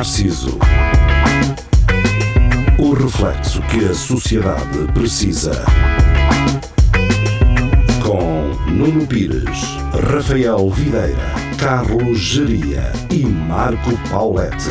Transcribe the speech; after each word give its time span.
Narciso. 0.00 0.58
O 2.78 2.94
reflexo 2.94 3.60
que 3.64 3.84
a 3.84 3.92
sociedade 3.92 4.90
precisa. 4.94 5.62
Com 8.02 8.48
Nuno 8.70 9.06
Pires, 9.06 9.76
Rafael 10.10 10.70
Videira, 10.70 11.18
Carlos 11.58 12.18
Geria 12.18 12.90
e 13.10 13.26
Marco 13.26 13.90
Paulette. 14.08 14.70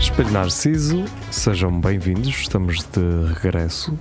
Espelho 0.00 0.30
Narciso, 0.30 1.04
sejam 1.30 1.78
bem-vindos, 1.78 2.28
estamos 2.28 2.78
de 2.78 3.34
regresso. 3.42 3.92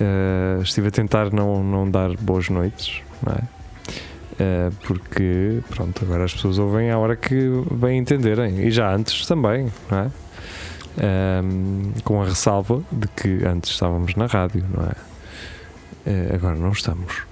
Uh, 0.00 0.62
estive 0.62 0.88
a 0.88 0.90
tentar 0.90 1.30
não, 1.30 1.62
não 1.62 1.90
dar 1.90 2.16
boas 2.16 2.48
noites, 2.48 3.02
não 3.22 3.34
é? 3.34 3.57
Uh, 4.38 4.72
porque, 4.86 5.60
pronto, 5.68 6.04
agora 6.04 6.24
as 6.24 6.32
pessoas 6.32 6.58
ouvem 6.58 6.90
à 6.90 6.98
hora 6.98 7.16
que 7.16 7.50
bem 7.72 7.98
entenderem, 7.98 8.60
e 8.60 8.70
já 8.70 8.94
antes 8.94 9.26
também, 9.26 9.72
não 9.90 9.98
é? 9.98 10.10
Um, 11.00 11.92
com 12.04 12.22
a 12.22 12.24
ressalva 12.24 12.82
de 12.90 13.08
que 13.08 13.44
antes 13.44 13.70
estávamos 13.72 14.14
na 14.14 14.26
rádio, 14.26 14.64
não 14.72 14.84
é? 14.84 14.92
Uh, 16.10 16.34
agora 16.34 16.56
não 16.56 16.70
estamos. 16.70 17.22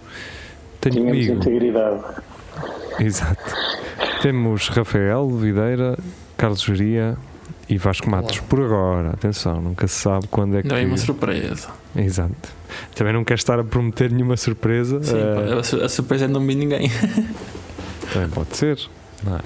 Tenho 0.80 0.96
Tínhamos 0.96 1.26
comigo. 1.26 1.34
integridade. 1.34 2.02
Exato. 2.98 3.54
Temos 4.22 4.68
Rafael 4.68 5.28
Videira, 5.30 5.96
Carlos 6.36 6.62
Geria 6.62 7.16
e 7.68 7.78
Vasco 7.78 8.08
Matos. 8.08 8.40
Por 8.40 8.60
agora, 8.60 9.10
atenção, 9.10 9.60
nunca 9.60 9.86
se 9.88 9.94
sabe 9.94 10.26
quando 10.28 10.56
é 10.56 10.62
que. 10.62 10.68
Não 10.68 10.76
é 10.76 10.84
uma 10.84 10.96
surpresa. 10.96 11.68
Exato. 11.94 12.54
Também 12.94 13.12
não 13.12 13.24
quer 13.24 13.34
estar 13.34 13.58
a 13.58 13.64
prometer 13.64 14.10
nenhuma 14.10 14.36
surpresa. 14.36 15.02
Sim, 15.02 15.14
uh... 15.16 15.84
a 15.84 15.88
surpresa 15.88 16.26
é 16.26 16.28
não 16.28 16.44
vi 16.46 16.54
ninguém. 16.54 16.90
Também 18.12 18.28
pode 18.30 18.56
ser. 18.56 18.78
Não 19.24 19.36
é? 19.36 19.40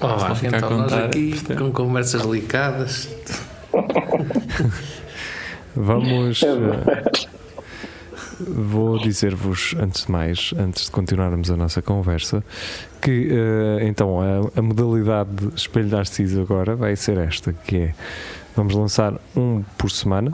Oh, 0.00 0.46
então 0.46 0.78
nós 0.78 0.92
aqui 0.92 1.34
com 1.56 1.72
conversas 1.72 2.22
delicadas. 2.22 3.08
Vamos. 5.74 6.40
Uh, 6.48 7.37
vou 8.40 8.98
dizer-vos, 8.98 9.74
antes 9.78 10.06
de 10.06 10.12
mais, 10.12 10.54
antes 10.58 10.86
de 10.86 10.90
continuarmos 10.90 11.50
a 11.50 11.56
nossa 11.56 11.82
conversa, 11.82 12.44
que 13.00 13.28
uh, 13.28 13.80
então 13.82 14.20
a, 14.20 14.58
a, 14.58 14.62
modalidade 14.62 15.30
de 15.30 15.54
espelho 15.56 15.88
Narciso 15.88 16.40
agora 16.40 16.76
vai 16.76 16.96
ser 16.96 17.18
esta, 17.18 17.52
que 17.52 17.76
é 17.76 17.94
vamos 18.56 18.74
lançar 18.74 19.14
um 19.36 19.62
por 19.76 19.90
semana, 19.90 20.32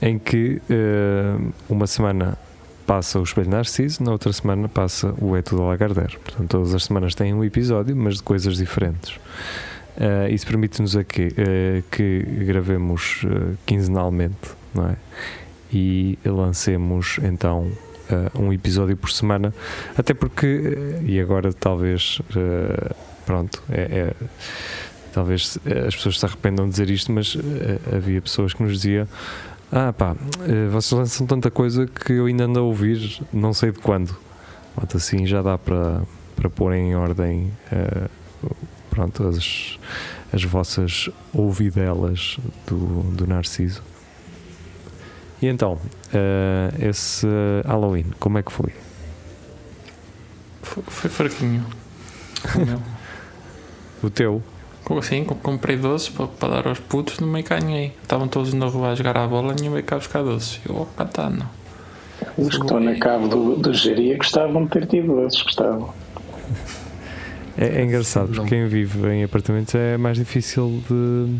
em 0.00 0.18
que 0.18 0.60
uh, 0.70 1.52
uma 1.68 1.86
semana 1.86 2.38
passa 2.86 3.20
o 3.20 3.22
Espelho 3.22 3.50
Narciso, 3.50 4.02
na 4.02 4.12
outra 4.12 4.32
semana 4.32 4.66
passa 4.66 5.14
o 5.20 5.36
É 5.36 5.42
Tudo 5.42 5.62
Lagardère. 5.66 6.18
Portanto, 6.24 6.48
todas 6.48 6.74
as 6.74 6.84
semanas 6.84 7.14
têm 7.14 7.34
um 7.34 7.44
episódio, 7.44 7.94
mas 7.94 8.16
de 8.16 8.22
coisas 8.22 8.56
diferentes. 8.56 9.14
Uh, 9.98 10.32
isso 10.32 10.46
permite-nos 10.46 10.96
aqui 10.96 11.26
uh, 11.26 11.82
que 11.90 12.22
gravemos 12.46 13.24
uh, 13.24 13.58
quinzenalmente, 13.66 14.52
não 14.72 14.86
é? 14.86 14.96
E 15.72 16.18
lancemos 16.24 17.18
então 17.22 17.70
um 18.38 18.52
episódio 18.52 18.96
por 18.96 19.10
semana, 19.10 19.54
até 19.96 20.14
porque, 20.14 20.98
e 21.04 21.20
agora 21.20 21.52
talvez, 21.52 22.22
pronto, 23.26 23.62
é, 23.70 23.80
é, 23.80 24.14
talvez 25.12 25.58
as 25.86 25.94
pessoas 25.94 26.18
se 26.18 26.24
arrependam 26.24 26.64
de 26.64 26.70
dizer 26.70 26.88
isto, 26.88 27.12
mas 27.12 27.36
havia 27.94 28.22
pessoas 28.22 28.54
que 28.54 28.62
nos 28.62 28.72
diziam 28.72 29.06
ah 29.70 29.92
pá, 29.92 30.16
vocês 30.70 30.92
lançam 30.92 31.26
tanta 31.26 31.50
coisa 31.50 31.86
que 31.86 32.14
eu 32.14 32.24
ainda 32.24 32.44
ando 32.44 32.58
a 32.58 32.62
ouvir, 32.62 33.20
não 33.30 33.52
sei 33.52 33.70
de 33.70 33.78
quando. 33.78 34.16
Pronto, 34.74 34.96
assim 34.96 35.26
já 35.26 35.42
dá 35.42 35.58
para, 35.58 36.02
para 36.34 36.48
pôr 36.48 36.72
em 36.72 36.96
ordem 36.96 37.52
pronto, 38.88 39.28
as, 39.28 39.78
as 40.32 40.42
vossas 40.44 41.10
ouvidelas 41.32 42.38
do, 42.66 43.02
do 43.12 43.26
Narciso. 43.26 43.82
E 45.40 45.46
então, 45.46 45.74
uh, 45.74 46.84
esse 46.88 47.26
Halloween, 47.64 48.06
como 48.18 48.38
é 48.38 48.42
que 48.42 48.50
foi? 48.50 48.72
Foi, 50.62 50.82
foi 50.86 51.10
fraquinho. 51.10 51.64
o 54.02 54.10
teu? 54.10 54.42
Sim, 55.02 55.24
comprei 55.24 55.76
doces 55.76 56.08
para, 56.08 56.26
para 56.26 56.48
dar 56.48 56.68
aos 56.68 56.80
putos, 56.80 57.20
não 57.20 57.28
me 57.28 57.42
ganhei. 57.42 57.92
Estavam 58.02 58.26
todos 58.26 58.54
na 58.54 58.66
rua 58.66 58.90
a 58.90 58.94
jogar 58.94 59.18
a 59.18 59.26
bola, 59.26 59.54
nem 59.58 59.70
veio 59.70 59.84
cá 59.84 59.96
buscar 59.96 60.22
doces. 60.22 60.60
Eu, 60.66 60.80
opa, 60.80 61.04
tá, 61.04 61.28
não. 61.28 61.46
Os 62.36 62.56
que 62.56 62.62
estão 62.62 62.80
na 62.80 62.96
cave 62.96 63.28
do, 63.28 63.56
do 63.56 63.74
Geria 63.74 64.16
gostavam 64.16 64.64
de 64.64 64.70
ter 64.70 64.86
tido 64.86 65.14
doces, 65.14 65.42
gostavam. 65.42 65.92
É, 67.56 67.80
é 67.80 67.84
engraçado, 67.84 68.28
porque 68.28 68.48
quem 68.48 68.66
vive 68.66 69.08
em 69.08 69.24
apartamentos 69.24 69.74
é 69.74 69.96
mais 69.98 70.16
difícil 70.16 70.82
de, 70.88 71.36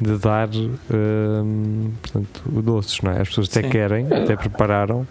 de 0.00 0.16
dar 0.18 0.48
um, 0.90 1.90
portanto, 2.02 2.42
doces, 2.46 3.00
não 3.00 3.12
é? 3.12 3.20
As 3.20 3.28
pessoas 3.28 3.48
até 3.50 3.62
Sim. 3.62 3.70
querem, 3.70 4.06
até 4.06 4.36
prepararam. 4.36 5.06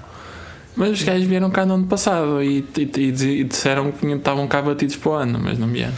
Mas 0.75 0.92
os 0.92 1.03
gajos 1.03 1.25
vieram 1.25 1.50
cá 1.50 1.66
no 1.66 1.74
ano 1.74 1.88
passado 1.88 2.42
e, 2.44 2.64
e, 2.78 2.81
e 3.00 3.44
disseram 3.44 3.92
que 3.92 4.06
estavam 4.06 4.48
cá 4.48 4.62
batidos 4.62 4.96
para 4.96 5.09
o 5.09 5.14
ano, 5.16 5.40
mas 5.42 5.58
não 5.58 5.68
vieram. 5.68 5.94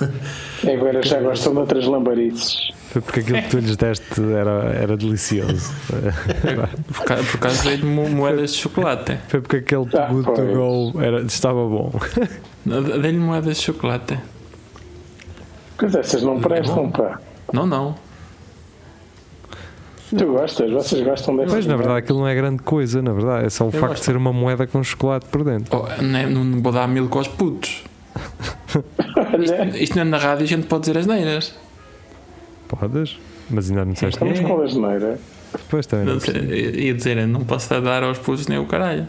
Agora 0.66 1.02
já 1.02 1.20
gostam 1.20 1.52
de 1.52 1.58
outras 1.60 1.86
lambarices. 1.86 2.70
Foi 2.92 3.02
porque 3.02 3.20
aquilo 3.20 3.42
que 3.42 3.48
tu 3.48 3.58
lhes 3.58 3.76
deste 3.76 4.20
era, 4.20 4.70
era 4.74 4.96
delicioso. 4.96 5.72
por, 6.92 7.04
causa, 7.04 7.24
por 7.24 7.40
causa 7.40 7.76
de 7.76 7.84
moedas 7.84 8.52
de 8.52 8.58
chocolate. 8.58 9.18
Foi 9.28 9.40
porque 9.40 9.56
aquele 9.56 9.88
ah, 9.96 10.08
to 10.08 10.92
go 10.92 11.02
era, 11.02 11.22
estava 11.22 11.66
bom. 11.66 11.92
Dei-lhe 12.64 13.18
moedas 13.18 13.56
de 13.56 13.62
chocolate. 13.62 14.18
Pois 15.78 15.94
essas 15.94 16.22
não 16.22 16.38
prestam, 16.40 16.90
pá. 16.90 17.18
Não, 17.52 17.66
não. 17.66 17.94
Tu 20.16 20.26
gostas? 20.26 20.70
Vocês 20.70 21.02
gostam 21.02 21.36
dessas? 21.36 21.52
Pois, 21.52 21.66
na 21.66 21.76
verdade, 21.76 21.98
aquilo 22.00 22.18
não 22.18 22.28
é 22.28 22.34
grande 22.34 22.62
coisa, 22.62 23.00
na 23.00 23.12
verdade. 23.12 23.46
É 23.46 23.50
só 23.50 23.64
o 23.64 23.68
Eu 23.68 23.72
facto 23.72 23.88
gosto. 23.88 24.00
de 24.00 24.04
ser 24.04 24.16
uma 24.16 24.32
moeda 24.32 24.66
com 24.66 24.82
chocolate 24.84 25.26
por 25.26 25.42
dentro. 25.42 25.74
Oh, 25.74 26.02
não, 26.02 26.18
é, 26.18 26.26
não 26.26 26.60
vou 26.60 26.72
dar 26.72 26.86
mil 26.86 27.08
com 27.08 27.18
os 27.18 27.28
putos. 27.28 27.82
isto, 29.40 29.76
isto 29.78 29.94
não 29.96 30.02
é 30.02 30.04
na 30.04 30.18
rádio, 30.18 30.44
a 30.44 30.46
gente 30.46 30.66
pode 30.66 30.82
dizer 30.82 30.98
as 30.98 31.06
neiras. 31.06 31.54
Podes, 32.68 33.18
mas 33.50 33.70
ainda 33.70 33.84
não 33.84 33.92
disseste 33.92 34.22
Estamos 34.22 34.40
com 34.40 34.60
a 34.60 34.64
asneira. 34.64 35.18
Pois 35.70 35.86
também. 35.86 36.06
Não, 36.06 36.14
não 36.14 36.54
ia 36.54 36.94
dizer, 36.94 37.26
não 37.26 37.44
posso 37.44 37.68
dar 37.80 38.02
aos 38.02 38.18
putos 38.18 38.46
nem 38.48 38.58
o 38.58 38.66
caralho. 38.66 39.06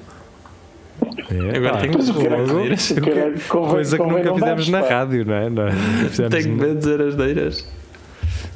É, 1.29 1.57
Agora 1.57 1.77
tenho 1.79 1.93
que 1.93 1.99
dizer 1.99 3.47
Coisa 3.47 3.97
que 3.97 4.03
nunca 4.03 4.33
fizemos 4.33 4.69
na 4.69 4.81
rádio, 4.81 5.25
não 5.25 5.33
é? 5.33 5.49
Não, 5.49 5.65
tenho 6.29 6.55
medo 6.55 6.75
de 6.75 6.79
dizer 6.79 7.01
as 7.01 7.15
neiras. 7.15 7.67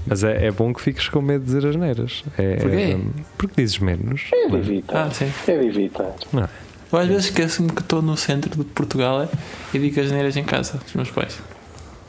Mas 0.07 0.23
é, 0.23 0.47
é 0.47 0.51
bom 0.51 0.73
que 0.73 0.81
fiques 0.81 1.09
com 1.09 1.21
medo 1.21 1.41
de 1.41 1.53
dizer 1.53 1.67
as 1.67 1.75
neiras. 1.75 2.23
É, 2.37 2.55
Porquê? 2.55 2.75
É, 2.75 2.99
porque 3.37 3.61
dizes 3.61 3.79
menos. 3.79 4.29
É 4.33 4.47
de 4.47 4.55
evitar. 4.55 5.07
Ah, 5.07 5.11
sim. 5.11 5.31
É 5.47 5.57
de 5.57 5.67
evitar. 5.67 6.15
Não 6.31 6.43
é? 6.43 6.49
Eu 6.91 6.99
às 6.99 7.07
vezes 7.07 7.25
esqueço-me 7.25 7.69
que 7.69 7.81
estou 7.81 8.01
no 8.01 8.15
centro 8.15 8.49
de 8.57 8.63
Portugal 8.63 9.23
é, 9.23 9.29
e 9.73 9.79
digo 9.79 9.99
as 9.99 10.11
neiras 10.11 10.37
em 10.37 10.43
casa 10.43 10.77
dos 10.77 10.93
meus 10.93 11.11
pais. 11.11 11.37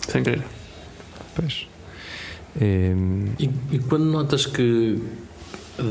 Sem 0.09 0.22
querer. 0.22 0.42
Pois. 1.34 1.66
E, 2.60 3.50
e, 3.70 3.78
quando 3.78 4.04
notas 4.04 4.47
que 4.47 5.00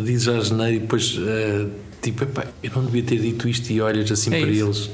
dizes 0.03 0.27
a 0.27 0.39
geneira 0.39 0.73
e 0.73 0.79
depois 0.79 1.17
uh, 1.17 1.69
tipo, 2.01 2.23
epá, 2.23 2.45
eu 2.61 2.71
não 2.75 2.85
devia 2.85 3.03
ter 3.03 3.19
dito 3.19 3.47
isto 3.47 3.71
e 3.71 3.79
olhas 3.79 4.11
assim 4.11 4.33
é 4.33 4.39
para 4.41 4.49
isso. 4.49 4.65
eles 4.65 4.89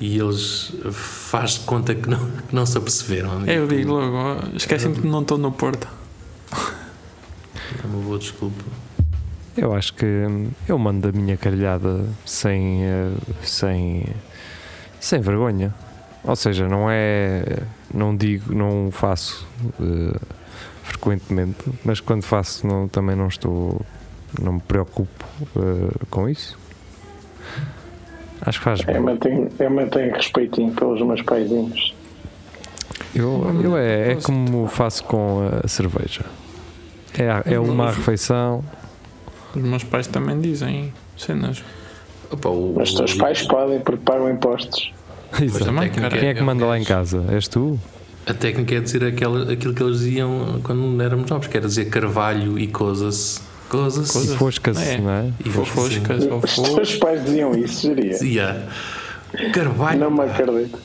e 0.00 0.18
eles 0.18 0.72
faz 0.92 1.52
de 1.52 1.60
conta 1.60 1.94
que 1.94 2.08
não, 2.08 2.18
que 2.18 2.54
não 2.54 2.66
se 2.66 2.76
aperceberam. 2.76 3.44
É, 3.46 3.58
eu 3.58 3.66
digo 3.66 3.92
logo, 3.92 4.56
esquecem 4.56 4.90
me 4.90 5.00
que 5.00 5.06
não 5.06 5.22
estou 5.22 5.38
no 5.38 5.52
Porto. 5.52 5.88
É 7.82 7.86
uma 7.86 8.02
boa 8.02 8.18
desculpa. 8.18 8.62
Eu 9.56 9.74
acho 9.74 9.94
que 9.94 10.06
eu 10.68 10.78
mando 10.78 11.08
a 11.08 11.12
minha 11.12 11.36
caralhada 11.36 12.04
sem, 12.24 12.84
eh, 12.84 13.10
sem, 13.42 14.04
sem 15.00 15.20
vergonha. 15.20 15.74
Ou 16.22 16.36
seja, 16.36 16.68
não 16.68 16.88
é. 16.90 17.62
Não 17.94 18.14
digo, 18.14 18.54
não 18.54 18.90
faço 18.90 19.46
uh, 19.80 20.20
frequentemente, 20.82 21.64
mas 21.84 22.00
quando 22.00 22.24
faço 22.24 22.66
não, 22.66 22.88
também 22.88 23.16
não 23.16 23.28
estou. 23.28 23.80
Não 24.42 24.54
me 24.54 24.60
preocupo 24.60 25.24
uh, 25.54 26.06
com 26.10 26.28
isso. 26.28 26.58
Acho 28.42 28.58
que 28.58 28.64
faz 28.64 28.82
bem. 28.82 28.96
Eu 28.96 29.02
mantenho, 29.02 29.48
eu 29.58 29.70
mantenho 29.70 30.14
respeitinho 30.14 30.72
pelos 30.72 31.00
meus 31.00 31.22
paizinhos. 31.22 31.94
Eu, 33.14 33.60
eu 33.62 33.76
é, 33.78 34.12
é 34.12 34.14
como 34.16 34.66
faço 34.66 35.04
com 35.04 35.48
a 35.64 35.66
cerveja. 35.66 36.24
É, 37.18 37.54
é 37.54 37.60
uma 37.60 37.90
refeição. 37.90 38.64
Os 39.54 39.62
meus 39.62 39.84
pais 39.84 40.06
também 40.06 40.40
dizem 40.40 40.92
cenas. 41.16 41.62
Opa, 42.30 42.48
o, 42.48 42.74
Mas 42.76 42.90
os 42.90 42.94
teus 42.94 43.14
pais 43.14 43.42
podem 43.42 43.80
porque 43.80 44.02
pagam 44.04 44.30
impostos. 44.30 44.92
Exato. 45.40 45.64
Também, 45.64 45.90
Quem 45.90 46.28
é 46.28 46.34
que 46.34 46.42
manda 46.42 46.64
lá 46.66 46.78
em 46.78 46.84
casa? 46.84 47.24
És 47.30 47.48
tu? 47.48 47.78
A 48.26 48.34
técnica 48.34 48.74
é 48.74 48.80
dizer 48.80 49.04
aquilo, 49.04 49.50
aquilo 49.50 49.72
que 49.72 49.82
eles 49.82 50.00
diziam 50.00 50.60
quando 50.64 51.00
éramos 51.00 51.30
novos, 51.30 51.46
que 51.46 51.56
era 51.56 51.66
dizer 51.66 51.86
carvalho 51.86 52.58
e 52.58 52.66
coisas. 52.66 53.40
Coisas. 53.68 54.14
E 54.14 54.36
foscas, 54.36 54.78
é. 54.78 54.98
não 54.98 55.10
é? 55.10 55.30
E 55.44 55.50
foscas. 55.50 56.24
Os 56.24 56.70
teus 56.70 56.94
pais 56.96 57.24
diziam 57.24 57.54
isso, 57.56 57.82
seria? 57.82 58.16
Yeah. 58.22 58.62
Carvalho. 59.52 60.00
Não 60.00 60.10
me 60.10 60.20
acredito. 60.22 60.78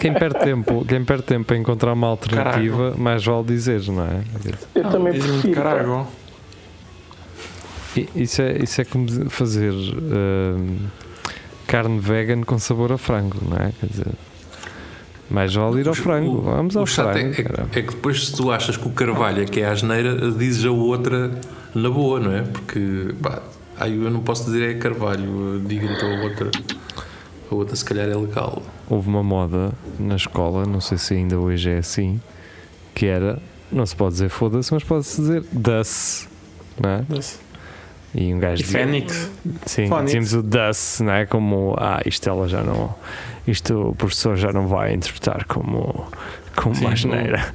Quem 0.00 0.12
perde 0.14 0.38
tempo, 0.40 0.84
quem 0.86 1.04
perde 1.04 1.24
tempo 1.24 1.52
a 1.52 1.56
encontrar 1.56 1.92
uma 1.92 2.06
alternativa, 2.06 2.94
mais 2.96 3.24
vale 3.24 3.44
dizer, 3.44 3.82
não 3.88 4.04
é? 4.04 4.22
Eu 4.74 4.86
Ah, 4.86 4.90
também 4.90 5.12
prefiro. 5.12 5.54
Carago. 5.54 6.06
Isso 8.14 8.42
é, 8.42 8.62
isso 8.62 8.80
é 8.80 8.84
como 8.84 9.30
fazer 9.30 9.72
hum, 9.72 10.76
carne 11.66 11.98
vegan 11.98 12.42
com 12.42 12.58
sabor 12.58 12.92
a 12.92 12.98
frango, 12.98 13.38
não 13.48 13.56
é? 13.56 13.72
Quer 13.80 13.86
dizer, 13.86 14.06
mais 15.30 15.54
vale 15.54 15.80
ir 15.80 15.88
ao 15.88 15.94
frango. 15.94 16.42
Vamos 16.42 16.76
ao 16.76 16.82
o 16.82 16.86
frango. 16.86 17.18
é, 17.18 17.22
é, 17.76 17.78
é 17.78 17.82
que 17.82 17.94
depois, 17.94 18.26
se 18.26 18.36
tu 18.36 18.52
achas 18.52 18.76
que 18.76 18.86
o 18.86 18.90
Carvalho 18.90 19.42
é 19.42 19.46
que 19.46 19.60
é 19.60 19.66
a 19.66 19.72
asneira, 19.72 20.30
dizes 20.32 20.64
a 20.66 20.70
outra 20.70 21.30
na 21.74 21.88
boa, 21.88 22.20
não 22.20 22.32
é? 22.32 22.42
Porque, 22.42 23.14
pá, 23.22 23.40
ai, 23.80 23.92
eu 23.92 24.10
não 24.10 24.20
posso 24.20 24.44
dizer 24.44 24.70
é 24.70 24.74
Carvalho, 24.78 25.60
diga 25.66 25.86
então 25.86 26.18
a 26.18 26.22
outra. 26.22 26.50
A 27.50 27.54
outra, 27.54 27.76
se 27.76 27.84
calhar, 27.84 28.08
é 28.08 28.14
legal. 28.16 28.62
Houve 28.88 29.08
uma 29.08 29.22
moda 29.22 29.72
na 29.98 30.16
escola, 30.16 30.64
não 30.66 30.80
sei 30.80 30.98
se 30.98 31.14
ainda 31.14 31.38
hoje 31.38 31.70
é 31.70 31.78
assim, 31.78 32.20
que 32.94 33.06
era, 33.06 33.40
não 33.70 33.86
se 33.86 33.94
pode 33.94 34.12
dizer 34.14 34.28
foda-se, 34.28 34.72
mas 34.74 34.82
pode-se 34.82 35.20
dizer 35.20 35.44
das, 35.52 36.28
não 36.80 36.90
é? 36.90 37.04
E 38.14 38.34
um 38.34 38.38
gajo 38.40 38.62
E 38.62 38.64
dizia- 38.64 38.80
Fênix. 38.80 39.30
Sim, 39.66 39.88
Phonics. 39.88 40.06
dizíamos 40.06 40.32
o 40.34 40.42
das, 40.42 41.00
não 41.04 41.12
é? 41.12 41.26
Como, 41.26 41.74
ah, 41.78 42.00
isto 42.06 42.28
ela 42.28 42.48
já 42.48 42.62
não, 42.62 42.94
isto 43.46 43.90
o 43.90 43.94
professor 43.94 44.36
já 44.36 44.52
não 44.52 44.66
vai 44.66 44.92
interpretar 44.94 45.44
como, 45.44 46.06
como 46.56 46.74
Sim, 46.74 46.80
uma 46.82 46.90
o- 46.90 46.92
asneira. 46.94 47.54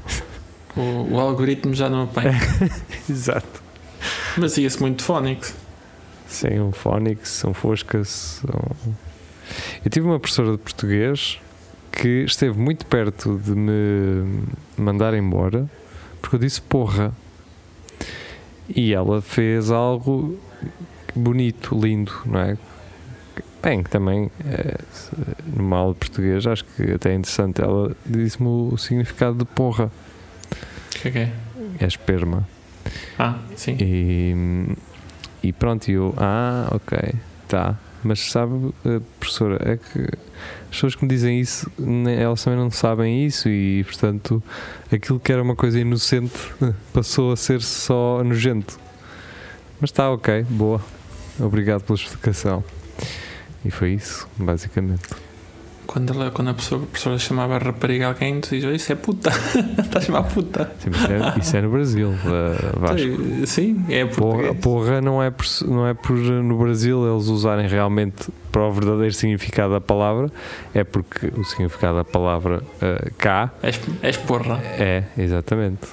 O, 0.78 1.16
o 1.16 1.20
algoritmo 1.20 1.74
já 1.74 1.90
não 1.90 2.04
apanha. 2.04 2.32
Exato. 3.10 3.62
Mas 4.38 4.58
ia-se 4.58 4.80
muito 4.80 5.04
Phonics. 5.04 5.54
Sim, 6.28 6.60
um 6.62 6.72
Phonics, 6.72 7.44
um 7.44 7.54
Foscas. 7.54 8.42
Um... 8.48 8.94
Eu 9.84 9.90
tive 9.90 10.06
uma 10.08 10.20
professora 10.20 10.52
de 10.52 10.58
português 10.58 11.40
que 11.92 12.24
esteve 12.24 12.58
muito 12.58 12.86
perto 12.86 13.38
de 13.44 13.52
me 13.52 14.44
mandar 14.78 15.14
embora 15.14 15.70
porque 16.22 16.36
eu 16.36 16.40
disse 16.40 16.62
porra. 16.62 17.12
E 18.74 18.94
ela 18.94 19.22
fez 19.22 19.70
algo 19.72 20.40
bonito, 21.16 21.78
lindo, 21.78 22.12
não 22.26 22.40
é? 22.40 22.58
Bem, 23.62 23.84
que 23.84 23.90
também, 23.90 24.32
é, 24.46 24.78
se- 24.92 25.12
numa 25.56 25.78
aula 25.78 25.94
de 25.94 26.00
português, 26.00 26.48
acho 26.48 26.64
que 26.66 26.84
até 26.94 27.12
é 27.12 27.16
interessante. 27.16 27.62
Ela 27.62 27.96
disse-me 28.06 28.48
o 28.48 28.78
significado 28.78 29.38
de 29.38 29.46
porra, 29.46 29.92
O 30.96 31.00
que 31.02 31.08
é 31.08 31.12
que 31.12 31.18
é? 31.20 31.34
é 31.80 31.86
esperma. 31.86 32.48
Ah, 33.20 33.40
sim. 33.56 33.76
E, 33.80 34.76
e 35.44 35.52
pronto, 35.54 35.90
eu, 35.92 36.14
ah, 36.18 36.70
ok, 36.72 37.14
tá. 37.48 37.78
Mas 38.04 38.32
sabe, 38.32 38.74
eh, 38.86 39.00
professora, 39.20 39.58
é 39.64 39.78
que 39.78 40.00
as 40.64 40.70
pessoas 40.72 40.96
que 40.96 41.04
me 41.04 41.10
dizem 41.10 41.40
isso, 41.40 41.72
elas 42.18 42.44
também 42.44 42.60
não 42.60 42.72
sabem 42.72 43.26
isso 43.26 43.48
e, 43.48 43.84
portanto, 43.84 44.42
aquilo 44.92 45.20
que 45.20 45.32
era 45.32 45.42
uma 45.42 45.56
coisa 45.56 45.80
inocente 45.80 46.34
passou 46.94 47.32
a 47.32 47.36
ser 47.36 47.62
só 47.62 48.24
nojento. 48.24 48.80
Mas 49.80 49.90
está 49.90 50.12
ok, 50.12 50.44
boa. 50.50 50.82
Obrigado 51.40 51.84
pela 51.84 51.98
explicação. 51.98 52.64
E 53.64 53.70
foi 53.70 53.94
isso, 53.94 54.28
basicamente. 54.38 55.08
Quando, 55.92 56.14
ela, 56.14 56.32
quando 56.32 56.48
a, 56.52 56.54
pessoa, 56.54 56.82
a 56.82 56.86
professora 56.86 57.20
chamava 57.20 57.56
a 57.56 57.58
rapariga 57.58 58.06
a 58.06 58.10
alguém, 58.12 58.40
tu 58.40 58.52
dizes, 58.52 58.82
isso 58.82 58.94
é 58.94 58.96
puta. 58.96 59.30
Está 59.30 60.00
a 60.00 60.02
chamar 60.02 60.24
puta. 60.24 60.72
Sim, 60.80 60.90
mas 60.90 61.10
é- 61.10 61.40
isso 61.40 61.58
é 61.58 61.62
no 61.62 61.70
Brasil, 61.70 62.14
eh, 62.14 62.80
Vasco. 62.80 63.46
Sim, 63.46 63.86
é 63.90 64.06
Porra, 64.06 64.38
português. 64.54 64.58
porra 64.64 65.02
não, 65.02 65.22
é 65.22 65.30
por, 65.30 65.46
não 65.68 65.86
é 65.86 65.94
por 65.94 66.16
no 66.16 66.58
Brasil 66.58 67.06
eles 67.14 67.28
usarem 67.28 67.68
realmente 67.68 68.30
para 68.54 68.62
o 68.62 68.72
verdadeiro 68.72 69.14
significado 69.14 69.74
da 69.74 69.82
palavra, 69.82 70.32
é 70.74 70.84
porque 70.86 71.28
o 71.38 71.44
significado 71.44 71.98
da 71.98 72.06
palavra 72.06 72.64
eh, 72.82 73.12
cá 73.18 73.52
És, 73.62 73.78
és 74.02 74.16
porra. 74.16 74.60
é, 74.64 75.04
exatamente. 75.18 75.88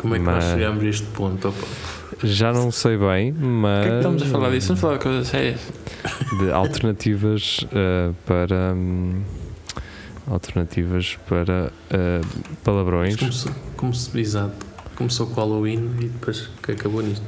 Como 0.00 0.16
é 0.16 0.18
que 0.18 0.24
Mas- 0.24 0.44
nós 0.44 0.52
chegamos 0.54 0.82
a 0.82 0.86
este 0.88 1.06
ponto? 1.06 1.48
Opa? 1.50 2.01
Já 2.22 2.52
não 2.52 2.70
sei 2.70 2.96
bem, 2.96 3.32
mas. 3.32 3.84
que 3.84 3.88
é 3.88 3.90
que 3.90 3.96
estamos 3.96 4.22
a 4.22 4.26
falar 4.26 4.50
disso? 4.50 4.68
Vamos 4.68 4.80
falar 4.80 4.98
de 4.98 5.02
coisas 5.02 5.28
sérias. 5.28 5.60
De 6.38 6.50
alternativas 6.50 7.60
eh, 7.72 8.10
para. 8.26 8.74
hum, 8.74 9.22
alternativas 10.30 11.18
para 11.28 11.72
eh, 11.90 12.20
palavrões. 12.62 13.16
Começou, 13.16 13.52
começou, 13.76 14.20
exato. 14.20 14.66
Começou 14.94 15.26
com 15.26 15.40
o 15.40 15.44
Halloween 15.44 15.90
e 16.00 16.04
depois 16.08 16.48
que 16.62 16.72
acabou 16.72 17.02
nisto. 17.02 17.24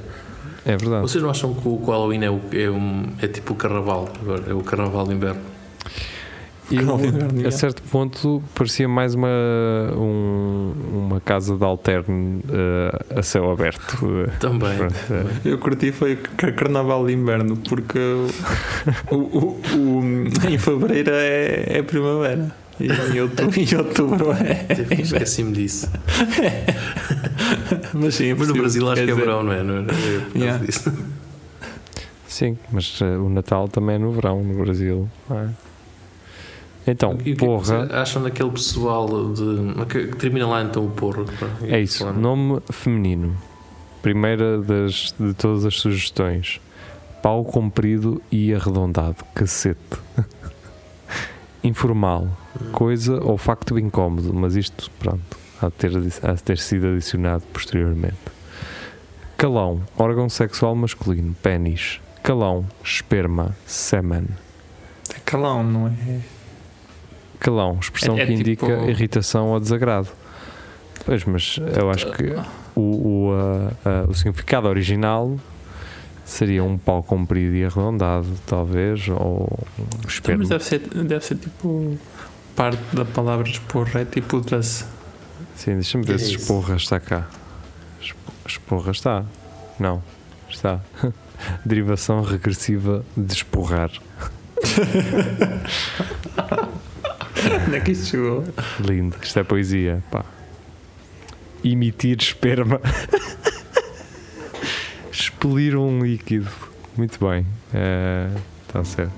É 0.64 0.76
verdade. 0.76 1.02
Vocês 1.02 1.22
não 1.22 1.30
acham 1.30 1.52
que 1.52 1.68
o, 1.68 1.78
que 1.78 1.84
o 1.84 1.90
Halloween 1.90 2.24
é, 2.24 2.30
o, 2.30 2.40
é, 2.52 2.70
um, 2.70 3.06
é 3.20 3.26
tipo 3.26 3.52
o 3.52 3.56
carnaval? 3.56 4.08
Agora, 4.20 4.44
é 4.48 4.54
o 4.54 4.62
carnaval 4.62 5.06
de 5.06 5.14
inverno. 5.14 5.40
E 6.70 7.46
a 7.46 7.50
certo 7.50 7.82
ponto 7.82 8.42
parecia 8.54 8.88
mais 8.88 9.14
uma, 9.14 9.28
um- 9.96 10.72
uma 10.92 11.20
casa 11.20 11.56
de 11.56 11.64
alterno 11.64 12.40
eh, 12.50 13.18
a 13.18 13.22
céu 13.22 13.50
aberto. 13.50 13.98
Também. 14.40 14.76
pronto, 14.78 14.94
eh, 15.10 15.24
Eu 15.50 15.58
curti 15.58 15.92
foi 15.92 16.16
Carnaval 16.16 17.06
de 17.06 17.12
Inverno, 17.12 17.56
porque 17.56 17.98
o, 19.10 19.14
o- 19.16 19.60
o- 19.76 20.02
em 20.48 20.56
Fevereiro 20.58 21.10
é, 21.12 21.78
é 21.78 21.82
primavera. 21.82 22.50
E 22.80 22.88
em 22.88 23.20
outubro, 23.20 23.60
em 23.60 23.76
outubro 23.76 24.32
é. 24.32 24.54
Tipo, 24.74 25.00
Esqueci-me 25.00 25.52
disso. 25.52 25.88
Mas 27.92 28.14
sim, 28.16 28.34
Mas 28.34 28.48
no 28.48 28.54
Brasil 28.54 28.90
acho 28.90 29.04
que 29.04 29.10
é 29.10 29.14
verão, 29.14 29.42
não 29.42 29.52
é? 29.52 29.62
Não 29.62 29.76
é? 29.78 29.80
É 30.34 30.38
Yeah. 30.38 30.64
disso. 30.64 30.92
Sim, 32.26 32.58
mas 32.72 32.98
eh, 33.00 33.16
o 33.16 33.28
Natal 33.28 33.68
também 33.68 33.94
é 33.94 33.98
no 33.98 34.10
verão 34.10 34.42
no 34.42 34.64
Brasil. 34.64 35.08
não 35.30 35.38
é? 35.38 35.48
Então, 36.86 37.12
E 37.12 37.14
o 37.14 37.18
que 37.18 37.30
é 37.30 37.34
que 37.34 37.44
porra, 37.46 37.64
vocês 37.64 37.90
acham 37.92 38.22
daquele 38.22 38.50
pessoal 38.50 39.32
de. 39.32 39.84
que, 39.86 40.06
que 40.08 40.16
termina 40.16 40.46
lá 40.46 40.62
então 40.62 40.84
o 40.84 40.90
porro? 40.90 41.24
é 41.62 41.80
isso. 41.80 42.10
Nome 42.12 42.60
feminino. 42.70 43.36
Primeira 44.02 44.60
das, 44.60 45.14
de 45.18 45.32
todas 45.32 45.64
as 45.64 45.76
sugestões. 45.76 46.60
Pau 47.22 47.42
comprido 47.42 48.20
e 48.30 48.52
arredondado. 48.54 49.24
Cacete. 49.34 49.78
Informal. 51.64 52.28
Coisa 52.72 53.18
ou 53.24 53.38
facto 53.38 53.78
incómodo. 53.78 54.32
Mas 54.34 54.54
isto, 54.56 54.90
pronto, 54.98 55.38
há 55.62 55.66
de 55.68 55.72
ter, 55.72 55.90
há 56.22 56.32
de 56.34 56.42
ter 56.42 56.58
sido 56.58 56.88
adicionado 56.88 57.42
posteriormente. 57.52 58.16
Calão. 59.38 59.80
Órgão 59.96 60.28
sexual 60.28 60.74
masculino. 60.74 61.34
Pênis. 61.42 61.98
Calão. 62.22 62.66
Esperma. 62.82 63.56
Semen. 63.66 64.26
É 65.14 65.18
calão, 65.24 65.64
não 65.64 65.88
é? 65.88 66.20
Calão, 67.40 67.78
expressão 67.80 68.16
É- 68.18 68.22
é 68.22 68.26
que 68.26 68.36
tipo- 68.36 68.66
indica 68.66 68.90
irritação 68.90 69.48
ou 69.48 69.60
desagrado. 69.60 70.08
Pois, 71.04 71.24
mas 71.24 71.58
eu 71.78 71.90
acho 71.90 72.10
que 72.12 72.34
o, 72.74 72.80
o, 72.80 73.30
o 74.08 74.14
significado 74.14 74.66
original 74.68 75.36
seria 76.24 76.64
um 76.64 76.78
pau 76.78 77.02
comprido 77.02 77.54
e 77.54 77.64
arredondado, 77.64 78.26
talvez, 78.46 79.06
ou 79.08 79.58
um 79.78 79.84
Então, 80.18 80.38
mas 80.38 80.48
deve 80.48 80.64
ser, 80.64 80.78
deve 80.80 81.24
ser 81.24 81.36
tipo. 81.36 81.98
Parte 82.56 82.78
da 82.94 83.04
palavra 83.04 83.48
esporra 83.48 84.00
é 84.00 84.04
tipo 84.04 84.40
das. 84.40 84.86
Sim, 85.56 85.74
deixa-me 85.74 86.04
ver 86.06 86.14
É 86.14 86.18
se 86.18 86.36
esporra 86.36 86.76
está 86.76 86.98
cá. 87.00 87.26
Esp- 88.00 88.16
Esporra 88.46 88.92
está? 88.92 89.24
Não, 89.78 90.02
está. 90.48 90.80
Derivação 91.66 92.22
regressiva 92.22 93.04
de 93.16 93.32
esporrar. 93.34 93.90
Onde 97.66 97.76
é 97.76 97.80
que 97.80 97.92
isto 97.92 98.06
chegou? 98.06 98.44
Lindo, 98.80 99.16
isto 99.22 99.38
é 99.38 99.44
poesia, 99.44 100.02
pá. 100.10 100.24
Emitir 101.64 102.18
esperma. 102.20 102.80
Expelir 105.10 105.76
um 105.76 106.00
líquido. 106.02 106.50
Muito 106.96 107.18
bem, 107.24 107.46
está 108.66 108.84
certo. 108.84 109.12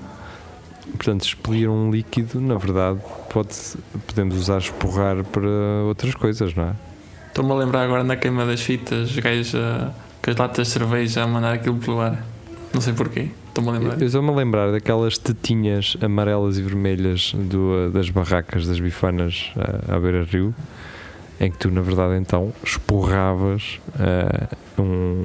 Portanto, 0.93 1.25
expelir 1.25 1.69
um 1.69 1.90
líquido, 1.90 2.40
na 2.40 2.57
verdade, 2.57 3.00
pode 3.31 3.55
podemos 4.07 4.37
usar 4.37 4.59
esporrar 4.59 5.25
para 5.25 5.49
outras 5.85 6.14
coisas, 6.14 6.55
não 6.55 6.64
é? 6.64 6.75
Estou-me 7.28 7.52
a 7.52 7.55
lembrar 7.55 7.83
agora 7.83 8.05
na 8.05 8.16
queima 8.16 8.47
das 8.47 8.62
fitas, 8.62 9.11
ah, 9.55 9.93
com 10.23 10.31
as 10.31 10.37
latas 10.37 10.69
de 10.69 10.73
cerveja 10.73 11.23
a 11.23 11.26
mandar 11.26 11.55
aquilo 11.55 11.76
pelo 11.76 12.00
ar. 12.00 12.25
Não 12.73 12.81
sei 12.81 12.95
porquê. 12.95 13.31
Estou-me 13.59 13.71
a 13.71 13.73
lembrar. 13.81 14.01
Eu 14.01 14.07
estou-me 14.07 14.29
a 14.31 14.35
lembrar 14.35 14.71
daquelas 14.73 15.17
tetinhas 15.17 15.97
amarelas 16.03 16.59
e 16.59 16.63
vermelhas 16.63 17.33
do, 17.35 17.91
das 17.91 18.11
barracas 18.11 18.67
das 18.67 18.79
bifanas 18.79 19.51
ah, 19.57 19.95
à 19.97 19.99
beira-rio, 19.99 20.55
em 21.41 21.51
que 21.51 21.57
tu, 21.57 21.71
na 21.71 21.81
verdade, 21.81 22.17
então, 22.21 22.53
esporravas 22.63 23.81
ah, 23.99 24.49
um, 24.79 25.25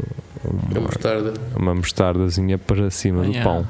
É 0.74 0.78
uma, 0.78 0.82
mostarda. 0.82 1.34
uma 1.58 1.76
mostardazinha 1.76 2.58
para 2.58 2.90
cima 2.90 3.24
Ah, 3.24 3.26
do 3.26 3.32
yeah. 3.32 3.44
pão. 3.52 3.68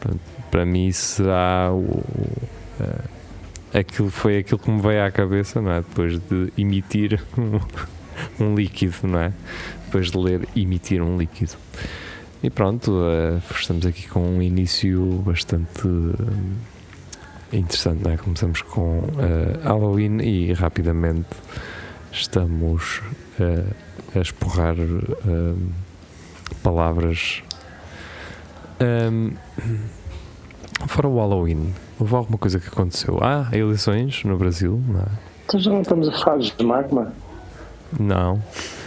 Portanto, 0.00 0.20
para 0.50 0.66
mim 0.66 0.88
isso 0.88 1.16
será 1.16 1.70
o, 1.72 1.78
o, 1.78 2.42
eh, 2.80 3.78
aquilo 3.80 4.10
foi 4.10 4.38
aquilo 4.38 4.58
que 4.58 4.70
me 4.70 4.80
veio 4.80 5.02
à 5.04 5.10
cabeça, 5.10 5.60
não 5.62 5.72
é? 5.72 5.76
Depois 5.78 6.18
de 6.18 6.52
emitir 6.58 7.20
um, 7.38 7.58
um 8.44 8.54
líquido, 8.54 8.94
não 9.04 9.18
é? 9.18 9.32
Depois 9.86 10.10
de 10.10 10.18
ler 10.18 10.46
emitir 10.54 11.00
um 11.02 11.16
líquido. 11.16 11.52
E 12.44 12.50
pronto, 12.50 12.92
uh, 12.92 13.40
estamos 13.50 13.86
aqui 13.86 14.06
com 14.06 14.20
um 14.20 14.42
início 14.42 15.02
bastante 15.24 15.88
uh, 15.88 16.14
interessante, 17.50 18.06
é? 18.06 18.18
Começamos 18.18 18.60
com 18.60 18.98
uh, 18.98 19.58
Halloween 19.62 20.18
e 20.20 20.52
rapidamente 20.52 21.30
estamos 22.12 23.00
a 24.14 24.20
esporrar 24.20 24.76
palavras. 26.62 27.42
Um, 28.78 29.32
fora 30.86 31.08
o 31.08 31.16
Halloween, 31.16 31.72
houve 31.98 32.14
alguma 32.14 32.36
coisa 32.36 32.60
que 32.60 32.68
aconteceu? 32.68 33.18
Ah, 33.22 33.48
eleições 33.52 34.22
no 34.22 34.36
Brasil, 34.36 34.82
não 34.86 35.00
é? 35.00 35.06
Então 35.46 35.58
já 35.58 35.70
não 35.70 35.80
estamos 35.80 36.08
a 36.08 36.12
falar 36.12 36.38
de 36.38 36.62
magma? 36.62 37.10
Não. 37.98 38.40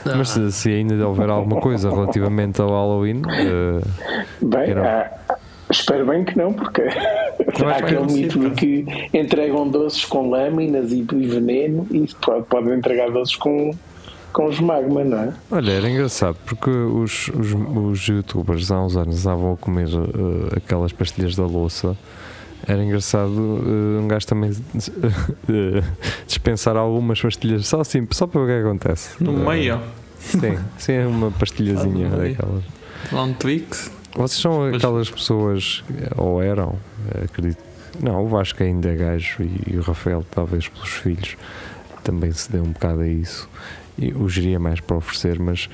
Ah. 0.06 0.16
Mas 0.16 0.30
se, 0.30 0.52
se, 0.52 0.70
ainda 0.70 1.08
houver 1.08 1.30
alguma 1.30 1.62
coisa 1.62 1.90
relativamente 1.90 2.62
ao 2.62 2.70
Halloween. 2.70 3.22
Uh, 3.22 4.46
bem, 4.46 4.72
era... 4.72 5.20
ah, 5.30 5.36
espero 5.70 6.06
bem 6.06 6.24
que 6.24 6.38
não, 6.38 6.54
porque 6.54 6.82
há 6.82 7.78
aquele 7.78 8.12
mito 8.12 8.40
de 8.40 8.52
que 8.52 9.10
entregam 9.14 9.68
doces 9.68 10.06
com 10.06 10.30
lâminas 10.30 10.92
e, 10.92 11.00
e 11.00 11.28
veneno 11.28 11.88
e 11.92 12.08
podem 12.50 12.74
entregar 12.74 13.12
doces 13.12 13.36
com, 13.36 13.72
com 14.32 14.46
os 14.46 14.60
magma, 14.60 15.04
não 15.04 15.18
é? 15.20 15.34
Olha, 15.52 15.72
era 15.72 15.90
engraçado 15.90 16.38
porque 16.46 16.70
os, 16.70 17.30
os, 17.30 17.54
os 17.54 18.08
youtubers 18.08 18.72
há 18.72 18.82
uns 18.82 18.96
anos 18.96 19.26
andavam 19.26 19.54
a 19.54 19.58
comer 19.58 19.88
uh, 19.88 20.56
aquelas 20.56 20.92
pastilhas 20.92 21.36
da 21.36 21.46
louça 21.46 21.98
era 22.66 22.84
engraçado 22.84 23.32
uh, 23.32 24.00
um 24.02 24.08
gajo 24.08 24.26
também 24.26 24.52
uh, 24.52 24.56
dispensar 26.26 26.76
algumas 26.76 27.22
pastilhas 27.22 27.68
só 27.68 27.82
assim, 27.82 28.08
só 28.12 28.26
para 28.26 28.46
ver 28.46 28.60
o 28.60 28.62
que 28.62 28.68
acontece. 28.68 29.24
No 29.24 29.34
uh, 29.34 29.50
meio? 29.50 29.80
Sim, 30.20 30.58
sim, 30.78 30.94
é 30.94 31.08
uma 31.08 31.32
pastilhazinha 31.32 32.10
daquelas. 32.16 32.64
Long 33.12 33.34
Twix? 33.34 33.92
Vocês 34.16 34.42
são 34.42 34.66
aquelas 34.66 35.10
pessoas, 35.12 35.84
ou 36.16 36.42
eram, 36.42 36.76
acredito. 37.24 37.62
Não, 38.00 38.24
o 38.24 38.28
Vasco 38.28 38.64
ainda 38.64 38.90
é 38.90 38.96
gajo 38.96 39.44
e, 39.44 39.74
e 39.74 39.78
o 39.78 39.82
Rafael, 39.82 40.26
talvez 40.32 40.68
pelos 40.68 40.90
filhos, 40.90 41.38
também 42.08 42.32
se 42.32 42.52
deu 42.52 42.64
um 42.64 42.72
bocado 42.72 43.02
a 43.02 43.08
isso 43.08 43.50
o 44.16 44.30
geria 44.30 44.60
mais 44.60 44.80
para 44.80 44.98
oferecer, 44.98 45.40
mas 45.40 45.68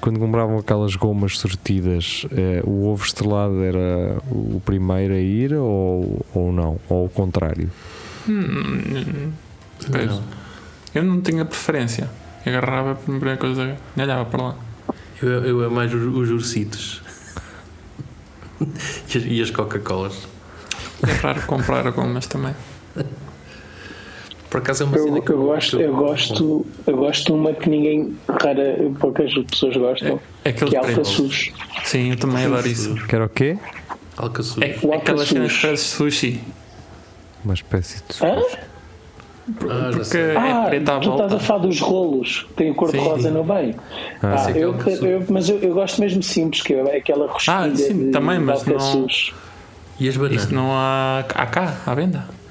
quando 0.00 0.18
compravam 0.20 0.58
aquelas 0.58 0.94
gomas 0.94 1.38
sortidas, 1.38 2.24
eh, 2.30 2.62
o 2.64 2.86
ovo 2.86 3.04
estrelado 3.04 3.62
era 3.64 4.18
o 4.30 4.62
primeiro 4.64 5.12
a 5.12 5.18
ir 5.18 5.54
ou, 5.54 6.24
ou 6.32 6.52
não? 6.52 6.78
Ou 6.88 7.06
o 7.06 7.08
contrário? 7.08 7.70
Hum, 8.28 9.32
não. 9.90 10.22
Eu 10.94 11.02
não 11.02 11.20
tinha 11.20 11.44
preferência. 11.44 12.08
Eu 12.46 12.56
agarrava 12.56 12.92
a 12.92 12.94
primeira 12.94 13.36
coisa 13.36 13.76
e 13.96 14.00
olhava 14.00 14.24
para 14.26 14.42
lá. 14.42 14.56
Eu, 15.20 15.44
eu 15.44 15.64
é 15.64 15.68
mais 15.68 15.92
os, 15.92 16.02
os 16.02 16.30
ursitos 16.30 17.02
e 19.12 19.18
as, 19.18 19.24
e 19.24 19.42
as 19.42 19.50
Coca-Colas. 19.50 20.28
É 21.02 21.12
raro 21.12 21.42
comprar 21.42 21.90
gomas 21.90 22.26
também. 22.28 22.54
Por 24.54 24.60
acaso 24.60 24.84
é 24.84 24.86
uma 24.86 24.96
eu, 24.96 25.02
cena 25.02 25.20
que 25.20 25.30
eu, 25.32 25.40
eu 25.40 25.46
gosto, 25.46 25.80
eu 25.80 25.96
gosto, 25.96 26.66
eu 26.86 26.96
gosto 26.96 27.24
de 27.24 27.32
uma 27.32 27.52
que 27.52 27.68
ninguém, 27.68 28.16
rara, 28.40 28.88
poucas 29.00 29.34
pessoas 29.50 29.76
gostam, 29.76 30.20
é, 30.44 30.52
que 30.52 30.76
é 30.76 30.78
Alcaçuz. 30.78 31.52
Sim, 31.82 32.10
eu 32.10 32.16
também 32.16 32.44
adoro 32.44 32.68
isso. 32.68 32.94
Que 32.94 33.16
era 33.16 33.24
o 33.24 33.28
quê? 33.28 33.58
Alcaçuz. 34.16 34.62
É, 34.62 34.78
é 34.80 34.94
aquela 34.94 35.26
cena 35.26 35.48
que 35.48 35.60
parece 35.60 35.82
sushi. 35.82 36.40
Uma 37.44 37.54
espécie 37.54 38.00
de 38.06 38.14
sushi. 38.14 38.30
Hã? 38.30 38.42
Ah, 39.68 39.90
Porque 39.92 40.18
é 40.18 40.36
ah, 40.36 40.66
preta 40.68 40.96
à 40.96 41.00
tu 41.00 41.08
volta. 41.08 41.24
estás 41.24 41.42
a 41.42 41.44
falar 41.44 41.58
dos 41.58 41.80
rolos, 41.80 42.46
tem 42.54 42.70
o 42.70 42.76
cor 42.76 42.92
de 42.92 42.98
rosa 42.98 43.32
no 43.32 43.42
bem. 43.42 43.74
Ah, 44.22 44.36
ah, 44.46 44.50
eu, 44.52 44.76
eu, 45.02 45.24
mas 45.30 45.48
eu, 45.48 45.58
eu, 45.58 45.74
gosto 45.74 46.00
mesmo 46.00 46.22
simples, 46.22 46.62
que 46.62 46.74
é 46.74 46.96
aquela 46.96 47.26
rosquilha 47.26 47.56
ah, 47.56 47.74
sim, 47.74 48.04
de, 48.04 48.10
também, 48.12 48.38
mas 48.38 48.64
não, 48.64 49.08
E 49.98 50.08
as 50.08 50.16
bananas? 50.16 50.44
Isso 50.44 50.54
não 50.54 50.70
há, 50.70 51.24
há 51.34 51.46
cá, 51.46 51.82
à 51.84 51.92
venda. 51.92 52.43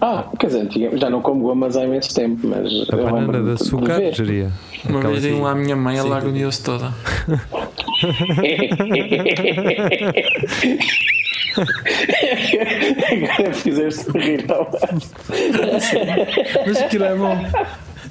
Ah, 0.00 0.24
quer 0.38 0.46
dizer, 0.46 0.68
já 0.96 1.10
não 1.10 1.20
como 1.20 1.42
gomas 1.42 1.76
há 1.76 1.84
imenso 1.84 2.14
tempo, 2.14 2.46
mas. 2.46 2.88
A 2.90 2.96
banana 2.96 3.42
de 3.42 3.50
açúcar, 3.50 3.98
de 3.98 4.12
geria. 4.12 4.50
Uma 4.88 5.00
vez 5.00 5.24
iam 5.24 5.42
lá 5.42 5.50
a 5.52 5.54
minha 5.54 5.76
mãe, 5.76 5.96
ela 5.98 6.18
agoniou-se 6.18 6.62
toda. 6.62 6.92
Agora 13.10 13.54
fizeste 13.54 14.10
rir, 14.12 14.44
não. 14.46 14.66
Mas 16.66 16.76
aquilo 16.82 17.04
é 17.04 17.14
bom. 17.16 17.36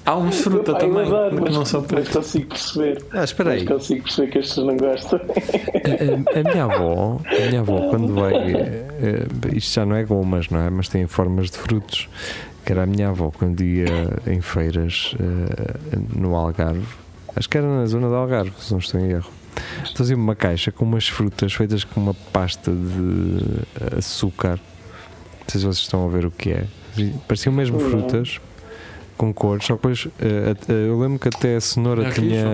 Há 0.07 0.15
uns 0.15 0.39
fruta 0.39 0.71
pai, 0.71 0.79
também, 0.79 1.05
adoro, 1.05 1.37
mas, 1.41 1.53
não 1.53 1.65
são 1.65 1.85
Mas 1.91 2.07
consigo 2.07 2.45
perceber. 2.45 3.03
Ah, 3.11 3.25
espera 3.25 3.51
aí. 3.51 3.65
Mas 3.65 3.67
consigo 3.67 4.03
perceber 4.03 4.27
que 4.31 4.39
pessoas 4.39 4.67
não 4.67 4.77
gostam. 4.77 5.19
A, 5.19 6.37
a, 6.37 6.39
a, 6.39 6.43
minha 6.49 6.63
avó, 6.63 7.19
a 7.25 7.45
minha 7.49 7.59
avó, 7.59 7.89
quando 7.89 8.13
veio, 8.13 8.57
eh, 8.57 9.27
isto 9.53 9.73
já 9.73 9.85
não 9.85 9.97
é 9.97 10.05
gomas, 10.05 10.49
não 10.49 10.61
é? 10.61 10.69
Mas 10.69 10.87
tem 10.87 11.05
formas 11.07 11.51
de 11.51 11.57
frutos. 11.57 12.07
Que 12.65 12.71
era 12.71 12.83
a 12.83 12.85
minha 12.85 13.09
avó, 13.09 13.33
quando 13.37 13.61
ia 13.61 13.85
em 14.25 14.39
feiras 14.39 15.13
eh, 15.19 15.97
no 16.15 16.37
Algarve, 16.37 16.87
acho 17.35 17.49
que 17.49 17.57
era 17.57 17.67
na 17.67 17.85
zona 17.85 18.07
do 18.07 18.15
Algarve, 18.15 18.53
se 18.59 18.71
não 18.71 18.79
estou 18.79 19.01
em 19.01 19.09
erro. 19.09 19.29
Trazia-me 19.93 20.23
uma 20.23 20.35
caixa 20.35 20.71
com 20.71 20.85
umas 20.85 21.09
frutas 21.09 21.53
feitas 21.53 21.83
com 21.83 21.99
uma 21.99 22.13
pasta 22.13 22.71
de 22.71 23.97
açúcar. 23.97 24.51
Não 24.51 25.49
sei 25.49 25.59
se 25.59 25.67
vocês 25.67 25.79
estão 25.79 26.05
a 26.05 26.07
ver 26.07 26.25
o 26.25 26.31
que 26.31 26.51
é. 26.51 26.65
Pareciam 27.27 27.53
mesmo 27.53 27.77
frutas, 27.77 28.39
com 29.17 29.33
cores, 29.33 29.65
só 29.65 29.73
depois 29.73 30.05
uh, 30.05 30.09
uh, 30.09 30.71
eu 30.71 30.99
lembro 30.99 31.19
que 31.19 31.27
até 31.27 31.55
a 31.55 31.61
cenoura 31.61 32.07
é 32.07 32.11
tinha. 32.11 32.45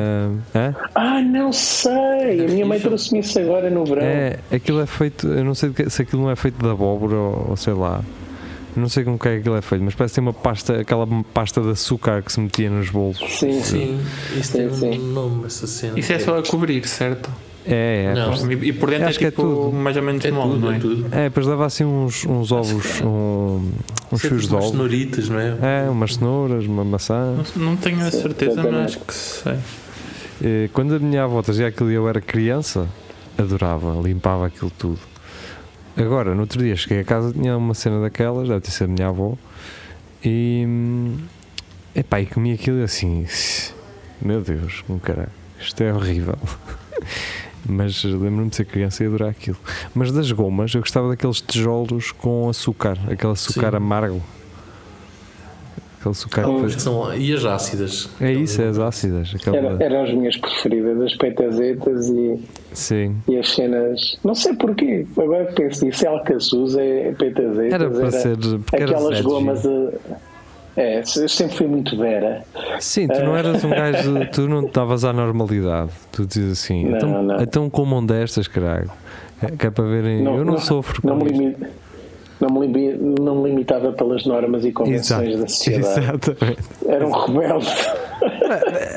Hã? 0.56 0.76
Ah, 0.96 1.22
não 1.22 1.52
sei! 1.52 2.46
A 2.46 2.48
minha 2.48 2.66
mãe 2.66 2.80
trouxe-me 2.80 3.20
isso 3.20 3.38
agora 3.40 3.70
no 3.70 3.86
verão. 3.86 4.04
É, 4.04 4.40
aquilo 4.52 4.82
é 4.82 4.86
feito, 4.86 5.28
eu 5.28 5.44
não 5.44 5.54
sei 5.54 5.72
se 5.90 6.02
aquilo 6.02 6.24
não 6.24 6.32
é 6.32 6.36
feito 6.36 6.56
de 6.58 6.70
abóbora 6.70 7.16
ou, 7.16 7.48
ou 7.50 7.58
sei 7.58 7.74
lá. 7.74 8.02
Não 8.76 8.90
sei 8.90 9.04
como 9.04 9.20
que 9.20 9.28
é 9.28 9.34
que 9.34 9.40
aquilo 9.42 9.56
é 9.56 9.62
feito, 9.62 9.84
mas 9.84 9.94
parece 9.94 10.16
ter 10.16 10.22
uma 10.22 10.34
pasta, 10.34 10.82
aquela 10.82 11.08
pasta 11.34 11.62
de 11.62 11.70
açúcar 11.70 12.24
que 12.24 12.32
se 12.32 12.40
metia 12.40 12.70
nos 12.70 12.90
bolos. 12.90 13.20
Sim, 13.20 13.62
sim. 13.62 14.00
Isso 14.36 14.54
tem 14.54 14.74
sim. 14.74 15.00
um 15.00 15.08
nome, 15.14 15.46
essa 15.46 15.68
cena. 15.68 16.00
Isso 16.00 16.12
é 16.12 16.18
só 16.18 16.40
a 16.40 16.44
cobrir, 16.44 16.88
certo? 16.88 17.30
É, 17.66 18.12
é. 18.12 18.14
Não. 18.14 18.52
E, 18.52 18.70
e 18.70 18.74
por 18.74 18.90
dentro 18.90 19.08
Acho 19.08 19.24
é 19.24 19.30
tipo 19.32 19.42
que 19.42 19.42
é 19.42 19.46
tudo. 19.46 19.72
mais 19.74 19.96
ou 19.98 20.04
menos 20.04 20.26
É 20.26 20.32
mole, 20.32 20.52
tudo, 20.52 20.60
não 20.66 20.72
é? 20.72 20.76
é 20.76 20.80
tudo. 20.80 21.08
É, 21.16 21.24
depois 21.26 21.46
leva 21.48 21.66
assim 21.66 21.86
uns, 21.86 22.26
uns 22.26 22.52
ovos, 22.52 23.02
um, 23.02 23.72
uns 24.12 24.24
é 24.26 24.28
fios 24.28 24.42
tipo 24.44 24.48
de 24.48 24.48
umas 24.48 24.54
ovos. 24.54 24.70
cenoritas, 24.72 25.30
não 25.30 25.40
é? 25.40 25.58
É, 25.86 25.90
umas 25.90 26.16
cenouras, 26.16 26.66
uma 26.66 26.84
maçã. 26.84 27.36
Não, 27.56 27.64
não 27.66 27.76
tenho 27.78 28.06
a 28.06 28.12
Sim, 28.12 28.22
certeza, 28.22 28.64
mas 28.64 28.74
acho 28.86 29.00
que 29.00 29.14
sei. 29.14 29.56
E 30.42 30.70
Quando 30.74 30.96
a 30.96 31.00
minha 31.00 31.24
avó 31.24 31.42
trazia 31.42 31.68
aquilo 31.68 31.90
e 31.92 31.94
eu 31.94 32.08
era 32.10 32.20
criança, 32.20 32.88
adorava, 33.38 33.94
limpava 34.02 34.46
aquilo 34.48 34.72
tudo. 34.78 35.00
Agora, 35.96 36.34
no 36.36 36.42
outro 36.42 36.60
dia 36.62 36.76
cheguei 36.76 37.00
a 37.00 37.04
casa, 37.04 37.32
tinha 37.32 37.56
uma 37.56 37.74
cena 37.74 38.02
daquelas, 38.02 38.48
deve 38.50 38.60
ter 38.62 38.72
sido 38.72 38.90
a 38.90 38.94
minha 38.94 39.08
avó, 39.08 39.38
e. 40.26 40.66
hum, 40.68 41.18
Epá, 41.96 42.20
e 42.20 42.26
comi 42.26 42.52
aquilo 42.52 42.80
e 42.80 42.84
assim. 42.84 43.26
Meu 44.20 44.42
Deus, 44.42 44.82
como 44.88 45.00
caralho, 45.00 45.30
isto 45.62 45.82
é 45.84 45.94
horrível. 45.94 46.36
Mas 47.66 48.04
lembro-me 48.04 48.50
de 48.50 48.56
ser 48.58 48.66
criança 48.66 49.04
e 49.04 49.08
adorar 49.08 49.30
aquilo. 49.30 49.58
Mas 49.96 50.12
das 50.12 50.32
gomas, 50.32 50.74
eu 50.74 50.82
gostava 50.82 51.10
daqueles 51.10 51.40
tijolos 51.42 52.12
com 52.12 52.50
açúcar, 52.50 52.98
aquele 53.10 53.32
açúcar 53.34 53.72
Sim. 53.72 53.78
amargo. 53.78 54.22
Aquele 56.00 56.12
açúcar 56.12 56.44
faz- 56.44 56.76
que 56.76 56.82
são- 56.82 57.16
E 57.16 57.34
as 57.34 57.46
ácidas? 57.46 58.10
É 58.20 58.34
isso, 58.34 58.62
é 58.62 58.68
as 58.68 58.78
ácidas. 58.78 59.32
Aquela... 59.34 59.56
Era, 59.58 59.84
eram 59.86 60.04
as 60.04 60.14
minhas 60.14 60.36
preferidas, 60.36 61.02
as 61.02 61.16
peitazetas 61.16 62.10
e, 62.10 62.40
Sim. 62.74 63.16
e 63.30 63.38
as 63.38 63.50
cenas. 63.54 64.18
Não 64.22 64.36
sei 64.36 64.54
porquê, 64.56 65.08
agora 65.18 65.46
que 65.46 65.54
penso 65.54 65.86
nisso, 65.86 66.04
é 66.06 66.10
alcaçuz, 66.10 66.76
é 66.76 67.14
peitazetas, 67.14 67.74
Era 67.74 67.90
para 67.90 68.12
ser. 68.12 68.38
Porque 68.38 68.76
era 68.84 68.92
aquelas 68.92 69.22
gomas. 69.22 69.66
A, 69.66 69.70
é, 70.76 71.00
eu 71.00 71.30
sempre 71.30 71.56
fui 71.58 71.68
muito 71.68 71.96
vera. 71.98 72.44
Sim, 72.80 73.08
tu 73.08 73.20
não 73.24 73.36
eras 73.38 73.64
um 73.64 73.70
gajo, 73.72 74.28
tu 74.32 74.48
não 74.48 74.66
estavas 74.66 75.04
à 75.06 75.14
normalidade. 75.14 75.92
Tu 76.12 76.26
dizes 76.26 76.64
assim, 76.64 76.86
Não, 76.86 76.98
então, 76.98 77.24
não. 77.24 77.42
então 77.42 77.70
comam 77.70 78.06
destas, 78.06 78.48
caralho. 78.48 78.90
É, 79.42 79.52
que 79.52 79.68
é 79.68 79.70
para 79.70 79.84
verem, 79.84 80.24
eu 80.24 80.46
não, 80.46 80.58
sofro 80.58 81.02
com 81.02 81.08
não 81.10 81.18
me, 81.18 81.56
não, 82.40 82.50
me 82.50 82.66
limi- 82.68 82.98
não 83.20 83.42
me 83.42 83.50
limitava 83.50 83.92
pelas 83.92 84.26
normas 84.26 84.64
e 84.64 84.72
convenções 84.72 85.38
da 85.40 85.48
sociedade. 85.48 86.00
exatamente. 86.00 86.62
Era 86.88 87.06
um 87.08 87.12
rebelde. 87.12 87.68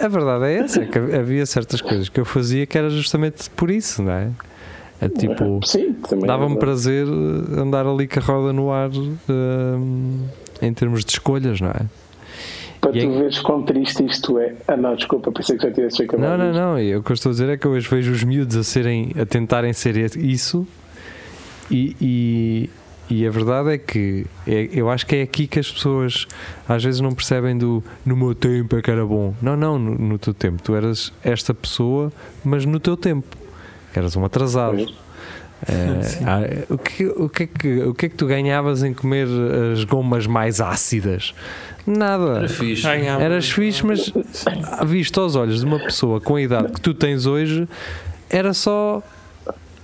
A 0.02 0.09
verdade 0.09 0.45
é 0.45 0.54
essa, 0.59 0.85
que 0.87 0.99
havia 0.99 1.45
certas 1.47 1.80
coisas 1.80 2.09
que 2.09 2.21
eu 2.21 2.25
fazia 2.25 2.64
que 2.64 2.78
era 2.78 2.88
justamente 2.90 3.50
por 3.50 3.71
isso, 3.71 4.02
não 4.02 4.12
é? 4.12 4.28
É 5.00 5.09
tipo, 5.11 5.61
é 6.23 6.26
dava-me 6.26 6.56
prazer 6.59 7.06
andar 7.06 7.87
ali 7.87 8.06
com 8.09 8.18
a 8.18 8.23
roda 8.23 8.52
no 8.52 8.71
ar 8.73 8.88
hum, 9.28 10.23
em 10.63 10.73
termos 10.73 11.05
de 11.05 11.13
escolhas, 11.13 11.61
não 11.61 11.69
é? 11.71 11.83
Para 12.81 12.97
E 12.97 13.01
tu 13.07 13.13
é- 13.13 13.19
veres 13.19 13.39
quão 13.41 13.63
triste 13.63 14.05
isto 14.05 14.39
é. 14.39 14.55
Ah, 14.69 14.77
não, 14.77 14.95
desculpa, 14.95 15.33
pensei 15.33 15.57
que 15.57 15.63
já 15.67 15.73
tivesse 15.73 16.03
acabado. 16.03 16.29
Não, 16.29 16.37
não, 16.39 16.51
isto. 16.51 16.61
não. 16.61 16.79
e 16.81 16.97
O 16.97 17.03
que 17.03 17.11
eu 17.11 17.15
estou 17.15 17.31
a 17.31 17.33
dizer 17.33 17.49
é 17.49 17.57
que 17.57 17.67
eu 17.67 17.71
hoje 17.73 17.89
vejo 17.89 18.13
os 18.13 18.23
miúdos 18.23 18.57
a 18.57 18.63
serem, 18.63 19.13
a 19.21 19.25
tentarem 19.27 19.73
ser 19.73 19.97
isso 20.17 20.67
e, 21.71 21.97
e, 22.01 22.71
e 23.11 23.27
a 23.27 23.31
verdade 23.31 23.71
é 23.71 23.79
que 23.79 24.27
é- 24.47 24.69
eu 24.73 24.89
acho 24.91 25.07
que 25.07 25.17
é 25.17 25.23
aqui 25.23 25.47
que 25.47 25.59
as 25.59 25.71
pessoas 25.71 26.27
às 26.69 26.85
vezes 26.85 27.01
não 27.01 27.13
percebem 27.13 27.57
do 27.57 27.83
no 28.05 28.17
meu 28.17 28.35
tempo 28.35 28.77
é 28.77 28.83
que 28.83 28.91
era 28.91 29.05
bom. 29.05 29.35
Não, 29.41 29.57
não, 29.57 29.79
no, 29.79 29.95
no 29.97 30.19
teu 30.19 30.35
tempo. 30.35 30.63
Tu 30.63 30.75
eras 30.75 31.13
esta 31.25 31.53
pessoa, 31.55 32.13
mas 32.45 32.65
no 32.65 32.79
teu 32.79 32.97
tempo. 32.97 33.37
eras 33.95 34.15
um 34.17 34.25
atrasado. 34.25 34.79
É, 34.79 34.87
o, 36.69 36.79
que, 36.79 37.07
o, 37.07 37.29
que 37.29 37.43
é 37.43 37.47
que, 37.47 37.83
o 37.83 37.95
que 37.95 38.07
é 38.07 38.09
que 38.09 38.15
tu 38.15 38.27
ganhavas 38.27 38.83
em 38.83 38.93
comer 38.93 39.27
as 39.73 39.85
gomas 39.85 40.27
mais 40.27 40.61
ácidas? 40.61 41.35
Nada. 41.87 42.39
Era 42.39 42.49
fixe. 42.49 42.87
Eras 42.87 43.51
fixe, 43.51 43.87
mas 43.87 44.13
visto 44.85 45.21
aos 45.21 45.37
olhos 45.37 45.61
de 45.61 45.67
uma 45.67 45.79
pessoa 45.79 46.21
com 46.21 46.37
a 46.37 46.43
idade 46.43 46.73
que 46.73 46.81
tu 46.81 46.93
tens 46.93 47.27
hoje, 47.27 47.69
era 48.29 48.53
só. 48.53 49.03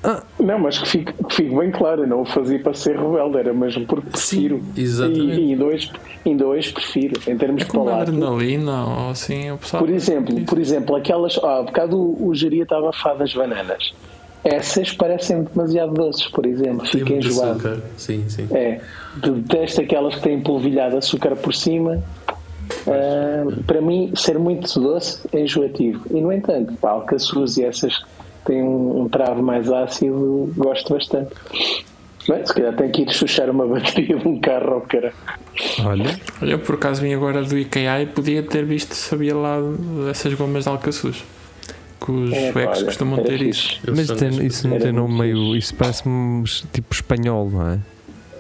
Ah. 0.05 0.21
Não, 0.39 0.59
mas 0.59 0.79
que 0.79 0.89
fique, 0.89 1.13
que 1.13 1.35
fique, 1.35 1.57
bem 1.57 1.71
claro, 1.71 2.03
eu 2.03 2.09
não 2.09 2.23
o 2.23 2.25
fazia 2.25 2.59
para 2.59 2.75
ser 2.75 2.97
rebelde, 2.97 3.39
era 3.39 3.55
mesmo 3.55 3.87
porque 3.87 4.11
prefiro. 4.11 4.61
Sim, 4.75 4.83
exatamente. 4.83 5.41
E, 5.41 5.53
ainda, 5.53 5.65
hoje, 5.65 5.93
ainda 6.27 6.47
hoje 6.47 6.73
prefiro, 6.73 7.21
em 7.29 7.39
termos 7.39 7.63
é 7.63 7.65
de 7.67 7.71
palato. 7.71 8.11
adrenalina 8.11 8.85
ou 8.85 9.11
assim, 9.11 9.53
o 9.53 9.59
pessoal. 9.59 9.81
Por 9.85 9.93
exemplo, 9.93 10.45
por 10.45 10.59
exemplo 10.59 10.97
aquelas. 10.97 11.39
Ah, 11.39 11.61
um 11.61 11.67
bocado 11.67 11.97
o, 11.97 12.29
o 12.29 12.35
geria 12.35 12.65
estava 12.65 12.91
a 12.91 12.93
falar 12.93 13.15
das 13.15 13.33
bananas. 13.33 13.95
Essas 14.45 14.93
parecem 14.93 15.45
demasiado 15.45 15.95
doces, 15.95 16.27
por 16.27 16.45
exemplo, 16.45 16.85
fica 16.87 17.13
enjoado. 17.13 17.53
Açúcar. 17.53 17.81
Sim, 17.97 18.29
sim. 18.29 18.49
É, 18.51 18.81
detesto 19.17 19.81
aquelas 19.81 20.17
que 20.17 20.23
têm 20.23 20.41
polvilhado 20.41 20.97
açúcar 20.97 21.37
por 21.37 21.55
cima. 21.55 22.03
Uh, 22.87 23.63
para 23.65 23.81
mim, 23.81 24.13
ser 24.17 24.39
muito 24.39 24.81
doce 24.81 25.21
é 25.33 25.41
enjoativo. 25.41 26.05
E, 26.11 26.21
no 26.21 26.33
entanto, 26.33 26.75
pá, 26.75 26.91
alcaçuz 26.91 27.57
e 27.57 27.65
essas 27.65 27.99
que 27.99 28.05
têm 28.47 28.63
um, 28.63 29.03
um 29.03 29.09
travo 29.09 29.43
mais 29.43 29.71
ácido, 29.71 30.53
gosto 30.57 30.95
bastante. 30.95 31.31
Bem, 32.29 32.45
se 32.45 32.55
calhar 32.55 32.75
tenho 32.75 32.91
que 32.91 33.03
ir 33.03 33.13
chuchar 33.13 33.49
uma 33.49 33.67
bateria 33.69 34.17
de 34.17 34.27
um 34.27 34.41
carro 34.41 34.75
ao 34.75 34.81
cara. 34.81 35.13
Olha. 35.85 36.19
Olha, 36.41 36.59
por 36.59 36.75
acaso 36.75 37.01
vim 37.01 37.15
agora 37.15 37.45
do 37.45 37.57
IKEA 37.57 38.03
e 38.03 38.07
podia 38.07 38.43
ter 38.43 38.65
visto, 38.65 38.95
sabia 38.95 39.37
lá 39.37 39.59
dessas 40.07 40.35
gomas 40.35 40.65
de 40.65 40.71
alcaçuz 40.71 41.23
que 42.05 42.11
os 42.11 42.33
é, 42.33 42.53
suecos 42.53 42.83
costumam 42.83 43.23
ter 43.23 43.41
isso. 43.43 43.81
Mas 43.89 44.09
tem, 44.09 44.47
isso 44.47 44.67
não 44.67 44.79
tem 44.79 44.93
nome 44.93 45.19
meio. 45.19 45.57
Isso 45.57 45.75
parece-me 45.75 46.45
tipo 46.73 46.93
espanhol, 46.93 47.49
não 47.51 47.71
é? 47.71 47.79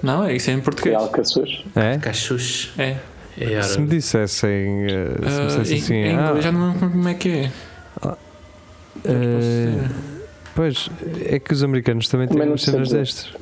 Não, 0.02 0.24
é 0.24 0.34
isso 0.34 0.50
é 0.50 0.54
em 0.54 0.60
português. 0.60 0.96
Alcaçuz. 0.96 1.64
É? 1.76 1.96
Cachuch. 1.98 2.72
É. 2.76 2.96
é 3.38 3.62
se 3.62 3.80
me 3.80 3.86
dissessem. 3.86 4.86
Uh, 4.86 5.30
se 5.30 5.40
me 5.40 5.46
dissessem 5.46 5.78
assim. 5.78 5.94
Em, 5.94 6.16
ah, 6.16 6.34
já 6.40 6.50
não 6.50 6.72
lembro 6.72 6.90
como 6.90 7.08
é 7.08 7.14
que 7.14 7.28
é. 7.28 7.52
Ah, 8.02 8.16
uh, 8.96 9.90
pois, 10.54 10.90
é 11.24 11.38
que 11.38 11.52
os 11.52 11.62
americanos 11.62 12.08
também 12.08 12.26
têm 12.26 12.42
umas 12.42 12.62
cenas 12.62 12.90
destas. 12.90 13.32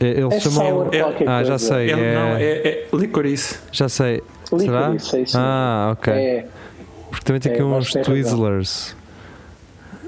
Eles 0.00 0.34
é 0.34 0.40
chamam. 0.40 0.90
É, 0.92 1.00
ah, 1.26 1.44
já 1.44 1.58
sei. 1.58 1.90
É, 1.90 1.92
é, 1.92 2.14
não, 2.14 2.36
é, 2.36 2.42
é 2.42 2.88
licorice. 2.92 3.60
Já 3.70 3.88
sei. 3.88 4.20
Licorice, 4.52 4.64
Será? 5.06 5.20
É 5.20 5.22
isso 5.22 5.38
ah, 5.38 5.90
ok. 5.92 6.12
É. 6.12 6.46
Porque 7.08 7.24
também 7.24 7.40
tem 7.40 7.52
aqui 7.52 7.62
uns 7.62 7.92
Twizzlers. 7.92 8.96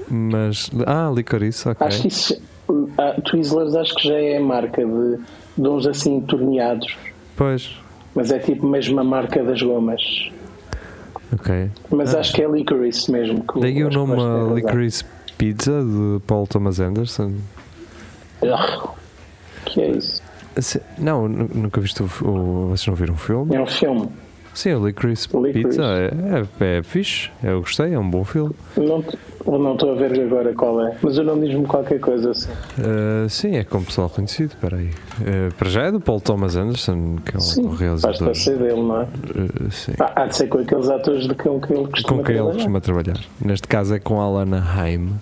Mas. 0.09 0.69
Ah, 0.85 1.11
licorice, 1.13 1.69
ok. 1.69 1.85
Acho 1.85 2.01
que 2.01 2.07
isso. 2.07 2.41
Uh, 2.69 3.21
Twizzlers 3.23 3.75
acho 3.75 3.95
que 3.95 4.07
já 4.09 4.15
é 4.15 4.37
a 4.37 4.41
marca 4.41 4.85
de, 4.85 5.19
de 5.57 5.67
uns 5.67 5.87
assim 5.87 6.19
torneados. 6.21 6.95
Pois. 7.35 7.77
Mas 8.13 8.31
é 8.31 8.39
tipo 8.39 8.67
mesmo 8.67 8.99
a 8.99 9.03
marca 9.03 9.43
das 9.43 9.61
gomas. 9.61 10.01
Ok. 11.33 11.69
Mas 11.91 12.15
ah. 12.15 12.19
acho 12.19 12.33
que 12.33 12.41
é 12.41 12.47
licorice 12.47 13.11
mesmo. 13.11 13.43
Daí 13.59 13.83
o 13.83 13.89
nome 13.89 14.15
Licorice 14.55 15.05
Pizza 15.37 15.83
de 15.83 16.19
Paul 16.25 16.47
Thomas 16.47 16.79
Anderson. 16.79 17.33
que 19.65 19.81
é 19.81 19.89
isso? 19.91 20.21
Não, 20.97 21.27
nunca 21.27 21.79
viste 21.79 22.01
o, 22.01 22.05
o. 22.05 22.69
Vocês 22.69 22.87
não 22.87 22.95
viram 22.95 23.13
o 23.13 23.17
filme? 23.17 23.55
É 23.55 23.61
um 23.61 23.67
filme. 23.67 24.09
Sim, 24.53 24.73
o 24.73 24.87
Licorice, 24.87 25.27
Licorice. 25.27 25.53
Pizza 25.53 25.83
é, 25.83 26.65
é, 26.65 26.77
é 26.79 26.83
fixe, 26.83 27.29
eu 27.43 27.59
gostei, 27.59 27.93
é 27.93 27.99
um 27.99 28.09
bom 28.09 28.25
filme. 28.25 28.55
Não, 28.75 29.03
não 29.47 29.73
estou 29.73 29.91
a 29.91 29.95
ver 29.95 30.19
agora 30.19 30.53
qual 30.53 30.85
é, 30.85 30.97
mas 31.01 31.17
o 31.17 31.23
nome 31.23 31.47
diz-me 31.47 31.65
qualquer 31.65 31.99
coisa 31.99 32.31
assim. 32.31 32.51
Uh, 32.51 33.29
sim, 33.29 33.55
é 33.55 33.63
com 33.63 33.83
pessoal 33.83 34.09
conhecido, 34.09 34.53
espera 34.53 34.77
aí. 34.77 34.89
Uh, 34.89 35.53
para 35.57 35.69
já 35.69 35.83
é 35.83 35.91
do 35.91 35.99
Paul 35.99 36.19
Thomas 36.19 36.55
Anderson, 36.55 37.17
que 37.25 37.35
é 37.35 37.37
um 37.37 37.41
sim, 37.41 37.75
realizador. 37.75 38.27
Basta 38.27 38.33
ser 38.33 38.57
dele, 38.57 38.81
não 38.81 39.01
é? 39.01 39.03
Uh, 39.03 39.71
sim. 39.71 39.93
Ah, 39.99 40.23
há 40.23 40.25
de 40.25 40.35
ser 40.35 40.47
com 40.47 40.59
aqueles 40.59 40.89
atores 40.89 41.27
de 41.27 41.35
com 41.35 41.61
que 41.61 41.73
ele 41.73 41.87
costuma 41.87 42.17
Com 42.17 42.23
quem 42.23 42.35
ele 42.35 42.51
costuma 42.51 42.81
trabalhar. 42.81 43.19
Neste 43.39 43.67
caso 43.67 43.95
é 43.95 43.99
com 43.99 44.19
a 44.19 44.25
Alana 44.25 44.63
Haim. 44.75 45.13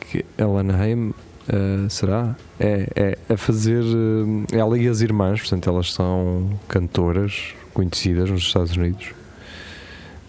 Que 0.00 0.24
Alana 0.38 0.76
Haim 0.80 1.12
Uh, 1.44 1.90
será? 1.90 2.34
É, 2.58 2.88
é 2.96 3.34
a 3.34 3.36
fazer. 3.36 3.82
Uh, 3.82 4.46
ela 4.50 4.78
e 4.78 4.88
as 4.88 5.02
irmãs, 5.02 5.40
portanto, 5.40 5.68
elas 5.68 5.92
são 5.92 6.48
cantoras 6.66 7.54
conhecidas 7.74 8.30
nos 8.30 8.42
Estados 8.42 8.74
Unidos. 8.76 9.12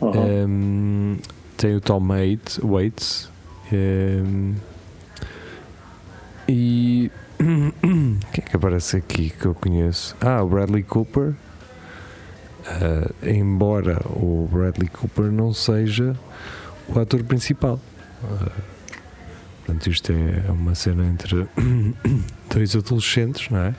Uhum. 0.01 0.12
Um, 0.47 1.17
tem 1.58 1.76
o 1.76 1.82
Tom 1.82 2.02
Waits, 2.63 3.30
um, 3.72 4.56
e 6.48 7.12
quem 7.38 8.20
é 8.38 8.41
que 8.41 8.56
aparece 8.56 8.98
aqui 8.98 9.30
que 9.30 9.46
eu 9.46 9.56
conheço? 9.56 10.15
Ah, 10.22 10.41
o 10.44 10.48
Bradley 10.48 10.84
Cooper. 10.84 11.34
Uh, 12.68 13.28
embora 13.28 14.02
o 14.10 14.50
Bradley 14.52 14.89
Cooper 14.89 15.32
não 15.32 15.54
seja 15.54 16.15
o 16.88 17.00
ator 17.00 17.24
principal. 17.24 17.80
Uh, 18.24 18.76
Portanto, 19.65 19.88
isto 19.88 20.12
é 20.12 20.52
uma 20.52 20.76
cena 20.76 21.04
entre 21.06 21.48
dois 22.54 22.76
adolescentes, 22.76 23.50
não 23.50 23.60
é? 23.60 23.76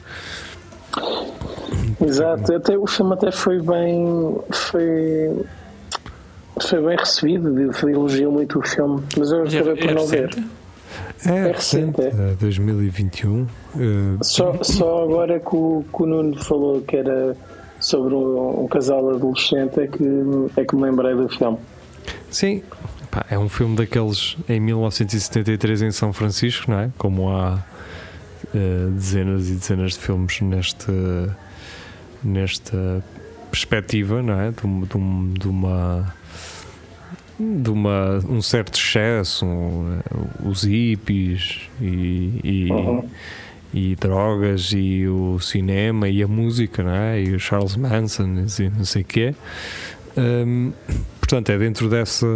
Exato, 2.05 2.57
até, 2.57 2.77
o 2.77 2.87
filme 2.89 3.15
até 3.15 3.31
foi 3.31 3.62
bem. 3.62 4.37
Foi, 4.51 5.47
foi 6.61 6.83
bem 6.83 6.97
recebido, 6.97 7.73
foi 7.73 7.92
elogiou 7.92 8.33
muito 8.33 8.59
o 8.59 8.66
filme, 8.66 9.03
mas 9.16 9.31
eu 9.31 9.42
acabei 9.42 9.73
é, 9.73 9.77
por 9.77 9.95
não 9.95 10.07
ver. 10.07 10.31
É, 11.27 11.49
é 11.49 11.53
recente, 11.53 12.01
é. 12.01 12.35
2021. 12.40 13.42
Uh, 13.42 13.47
eh, 13.75 14.19
só, 14.23 14.62
só 14.62 15.05
agora 15.05 15.40
que 15.40 15.55
o, 15.55 15.85
que 15.95 16.03
o 16.03 16.07
Nuno 16.07 16.42
falou 16.42 16.81
que 16.83 16.97
era 16.97 17.37
sobre 17.81 18.14
um, 18.14 18.64
um, 18.64 18.69
casal 18.69 19.11
adolescente 19.11 19.81
é 19.81 19.87
que, 19.87 20.05
é 20.57 20.64
que 20.64 20.75
me 20.75 20.83
lembrei 20.83 21.14
do 21.14 21.29
filme. 21.29 21.59
Sim, 22.31 22.62
Pá, 23.11 23.27
é 23.31 23.38
um 23.38 23.49
filme 23.49 23.77
daqueles 23.77 24.37
em 24.49 24.61
1973 24.61 25.83
em 25.83 25.90
São 25.90 26.12
Francisco, 26.12 26.71
não 26.71 26.81
é? 26.81 26.90
Como 26.97 27.31
há 27.31 27.64
uh, 28.55 28.90
dezenas 28.92 29.49
e 29.49 29.55
dezenas 29.55 29.92
de 29.92 29.99
filmes 29.99 30.40
neste, 30.40 30.92
nesta 32.23 33.03
perspectiva, 33.51 34.23
não 34.23 34.40
é? 34.40 34.51
De, 34.51 34.62
de, 34.62 35.38
de 35.38 35.49
uma 35.49 36.14
de 37.38 37.70
uma, 37.70 38.18
um 38.29 38.40
certo 38.40 38.75
excesso, 38.79 39.44
um, 39.44 39.99
os 40.44 40.64
hippies 40.64 41.68
e, 41.81 42.40
e, 42.42 42.70
uhum. 42.70 43.09
e, 43.75 43.94
drogas 43.96 44.72
e 44.72 45.07
o 45.07 45.38
cinema 45.38 46.09
e 46.09 46.22
a 46.22 46.29
música, 46.29 46.83
não 46.83 46.92
é? 46.92 47.22
E 47.22 47.35
o 47.35 47.38
Charles 47.38 47.77
Manson 47.77 48.44
e 48.59 48.68
não 48.70 48.85
sei 48.85 49.03
o 49.03 49.05
quê. 49.05 49.35
Um, 50.16 50.72
portanto, 51.20 51.51
é 51.51 51.59
dentro 51.59 51.90
dessa 51.90 52.27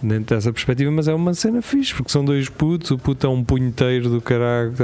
dentro 0.00 0.36
dessa 0.36 0.52
perspectiva, 0.52 0.90
mas 0.90 1.08
é 1.08 1.14
uma 1.14 1.34
cena 1.34 1.62
fixe, 1.62 1.94
porque 1.94 2.12
são 2.12 2.24
dois 2.24 2.48
putos, 2.48 2.90
o 2.90 2.98
puto 2.98 3.26
é 3.26 3.30
um 3.30 3.42
punheteiro 3.42 4.10
do 4.10 4.20
caralho, 4.20 4.74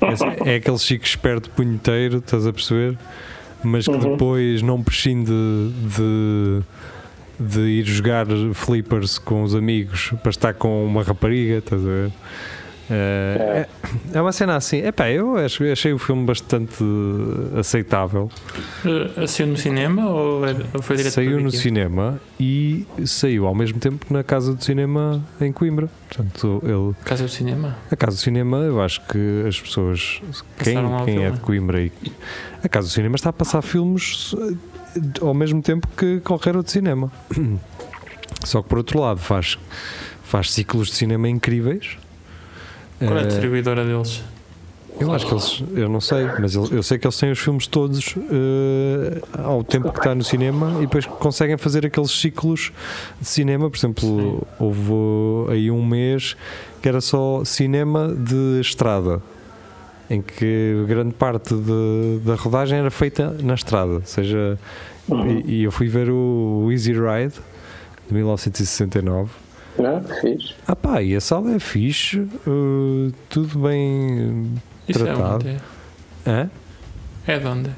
é, 0.00 0.52
é 0.52 0.54
aquele 0.56 0.78
chico 0.78 1.04
esperto 1.04 1.50
punheteiro, 1.50 2.18
estás 2.18 2.46
a 2.46 2.52
perceber? 2.52 2.96
Mas 3.62 3.86
que 3.86 3.90
uhum. 3.90 4.12
depois 4.12 4.62
não 4.62 4.82
prescinde 4.82 5.30
de, 5.30 5.96
de 5.96 6.62
ir 7.38 7.84
jogar 7.84 8.26
flippers 8.54 9.18
com 9.18 9.42
os 9.42 9.54
amigos 9.54 10.12
para 10.22 10.30
estar 10.30 10.54
com 10.54 10.84
uma 10.84 11.02
rapariga, 11.02 11.58
estás 11.58 11.82
a 11.82 11.84
ver? 11.84 12.12
É, 12.88 13.66
é, 14.12 14.20
uma 14.20 14.30
cena 14.30 14.56
assim. 14.56 14.78
Epá, 14.78 15.10
eu 15.10 15.34
achei 15.36 15.92
o 15.92 15.98
filme 15.98 16.24
bastante 16.24 16.84
aceitável. 17.58 18.30
Uh, 18.84 19.26
saiu 19.26 19.48
no 19.48 19.56
cinema 19.56 20.08
ou 20.08 20.42
foi 20.80 20.96
direto 20.96 21.14
Saiu 21.14 21.40
no 21.40 21.50
cinema 21.50 22.20
e 22.38 22.86
saiu 23.04 23.46
ao 23.46 23.54
mesmo 23.54 23.80
tempo 23.80 24.06
na 24.10 24.22
Casa 24.22 24.54
do 24.54 24.62
Cinema 24.62 25.24
em 25.40 25.50
Coimbra. 25.50 25.90
Portanto, 26.08 26.62
ele, 26.62 26.94
casa 27.04 27.24
do 27.24 27.28
Cinema? 27.28 27.76
A 27.90 27.96
Casa 27.96 28.16
do 28.16 28.20
Cinema, 28.20 28.58
eu 28.58 28.80
acho 28.80 29.00
que 29.06 29.44
as 29.46 29.60
pessoas. 29.60 30.20
quem, 30.58 30.76
quem 31.04 31.24
é 31.24 31.30
de 31.30 31.40
Coimbra 31.40 31.80
e. 31.82 31.92
A 32.62 32.68
Casa 32.68 32.86
do 32.86 32.92
Cinema 32.92 33.16
está 33.16 33.30
a 33.30 33.32
passar 33.32 33.62
filmes 33.62 34.34
ao 35.20 35.34
mesmo 35.34 35.62
tempo 35.62 35.86
que 35.96 36.20
qualquer 36.20 36.56
outro 36.56 36.72
cinema. 36.72 37.10
Só 38.44 38.62
que 38.62 38.68
por 38.68 38.78
outro 38.78 39.00
lado 39.00 39.18
faz, 39.18 39.58
faz 40.22 40.52
ciclos 40.52 40.88
de 40.88 40.94
cinema 40.94 41.28
incríveis 41.28 41.96
qual 42.98 43.18
é 43.18 43.20
a 43.20 43.24
eh, 43.24 43.26
distribuidora 43.26 43.84
deles? 43.84 44.22
Eu 44.98 45.12
acho 45.12 45.26
que 45.26 45.34
eles, 45.34 45.62
eu 45.74 45.88
não 45.90 46.00
sei, 46.00 46.26
mas 46.40 46.54
eu, 46.54 46.66
eu 46.72 46.82
sei 46.82 46.98
que 46.98 47.06
eles 47.06 47.18
têm 47.18 47.30
os 47.30 47.38
filmes 47.38 47.66
todos 47.66 48.16
uh, 48.16 49.42
ao 49.44 49.62
tempo 49.62 49.92
que 49.92 49.98
está 49.98 50.14
no 50.14 50.24
cinema 50.24 50.76
e 50.78 50.86
depois 50.86 51.04
conseguem 51.04 51.58
fazer 51.58 51.84
aqueles 51.84 52.10
ciclos 52.10 52.72
de 53.20 53.28
cinema. 53.28 53.68
Por 53.68 53.76
exemplo, 53.76 54.06
Sim. 54.08 54.40
houve 54.58 55.52
aí 55.52 55.70
um 55.70 55.84
mês 55.84 56.34
que 56.80 56.88
era 56.88 57.02
só 57.02 57.44
cinema 57.44 58.08
de 58.08 58.58
estrada, 58.58 59.20
em 60.08 60.22
que 60.22 60.84
grande 60.86 61.14
parte 61.14 61.54
de, 61.54 62.20
da 62.24 62.34
rodagem 62.34 62.78
era 62.78 62.90
feita 62.90 63.36
na 63.42 63.54
estrada. 63.54 63.92
Ou 63.92 64.04
seja, 64.04 64.58
uhum. 65.08 65.40
e, 65.44 65.60
e, 65.60 65.64
eu 65.64 65.72
fui 65.72 65.88
ver 65.88 66.10
o, 66.10 66.64
o 66.64 66.72
Easy 66.72 66.92
Ride 66.92 67.34
de 68.06 68.14
1969 68.14 69.30
Não, 69.78 70.02
fixe. 70.20 70.54
Ah 70.66 70.76
pá, 70.76 71.02
e 71.02 71.14
a 71.14 71.20
sala 71.20 71.54
é 71.54 71.58
fixe, 71.58 72.20
uh, 72.20 73.12
tudo 73.28 73.58
bem 73.58 74.52
Isso 74.88 75.04
tratado. 75.04 75.48
é 75.48 75.52
onde? 75.52 75.62
Hã? 76.26 76.50
É 77.26 77.38
de 77.38 77.46
onde? 77.46 77.70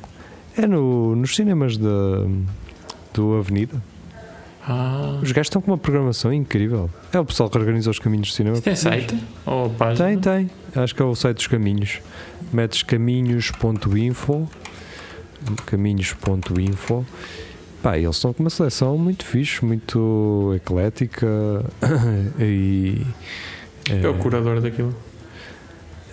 É 0.57 0.67
no, 0.67 1.17
nos 1.17 1.35
cinemas 1.35 1.77
da, 1.77 2.27
do 3.14 3.35
Avenida. 3.37 3.81
Ah. 4.69 5.19
Os 5.23 5.33
gajos 5.33 5.47
estão 5.47 5.62
com 5.62 5.71
uma 5.71 5.79
programação 5.79 6.31
incrível. 6.31 6.91
É 7.11 7.19
o 7.19 7.25
pessoal 7.25 7.49
que 7.49 7.57
organiza 7.57 7.91
os 7.91 7.99
caminhos 7.99 8.29
do 8.29 8.35
cinema. 8.35 8.55
Isso 8.55 8.62
tem 8.62 8.77
site? 8.77 9.19
Ou 9.47 9.71
página? 9.71 10.09
Tem, 10.09 10.19
tem. 10.19 10.51
Acho 10.77 10.95
que 10.95 11.01
é 11.01 11.05
o 11.05 11.14
site 11.14 11.37
dos 11.37 11.47
caminhos. 11.47 12.03
Metes 12.52 12.82
caminhos.info 12.82 14.48
caminhos.info 15.66 17.04
Pá, 17.82 17.96
eles 17.96 18.16
estão 18.16 18.32
com 18.32 18.42
uma 18.42 18.50
seleção 18.50 18.98
muito 18.98 19.24
fixe, 19.24 19.64
muito 19.64 20.52
eclética 20.56 21.26
e. 22.40 23.06
É 23.88 24.08
o 24.08 24.14
curador 24.14 24.61
daquilo. 24.61 24.94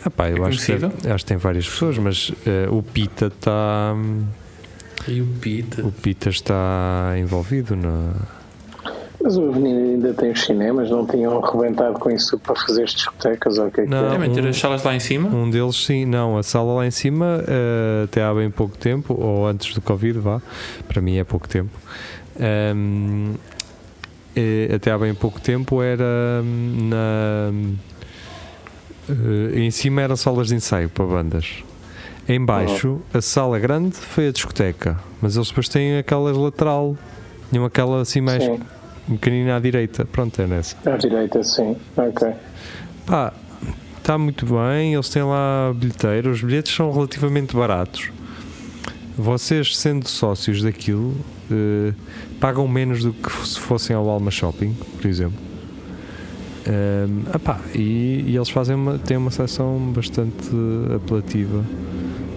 Ah, 0.06 0.10
pá, 0.12 0.30
eu 0.30 0.46
É 0.46 0.50
acho, 0.50 0.64
que, 0.64 1.08
acho 1.08 1.24
que 1.24 1.26
tem 1.26 1.38
várias 1.38 1.68
pessoas, 1.68 1.98
mas 1.98 2.32
eh, 2.46 2.68
o 2.70 2.84
Pita 2.84 3.28
está. 3.28 3.96
E 5.08 5.20
o 5.20 5.26
Pita. 5.42 5.82
O 5.84 5.92
Pita 5.92 6.30
está 6.30 7.16
envolvido 7.18 7.76
na. 7.76 8.14
Mas 9.24 9.38
o 9.38 9.50
Avenida 9.50 9.80
ainda 9.80 10.14
tem 10.14 10.32
os 10.32 10.44
cinemas, 10.46 10.90
não 10.90 11.06
tinham 11.06 11.44
arrebentado 11.44 11.98
com 12.00 12.12
isso 12.12 12.38
para 12.40 12.56
fazer 12.56 12.84
as 12.84 12.92
discotecas 12.92 13.58
ou 13.58 13.68
o 13.68 13.72
que 13.72 13.82
é 13.82 13.84
que 13.86 13.90
Não. 13.90 14.14
é? 14.14 14.18
Um- 14.28 14.50
as 14.50 14.58
salas 14.58 14.84
lá 14.84 14.94
em 14.96 15.00
cima? 15.00 15.30
Um 15.30 15.50
deles, 15.50 15.76
sim, 15.86 16.06
não. 16.06 16.38
A 16.38 16.44
sala 16.44 16.74
lá 16.76 16.86
em 16.86 16.92
cima, 16.92 17.44
eh, 17.48 18.04
até 18.06 18.24
há 18.24 18.34
bem 18.34 18.52
pouco 18.52 18.78
tempo, 18.78 19.16
ou 19.20 19.48
antes 19.48 19.74
do 19.74 19.82
Covid, 19.82 20.20
vá, 20.20 20.42
para 20.88 21.02
mim 21.02 21.18
é 21.18 21.24
pouco 21.24 21.48
tempo. 21.48 21.72
Ahm, 22.40 23.34
eh, 24.36 24.70
até 24.76 24.92
há 24.92 24.98
bem 24.98 25.14
pouco 25.16 25.40
tempo 25.40 25.82
era 25.82 26.04
hum, 26.44 26.90
na. 26.90 27.52
eh, 29.10 29.60
em 29.60 29.72
cima 29.72 30.02
eram 30.02 30.16
salas 30.16 30.50
de 30.50 30.56
ensaio 30.56 30.90
para 30.90 31.06
bandas. 31.06 31.64
Em 32.28 32.44
baixo, 32.44 33.00
a 33.14 33.22
sala 33.22 33.60
grande 33.60 33.96
foi 33.96 34.28
a 34.30 34.32
discoteca, 34.32 35.00
mas 35.22 35.36
eles 35.36 35.48
depois 35.50 35.70
têm 35.70 36.00
aquela 36.00 36.32
lateral, 36.36 36.98
tinham 37.52 37.64
aquela 37.66 38.02
assim 38.02 38.20
mais 38.20 38.44
Sim, 38.44 38.60
pequenina 39.08 39.56
à 39.56 39.60
direita. 39.60 40.06
Pronto, 40.06 40.42
é 40.42 40.48
nessa. 40.48 40.76
à 40.86 40.98
direita, 40.98 41.44
sim. 41.44 41.76
Ok. 41.98 42.28
Pá, 43.06 43.34
está 43.98 44.18
muito 44.18 44.46
bem, 44.46 44.94
eles 44.94 45.10
têm 45.10 45.24
lá 45.24 45.74
bilheteiro, 45.76 46.32
os 46.32 46.42
bilhetes 46.42 46.74
são 46.74 46.92
relativamente 46.92 47.56
baratos. 47.56 48.12
Vocês, 49.18 49.78
sendo 49.78 50.08
sócios 50.08 50.62
daquilo, 50.62 51.16
eh, 51.50 51.94
pagam 52.40 52.68
menos 52.68 53.04
do 53.04 53.14
que 53.14 53.32
se 53.48 53.60
fossem 53.60 53.96
ao 53.96 54.10
Alma 54.10 54.30
Shopping, 54.30 54.74
por 54.74 55.08
exemplo. 55.08 55.40
Ehm, 56.68 57.22
ah 57.32 57.40
pá, 57.40 57.60
e, 57.74 58.26
e 58.28 58.36
eles 58.36 58.50
fazem 58.50 58.76
uma, 58.76 58.98
têm 58.98 59.18
uma 59.18 59.32
seleção 59.32 59.78
bastante 59.96 60.50
apelativa 60.96 61.64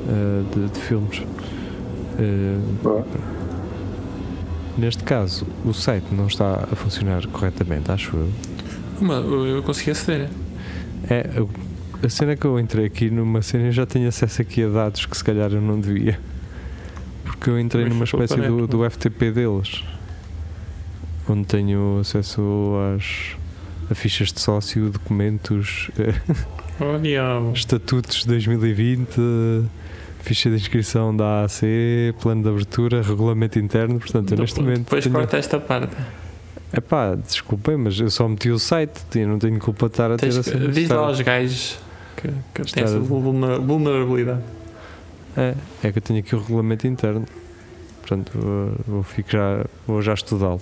eh, 0.09 0.43
de, 0.55 0.69
de 0.69 0.79
filmes. 0.79 1.23
Eh, 2.19 2.59
Boa. 2.83 3.05
Neste 4.79 5.05
caso, 5.05 5.47
o 5.65 5.73
site 5.73 6.07
não 6.13 6.27
está 6.27 6.67
a 6.71 6.77
funcionar 6.77 7.27
corretamente, 7.27 7.91
acho 7.91 8.17
eu. 8.17 8.31
Mas 9.01 9.25
eu 9.25 9.63
consegui 9.63 9.91
aceder. 9.91 10.29
É, 11.09 11.29
a 12.03 12.09
cena 12.09 12.37
que 12.37 12.45
eu 12.45 12.59
entrei 12.59 12.87
aqui 12.87 13.11
numa 13.11 13.43
cena 13.43 13.67
eu 13.67 13.73
já 13.73 13.87
tenho 13.87 14.09
acesso 14.09 14.43
aqui 14.43 14.63
a 14.63 14.69
dados 14.69 15.05
que 15.07 15.17
se 15.17 15.25
calhar 15.25 15.53
eu 15.53 15.61
não 15.61 15.81
devia. 15.81 16.19
Porque 17.25 17.51
eu 17.51 17.59
entrei 17.59 17.85
Mas 17.85 17.93
numa 17.93 18.05
espécie 18.05 18.37
do, 18.37 18.67
do 18.67 18.91
FTP 18.91 19.31
deles. 19.31 19.85
Onde 21.29 21.47
tenho 21.47 21.99
acesso 22.01 22.73
às 22.95 23.37
a 23.91 23.95
fichas 23.95 24.33
de 24.33 24.41
sócio, 24.41 24.91
documentos, 24.91 25.91
Oh, 26.81 27.53
estatutos 27.53 28.21
de 28.21 28.29
2020, 28.29 29.09
eh, 29.19 29.65
ficha 30.29 30.51
de 30.51 30.57
inscrição 30.57 31.17
da 31.17 31.43
AAC, 31.43 31.63
plano 32.21 32.43
de 32.43 32.49
abertura, 32.51 33.01
regulamento 33.03 33.59
interno. 33.59 33.99
Portanto, 33.99 34.33
eu 34.33 34.39
neste 34.39 34.61
momento. 34.61 34.81
Depois 34.85 35.03
tenho- 35.05 35.17
corta 35.17 35.37
esta 35.39 35.59
parte. 35.59 35.97
Epá, 36.73 37.15
desculpem, 37.15 37.79
mas 37.79 37.99
eu 37.99 38.11
só 38.11 38.29
meti 38.29 38.51
o 38.51 38.59
site, 38.59 39.01
eu 39.15 39.27
não 39.27 39.39
tenho 39.39 39.59
culpa 39.59 39.87
de 39.87 39.93
estar 39.95 40.11
a 40.13 40.17
ter 40.19 40.29
acesso. 40.29 40.59
diz 40.69 40.89
lá 40.91 40.99
aos 41.07 41.19
gajos 41.21 41.79
que, 42.17 42.29
que 42.55 42.61
Estar- 42.63 42.75
têm 42.75 42.85
essa 42.85 42.99
vulner- 42.99 43.59
vulnerabilidade. 43.61 44.43
É, 45.35 45.55
é 45.83 45.93
que 45.93 45.99
eu 45.99 46.03
tenho 46.03 46.19
aqui 46.21 46.35
o 46.35 46.39
regulamento 46.41 46.87
interno. 46.87 47.25
Portanto, 48.03 48.33
vou, 48.35 48.73
vou, 48.87 49.03
ficar, 49.03 49.67
vou 49.87 50.03
já 50.03 50.13
estudá-lo. 50.13 50.61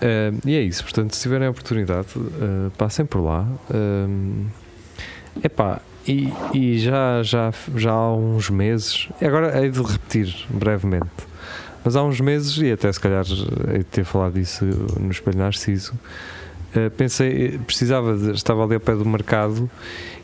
Eh, 0.00 0.32
e 0.46 0.54
é 0.56 0.62
isso, 0.62 0.82
portanto, 0.84 1.14
se 1.14 1.22
tiverem 1.22 1.46
a 1.48 1.50
oportunidade, 1.50 2.06
eh, 2.16 2.70
passem 2.78 3.04
por 3.04 3.20
lá. 3.20 3.46
É 3.70 5.46
epá, 5.46 5.80
e, 6.08 6.32
e 6.54 6.78
já, 6.78 7.22
já, 7.22 7.52
já 7.76 7.92
há 7.92 8.14
uns 8.14 8.48
meses, 8.48 9.08
agora 9.20 9.60
hei 9.62 9.70
de 9.70 9.82
repetir 9.82 10.34
brevemente, 10.48 11.06
mas 11.84 11.94
há 11.94 12.02
uns 12.02 12.20
meses, 12.20 12.56
e 12.56 12.72
até 12.72 12.90
se 12.90 12.98
calhar 12.98 13.24
hei 13.72 13.78
de 13.78 13.84
ter 13.84 14.04
falado 14.04 14.32
disso 14.32 14.64
no 14.98 15.10
Espelho 15.10 15.38
Narciso, 15.38 15.92
eh, 16.74 16.90
pensei, 16.90 17.58
precisava 17.58 18.16
de, 18.16 18.32
estava 18.32 18.64
ali 18.64 18.74
ao 18.74 18.80
pé 18.80 18.94
do 18.94 19.04
mercado 19.04 19.70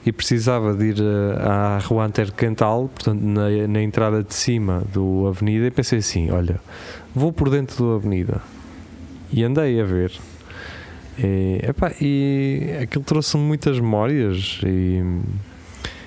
e 0.05 0.13
precisava 0.13 0.75
de 0.75 0.87
ir 0.87 0.97
eh, 0.99 1.43
à 1.43 1.79
Rua 1.79 2.07
Intercantal, 2.07 2.89
portanto 2.89 3.21
na, 3.23 3.49
na 3.67 3.83
entrada 3.83 4.23
de 4.23 4.35
cima 4.35 4.83
do 4.93 5.27
Avenida, 5.27 5.67
e 5.67 5.71
pensei 5.71 6.01
assim: 6.01 6.31
olha, 6.31 6.61
vou 7.15 7.33
por 7.33 7.49
dentro 7.49 7.77
do 7.77 7.93
Avenida. 7.95 8.43
E 9.33 9.43
andei 9.43 9.81
a 9.81 9.85
ver. 9.85 10.13
E, 11.19 11.61
epá, 11.63 11.93
e 12.01 12.77
aquilo 12.83 13.05
trouxe-me 13.05 13.43
muitas 13.43 13.81
memórias 13.81 14.61
e, 14.65 15.03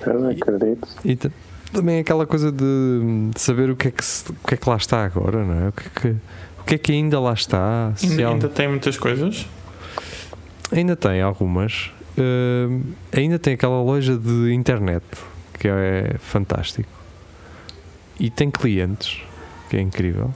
Pois, 0.02 0.24
acredito. 0.40 0.88
e 1.04 1.16
ta- 1.16 1.30
também 1.72 1.98
aquela 2.00 2.26
coisa 2.26 2.50
de, 2.52 3.30
de 3.34 3.40
saber 3.40 3.70
o 3.70 3.76
que, 3.76 3.88
é 3.88 3.90
que 3.90 4.04
se- 4.04 4.30
o 4.30 4.34
que 4.46 4.54
é 4.54 4.56
que 4.56 4.68
lá 4.68 4.76
está 4.76 5.04
agora, 5.04 5.44
não 5.44 5.66
é? 5.66 5.68
O 5.68 5.72
que 5.72 5.82
é 5.86 5.90
que, 6.00 6.08
o 6.60 6.64
que, 6.64 6.74
é 6.74 6.78
que 6.78 6.92
ainda 6.92 7.20
lá 7.20 7.32
está? 7.34 7.92
se 7.96 8.06
Ainda, 8.06 8.26
há- 8.26 8.30
ainda 8.30 8.48
tem 8.48 8.68
muitas 8.68 8.96
coisas. 8.96 9.46
Ainda 10.72 10.96
tem 10.96 11.20
algumas. 11.22 11.90
Hum, 12.18 12.82
ainda 13.12 13.38
tem 13.38 13.54
aquela 13.54 13.80
loja 13.82 14.16
de 14.16 14.52
internet 14.52 15.04
que 15.58 15.68
é 15.68 16.16
fantástico. 16.18 16.88
E 18.20 18.28
tem 18.30 18.50
clientes, 18.50 19.20
que 19.70 19.76
é 19.76 19.80
incrível. 19.80 20.32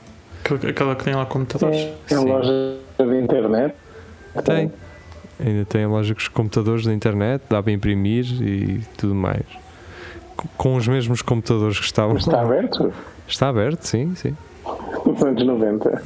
Aquela- 0.69 0.95
que 0.97 1.05
tem 1.05 1.15
lá 1.15 1.25
computadores. 1.27 1.77
É, 1.81 1.95
é 2.11 2.17
Sim. 2.19 2.25
loja 2.29 2.77
de 2.99 3.21
internet. 3.21 3.75
Tem. 4.45 4.73
Ainda 5.41 5.65
tem 5.65 5.85
a 5.85 5.89
loja 5.89 6.15
com 6.15 6.21
os 6.21 6.29
computadores 6.29 6.85
da 6.85 6.93
internet, 6.93 7.43
dá 7.49 7.63
para 7.63 7.73
imprimir 7.73 8.25
e 8.43 8.81
tudo 8.97 9.15
mais. 9.15 9.43
Com- 10.57 10.77
os 10.77 10.87
mesmos 10.89 11.23
computadores 11.23 11.79
que 11.79 11.85
estavam. 11.85 12.15
Mas 12.15 12.23
está 12.27 12.41
aberto? 12.43 12.93
Está 13.29 13.49
aberto, 13.49 13.83
sim, 13.85 14.15
sim. 14.15 14.37
Nos 15.05 15.23
anos 15.23 15.45
90. 15.45 16.03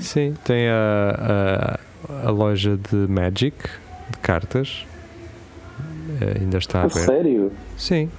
Sim, 0.00 0.34
tem 0.44 0.68
a, 0.68 1.78
a, 2.22 2.28
a 2.28 2.30
loja 2.30 2.76
de 2.76 2.96
Magic, 3.10 3.56
de 4.10 4.18
cartas. 4.18 4.84
Eh, 6.20 6.38
ainda 6.40 6.58
está 6.58 6.80
A 6.80 6.82
aberta. 6.82 7.00
sério? 7.00 7.52
Sim. 7.76 8.10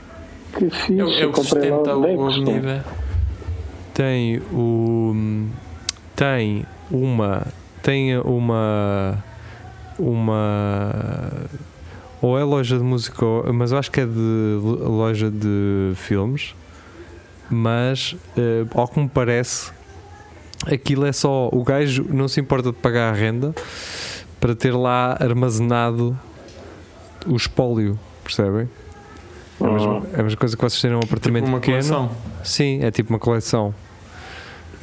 Que 0.57 0.69
fixe. 0.69 0.99
É, 0.99 1.03
o- 1.03 1.09
é 1.09 1.25
o 1.25 1.31
que 1.33 1.41
comprei 1.41 1.69
lá 1.69 1.77
sustenta 1.77 1.99
bem 1.99 2.13
a 2.13 2.17
custom. 2.17 2.41
avenida. 2.43 2.85
tem 3.93 4.37
o 4.51 5.45
tem 6.15 6.65
uma 6.91 7.45
tem 7.81 8.17
uma 8.19 9.23
uma 9.97 11.31
ou 12.21 12.37
é 12.39 12.43
loja 12.43 12.77
de 12.77 12.83
música 12.83 13.25
mas 13.53 13.71
eu 13.71 13.77
acho 13.77 13.91
que 13.91 14.01
é 14.01 14.05
de 14.05 14.59
lo- 14.61 14.89
loja 14.89 15.29
de 15.29 15.93
filmes 15.95 16.55
mas 17.49 18.15
eh, 18.37 18.65
ao 18.73 18.87
que 18.87 18.99
me 18.99 19.07
parece 19.09 19.71
aquilo 20.65 21.05
é 21.05 21.11
só 21.11 21.49
o 21.51 21.63
gajo 21.63 22.05
não 22.09 22.27
se 22.27 22.39
importa 22.39 22.71
de 22.71 22.77
pagar 22.77 23.13
a 23.13 23.15
renda 23.15 23.53
para 24.39 24.55
ter 24.55 24.71
lá 24.71 25.15
armazenado 25.19 26.17
o 27.27 27.35
espólio 27.35 27.99
percebem? 28.23 28.67
É 29.61 29.65
a 29.65 29.71
mesma, 29.71 30.03
é 30.13 30.19
a 30.19 30.23
mesma 30.23 30.37
coisa 30.39 30.55
que 30.57 30.61
vocês 30.61 30.81
terem 30.81 30.97
um 30.97 30.99
apartamento 30.99 31.45
Tipo 31.45 31.55
uma 31.55 31.59
pequeno 31.61 31.77
coleção. 31.77 32.11
Sim, 32.43 32.83
é 32.83 32.91
tipo 32.91 33.09
uma 33.11 33.19
coleção. 33.19 33.73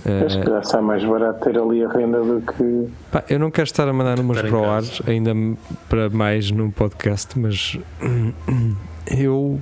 Eh, 0.05 0.29
já 0.29 0.63
sai 0.63 0.81
mais 0.81 1.05
barato 1.05 1.45
ter 1.45 1.57
ali 1.59 1.85
a 1.85 1.89
renda 1.89 2.21
do 2.21 2.41
que. 2.41 2.89
pá, 3.11 3.23
eu 3.29 3.39
não 3.39 3.51
quero 3.51 3.67
estar 3.67 3.89
a 3.89 3.93
mandar 3.93 4.17
números 4.17 4.45
em 4.45 4.49
para 4.49 4.59
o 4.59 4.65
ar, 4.65 4.83
ainda 5.07 5.33
para 5.89 6.11
mais 6.11 6.51
no 6.51 6.73
podcast, 6.73 7.39
mas 7.39 7.79
eu, 9.07 9.61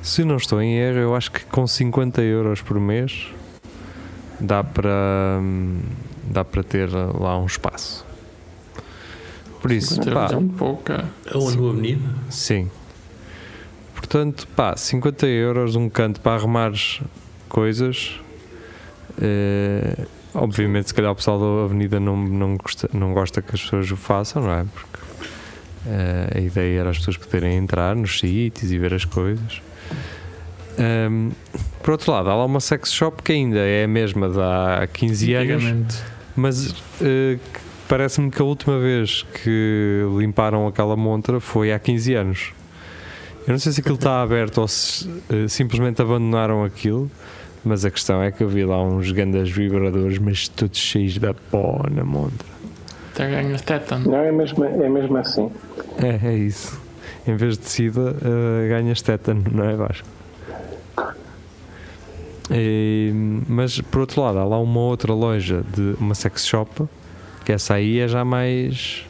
se 0.00 0.24
não 0.24 0.36
estou 0.36 0.62
em 0.62 0.78
erro, 0.78 0.98
eu 0.98 1.14
acho 1.14 1.30
que 1.30 1.44
com 1.46 1.66
50 1.66 2.22
euros 2.22 2.62
por 2.62 2.80
mês 2.80 3.28
dá 4.40 4.64
para 4.64 5.38
hum, 5.40 5.80
dá 6.24 6.44
para 6.44 6.62
ter 6.62 6.88
lá 6.90 7.38
um 7.38 7.46
espaço. 7.46 8.06
Por 9.60 9.72
isso, 9.72 10.00
pá, 10.12 10.28
É 10.32 10.36
um 10.36 10.48
pouco. 10.48 10.92
é. 10.92 11.04
Aonde 11.34 11.56
no 11.58 11.70
Avenida? 11.70 12.08
sim. 12.30 12.70
Portanto, 13.94 14.46
pá, 14.56 14.74
50 14.76 15.26
euros 15.26 15.74
um 15.76 15.90
canto 15.90 16.20
para 16.20 16.36
arrumares 16.36 17.02
coisas. 17.48 18.18
Eh, 19.20 20.06
obviamente, 20.34 20.88
se 20.88 20.94
calhar 20.94 21.10
o 21.10 21.14
pessoal 21.14 21.38
da 21.38 21.64
Avenida 21.64 21.98
não, 21.98 22.16
não, 22.16 22.56
gosta, 22.56 22.88
não 22.92 23.12
gosta 23.12 23.42
que 23.42 23.54
as 23.54 23.62
pessoas 23.62 23.90
o 23.90 23.96
façam, 23.96 24.42
não 24.42 24.52
é? 24.52 24.64
Porque 24.64 24.98
uh, 25.86 26.38
a 26.38 26.40
ideia 26.40 26.80
era 26.80 26.90
as 26.90 26.98
pessoas 26.98 27.16
poderem 27.16 27.56
entrar 27.56 27.96
nos 27.96 28.18
sítios 28.18 28.70
e 28.70 28.78
ver 28.78 28.94
as 28.94 29.04
coisas. 29.04 29.60
Um, 30.78 31.30
por 31.82 31.92
outro 31.92 32.12
lado, 32.12 32.30
há 32.30 32.36
lá 32.36 32.44
uma 32.44 32.60
sex 32.60 32.92
shop 32.92 33.22
que 33.22 33.32
ainda 33.32 33.58
é 33.58 33.84
a 33.84 33.88
mesma 33.88 34.28
de 34.28 34.38
há 34.38 34.86
15 34.92 35.34
anos, 35.34 35.64
mas 36.36 36.70
uh, 36.70 37.40
parece-me 37.88 38.30
que 38.30 38.40
a 38.40 38.44
última 38.44 38.78
vez 38.78 39.26
que 39.42 40.02
limparam 40.16 40.68
aquela 40.68 40.96
montra 40.96 41.40
foi 41.40 41.72
há 41.72 41.78
15 41.78 42.14
anos. 42.14 42.52
Eu 43.46 43.52
não 43.52 43.58
sei 43.58 43.72
se 43.72 43.80
aquilo 43.80 43.94
está 43.94 44.22
aberto 44.22 44.58
ou 44.58 44.68
se 44.68 45.08
uh, 45.08 45.48
simplesmente 45.48 46.00
abandonaram 46.00 46.62
aquilo, 46.64 47.10
mas 47.64 47.84
a 47.84 47.90
questão 47.90 48.22
é 48.22 48.30
que 48.30 48.42
eu 48.42 48.48
vi 48.48 48.64
lá 48.64 48.82
uns 48.82 49.10
grandes 49.10 49.50
vibradores, 49.50 50.18
mas 50.18 50.48
todos 50.48 50.78
cheios 50.78 51.14
de 51.14 51.32
pó 51.50 51.84
na 51.90 52.04
montra. 52.04 52.48
Até 53.12 53.30
ganhas 53.30 53.62
tétano. 53.62 54.10
Não, 54.10 54.18
é 54.18 54.30
mesmo, 54.30 54.64
é 54.64 54.88
mesmo 54.88 55.16
assim. 55.16 55.50
É, 56.00 56.28
é 56.28 56.34
isso. 56.34 56.80
Em 57.26 57.34
vez 57.36 57.58
de 57.58 57.68
sida, 57.68 58.00
uh, 58.00 58.68
ganhas 58.68 59.02
tétano, 59.02 59.44
não 59.50 59.64
é, 59.64 59.74
Vasco? 59.74 60.06
E, 62.50 63.12
mas 63.46 63.80
por 63.80 64.00
outro 64.00 64.22
lado, 64.22 64.38
há 64.38 64.44
lá 64.44 64.58
uma 64.58 64.80
outra 64.80 65.12
loja 65.12 65.62
de 65.74 65.94
uma 66.00 66.14
sex 66.14 66.46
shop 66.46 66.88
que 67.44 67.52
essa 67.52 67.74
aí 67.74 67.98
é 67.98 68.08
já 68.08 68.24
mais 68.24 69.06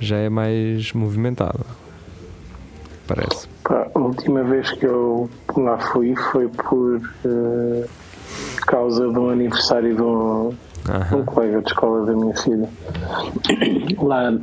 já 0.00 0.16
é 0.16 0.28
mais 0.28 0.92
movimentada 0.92 1.64
parece 3.06 3.48
Pá, 3.64 3.88
a 3.94 3.98
última 3.98 4.42
vez 4.44 4.70
que 4.72 4.84
eu 4.84 5.28
lá 5.56 5.78
fui 5.78 6.14
foi 6.32 6.48
por 6.48 7.00
uh, 7.24 7.84
causa 8.66 9.08
de 9.08 9.18
um 9.18 9.30
aniversário 9.30 9.96
de 9.96 10.02
um, 10.02 10.54
um, 11.12 11.24
colega 11.24 11.62
de 11.62 11.68
escola 11.68 12.04
da 12.04 12.12
minha 12.12 12.36
filha. 12.36 12.68
Lá 13.98 14.38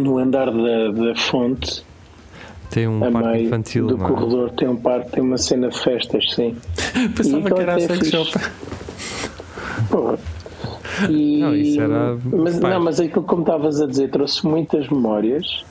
no 0.00 0.18
andar 0.18 0.46
da, 0.46 0.90
da 0.90 1.14
fonte 1.14 1.84
tem 2.70 2.88
um 2.88 2.98
parque 3.12 3.42
infantil 3.42 3.86
do 3.86 4.04
é? 4.04 4.08
corredor 4.08 4.50
tem 4.50 4.66
um 4.66 4.76
parque 4.76 5.12
tem 5.12 5.22
uma 5.22 5.38
cena 5.38 5.68
de 5.68 5.78
festas 5.78 6.32
sim. 6.32 6.56
Pensava 7.16 7.48
que 7.48 7.60
era 7.60 7.76
a 7.76 7.80
sex 7.80 8.08
shop 8.08 8.32
e, 11.08 11.40
não, 11.40 11.54
isso 11.54 11.80
era. 11.80 12.16
Mas, 12.24 12.60
não, 12.60 12.80
mas 12.80 13.00
é 13.00 13.04
aquilo, 13.04 13.24
como 13.24 13.42
estavas 13.42 13.80
a 13.80 13.86
dizer, 13.86 14.10
trouxe 14.10 14.46
muitas 14.46 14.88
memórias 14.88 15.64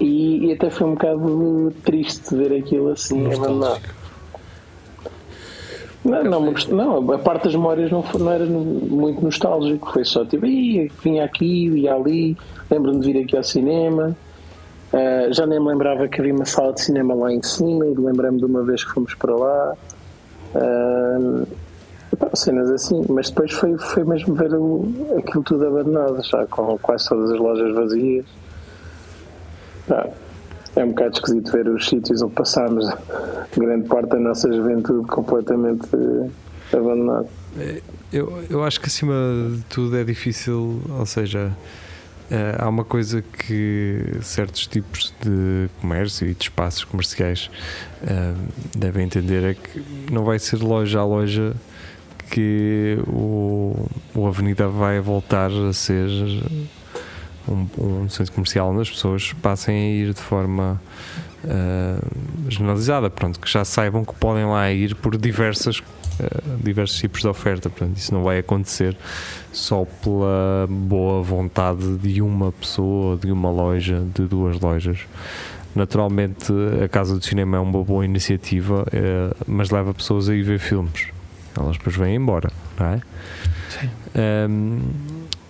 e, 0.00 0.46
e, 0.46 0.52
até 0.52 0.70
foi 0.70 0.86
um 0.86 0.94
bocado 0.94 1.72
triste 1.84 2.34
ver 2.34 2.52
aquilo 2.52 2.90
assim 2.90 3.32
abandonado. 3.32 3.82
Não, 6.04 6.22
não, 6.22 6.54
não, 6.68 7.12
a 7.12 7.18
parte 7.18 7.44
das 7.44 7.54
memórias 7.54 7.90
não, 7.90 8.02
foi, 8.02 8.20
não 8.20 8.30
era 8.30 8.46
muito 8.46 9.24
nostálgico, 9.24 9.92
foi 9.92 10.04
só 10.04 10.24
tipo, 10.24 10.46
vinha 10.46 11.24
aqui, 11.24 11.68
ia 11.68 11.94
ali, 11.94 12.36
lembro-me 12.70 13.00
de 13.00 13.12
vir 13.12 13.24
aqui 13.24 13.36
ao 13.36 13.42
cinema. 13.42 14.16
Uh, 14.92 15.32
já 15.32 15.44
nem 15.46 15.58
me 15.58 15.66
lembrava 15.66 16.06
que 16.06 16.20
havia 16.20 16.32
uma 16.32 16.44
sala 16.44 16.72
de 16.72 16.80
cinema 16.80 17.12
lá 17.12 17.32
em 17.32 17.42
cima 17.42 17.86
e 17.86 17.94
lembrei-me 17.94 18.38
de 18.38 18.44
uma 18.44 18.62
vez 18.62 18.84
que 18.84 18.92
fomos 18.92 19.14
para 19.14 19.34
lá. 19.34 19.74
Uh, 20.54 21.46
cenas 22.34 22.70
assim, 22.70 23.04
mas 23.08 23.30
depois 23.30 23.52
foi, 23.52 23.76
foi 23.78 24.04
mesmo 24.04 24.34
ver 24.34 24.54
o, 24.54 24.84
aquilo 25.18 25.42
tudo 25.42 25.66
abandonado, 25.66 26.22
já 26.22 26.46
com 26.46 26.78
quase 26.78 27.08
todas 27.08 27.30
as 27.30 27.38
lojas 27.38 27.74
vazias. 27.74 28.26
Ah, 29.90 30.08
é 30.76 30.84
um 30.84 30.88
bocado 30.88 31.14
esquisito 31.14 31.52
ver 31.52 31.68
os 31.68 31.88
sítios 31.88 32.22
onde 32.22 32.34
passámos 32.34 32.86
grande 33.56 33.88
parte 33.88 34.10
da 34.10 34.20
nossa 34.20 34.52
juventude 34.52 35.06
completamente 35.08 35.88
abandonado. 36.72 37.28
Eu, 38.12 38.42
eu 38.50 38.64
acho 38.64 38.80
que 38.80 38.86
acima 38.86 39.14
de 39.56 39.62
tudo 39.64 39.96
é 39.96 40.04
difícil, 40.04 40.80
ou 40.98 41.06
seja, 41.06 41.52
Uh, 42.26 42.58
há 42.58 42.68
uma 42.68 42.84
coisa 42.84 43.22
que 43.22 44.18
certos 44.20 44.66
tipos 44.66 45.14
de 45.20 45.68
comércio 45.80 46.26
e 46.26 46.34
de 46.34 46.42
espaços 46.42 46.82
comerciais 46.82 47.48
uh, 48.02 48.36
devem 48.76 49.04
entender 49.04 49.44
é 49.44 49.54
que 49.54 50.10
não 50.10 50.24
vai 50.24 50.36
ser 50.40 50.56
loja 50.56 50.98
a 50.98 51.04
loja 51.04 51.54
que 52.28 52.98
o, 53.06 53.88
o 54.12 54.26
Avenida 54.26 54.66
vai 54.66 54.98
voltar 54.98 55.52
a 55.52 55.72
ser 55.72 56.08
um, 57.48 57.66
um 57.78 58.08
centro 58.08 58.32
comercial 58.32 58.70
onde 58.70 58.82
as 58.82 58.90
pessoas 58.90 59.32
passem 59.34 59.74
a 59.74 59.88
ir 59.88 60.14
de 60.14 60.20
forma 60.20 60.80
uh, 61.44 62.50
generalizada, 62.50 63.10
pronto, 63.10 63.38
que 63.40 63.50
já 63.50 63.64
saibam 63.64 64.04
que 64.04 64.14
podem 64.14 64.44
lá 64.44 64.70
ir 64.70 64.94
por 64.94 65.16
diversas, 65.16 65.78
uh, 65.78 65.84
diversos 66.62 66.98
tipos 66.98 67.20
de 67.20 67.28
oferta, 67.28 67.68
portanto, 67.70 67.96
isso 67.96 68.12
não 68.12 68.22
vai 68.22 68.38
acontecer 68.38 68.96
só 69.52 69.84
pela 70.02 70.66
boa 70.68 71.22
vontade 71.22 71.96
de 71.98 72.20
uma 72.20 72.52
pessoa, 72.52 73.16
de 73.16 73.30
uma 73.30 73.50
loja, 73.50 74.02
de 74.14 74.24
duas 74.26 74.60
lojas. 74.60 75.00
Naturalmente, 75.74 76.52
a 76.82 76.88
Casa 76.88 77.18
do 77.18 77.24
Cinema 77.24 77.58
é 77.58 77.60
uma 77.60 77.84
boa 77.84 78.04
iniciativa, 78.04 78.82
uh, 78.82 79.36
mas 79.46 79.70
leva 79.70 79.92
pessoas 79.92 80.28
a 80.28 80.34
ir 80.34 80.42
ver 80.42 80.58
filmes 80.58 81.16
elas 81.60 81.76
depois 81.76 81.96
vêm 81.96 82.16
embora, 82.16 82.50
não 82.78 82.86
é? 82.86 83.00
Sim. 83.70 83.90
Um, 84.48 84.80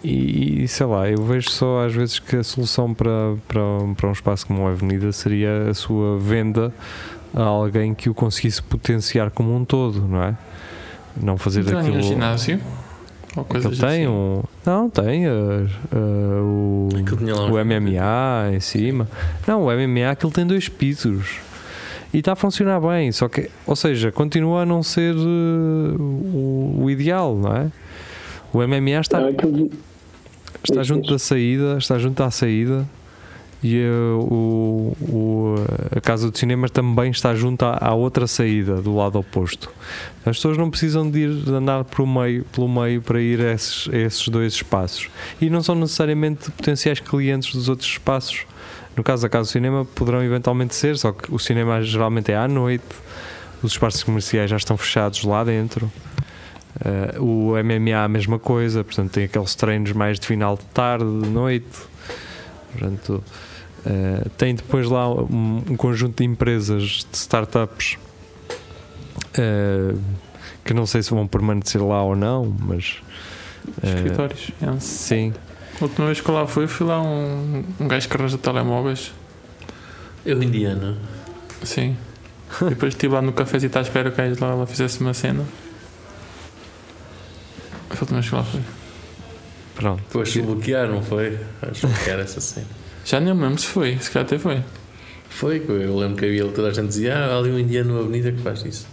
e 0.05 0.69
sei 0.69 0.87
lá, 0.87 1.09
eu 1.09 1.23
vejo 1.25 1.51
só 1.51 1.85
às 1.87 1.95
vezes 1.95 2.19
que 2.19 2.37
a 2.37 2.45
solução 2.45 2.95
para, 2.95 3.37
para, 3.49 3.61
para 3.97 4.09
um 4.09 4.13
espaço 4.13 4.47
como 4.47 4.67
a 4.67 4.71
Avenida 4.71 5.11
seria 5.13 5.71
a 5.71 5.75
sua 5.75 6.19
venda 6.19 6.73
a 7.35 7.43
alguém 7.43 7.95
que 7.95 8.09
o 8.09 8.15
conseguisse 8.15 8.63
potenciar 8.63 9.31
como 9.31 9.55
um 9.55 9.65
todo, 9.65 10.07
não 10.07 10.23
é? 10.23 10.37
Não 11.21 11.37
fazer 11.37 11.61
então, 11.61 11.81
aquilo. 11.81 12.03
ginásio? 12.03 12.61
Ou 13.37 13.45
coisa 13.45 13.69
tem 13.71 13.79
assim. 13.79 14.07
um. 14.07 14.43
Não, 14.65 14.89
tem 14.89 15.27
uh, 15.29 15.69
uh, 15.93 16.43
o, 16.43 16.89
o 17.53 17.65
MMA 17.65 18.55
em 18.55 18.61
cima. 18.61 19.09
Não, 19.47 19.65
o 19.65 19.67
MMA 19.67 20.11
aquilo 20.11 20.33
tem 20.33 20.47
dois 20.47 20.69
pisos 20.69 21.41
e 22.13 22.21
está 22.21 22.33
a 22.33 22.37
funcionar 22.37 22.81
bem, 22.81 23.13
só 23.13 23.29
que, 23.29 23.51
ou 23.67 23.77
seja, 23.77 24.11
continua 24.11 24.63
a 24.63 24.67
não 24.67 24.83
ser 24.83 25.15
uh, 25.15 26.01
o, 26.01 26.85
o, 26.85 26.91
ideal, 26.91 27.37
não 27.37 27.55
é? 27.55 27.67
O 28.57 28.67
MMA 28.67 29.01
está, 29.01 29.19
está 30.65 30.83
junto 30.83 31.11
da 31.11 31.19
saída, 31.19 31.77
está 31.77 31.99
junto 31.99 32.23
à 32.23 32.31
saída. 32.31 32.89
E 33.63 33.85
uh, 33.85 34.19
o, 34.19 34.97
o, 35.03 35.55
a 35.95 36.01
Casa 36.01 36.31
do 36.31 36.39
Cinema 36.39 36.67
também 36.67 37.11
está 37.11 37.35
junto 37.35 37.67
à, 37.67 37.77
à, 37.79 37.93
outra 37.93 38.27
saída, 38.27 38.77
do 38.77 38.97
lado 38.97 39.19
oposto. 39.19 39.71
As 40.25 40.39
pessoas 40.39 40.57
não 40.57 40.71
precisam 40.71 41.11
de 41.11 41.19
ir 41.19 41.35
de 41.35 41.53
andar 41.53 41.85
pelo 41.85 42.09
meio, 42.09 42.45
pelo 42.45 42.67
meio 42.67 43.03
para 43.03 43.21
ir 43.21 43.43
a 43.43 43.53
esses, 43.53 43.91
a 43.93 43.97
esses 43.99 44.27
dois 44.29 44.55
espaços. 44.55 45.11
E 45.39 45.51
não 45.51 45.63
são 45.63 45.75
necessariamente 45.75 46.51
potenciais 46.51 46.99
clientes 46.99 47.55
dos 47.55 47.69
outros 47.69 47.91
espaços. 47.91 48.47
No 48.97 49.05
caso 49.05 49.21
da 49.21 49.29
Casa 49.29 49.51
do 49.51 49.53
Cinema, 49.53 49.85
poderão 49.85 50.25
eventualmente 50.25 50.75
ser, 50.75 50.97
só 50.97 51.13
que 51.13 51.31
o 51.35 51.39
cinema 51.39 51.83
geralmente 51.83 52.33
é 52.33 52.37
à 52.39 52.49
noite, 52.49 52.87
os 53.63 53.73
espaços 53.73 54.03
comerciais 54.03 54.49
já 54.49 54.57
estão 54.57 54.79
fechados 54.79 55.25
lá 55.25 55.45
dentro. 55.45 55.93
Uh, 56.77 57.23
o 57.23 57.65
MMA 57.65 58.05
a 58.05 58.09
mesma 58.09 58.39
coisa, 58.39 58.85
portanto 58.85 59.11
tem 59.13 59.25
aqueles 59.25 59.55
treinos 59.55 59.93
mais 59.93 60.21
de 60.21 60.27
final 60.27 60.57
de 60.57 60.65
tarde, 60.67 61.05
de 61.05 61.29
noite. 61.29 61.79
Portanto, 62.73 63.25
uh, 63.87 64.29
tem 64.37 64.55
depois 64.55 64.87
lá 64.89 65.11
um, 65.11 65.63
um, 65.71 65.77
conjunto 65.77 66.19
de 66.19 66.25
empresas, 66.25 67.07
de 67.11 67.17
startups, 67.17 67.97
uh, 69.39 69.99
que 70.65 70.75
não 70.75 70.87
sei 70.87 71.03
se 71.03 71.11
vão 71.11 71.27
permanecer 71.27 71.83
lá 71.83 72.03
ou 72.03 72.15
não, 72.15 72.55
mas. 72.61 73.03
Escritórios, 73.83 74.51
é. 74.61 74.79
Sim. 74.79 75.33
A 75.81 75.85
última 75.85 76.07
vez 76.07 76.21
que 76.21 76.29
eu 76.29 76.35
lá 76.35 76.47
fui, 76.47 76.67
fui 76.67 76.87
lá 76.87 77.03
um, 77.03 77.65
um 77.81 77.89
gajo 77.89 78.09
que 78.09 78.17
arranja 78.17 78.39
telemóveis. 78.39 79.13
Eu 80.25 80.43
indiano. 80.43 80.97
Sim. 81.63 81.97
e 82.63 82.65
depois 82.71 82.93
estive 82.93 83.15
lá 83.15 83.23
no 83.23 83.33
cafezinho 83.33 83.73
à 83.75 83.81
espera 83.81 84.11
que 84.11 84.21
lá 84.41 84.51
ela 84.51 84.67
fizesse 84.67 85.01
uma 85.01 85.15
cena. 85.15 85.45
Foi 87.97 88.01
a 88.01 88.03
última 88.03 88.21
vez 88.21 88.29
que 88.29 88.35
lá 88.35 88.45
fui. 88.45 88.61
Pronto. 89.75 90.03
Depois 90.03 90.31
se 90.31 90.43
bloquear, 90.43 90.89
não 90.89 91.03
foi? 91.03 91.39
Acho 91.63 91.87
que 91.87 92.11
era 92.11 92.23
essa 92.23 92.41
cena. 92.41 92.67
Já 93.05 93.21
nem 93.21 93.33
lembro 93.33 93.59
se 93.59 93.67
foi, 93.67 93.99
se 93.99 94.11
calhar 94.11 94.27
até 94.27 94.39
foi. 94.39 94.63
Foi, 95.29 95.63
eu 95.69 95.97
lembro 95.97 96.17
que 96.17 96.25
havia 96.25 96.47
toda 96.49 96.69
a 96.69 96.73
gente 96.73 96.89
dizia, 96.89 97.15
ah, 97.15 97.35
há 97.35 97.39
ali 97.39 97.51
um 97.51 97.59
indiano 97.59 97.95
na 97.95 98.01
avenida 98.01 98.33
que 98.33 98.41
faz 98.41 98.65
isso. 98.65 98.87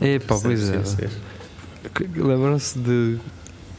Epá, 0.00 0.38
pois 0.40 0.68
é. 0.70 0.80
Lembram-se 2.14 2.78
de 2.78 3.18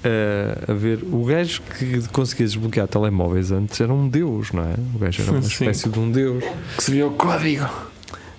uh, 0.03 0.71
a 0.71 0.73
ver. 0.73 1.03
O 1.11 1.23
gajo 1.23 1.61
que 1.77 2.07
conseguia 2.09 2.45
desbloquear 2.45 2.87
telemóveis 2.87 3.51
antes 3.51 3.79
era 3.79 3.93
um 3.93 4.07
deus, 4.07 4.51
não 4.51 4.63
é? 4.63 4.75
O 4.95 4.99
gajo 4.99 5.21
era 5.21 5.31
uma 5.31 5.39
espécie 5.45 5.83
Sim. 5.83 5.89
de 5.91 5.99
um 5.99 6.11
deus. 6.11 6.43
Que 6.75 6.83
se 6.83 6.91
via 6.91 7.07
o 7.07 7.11
código. 7.11 7.69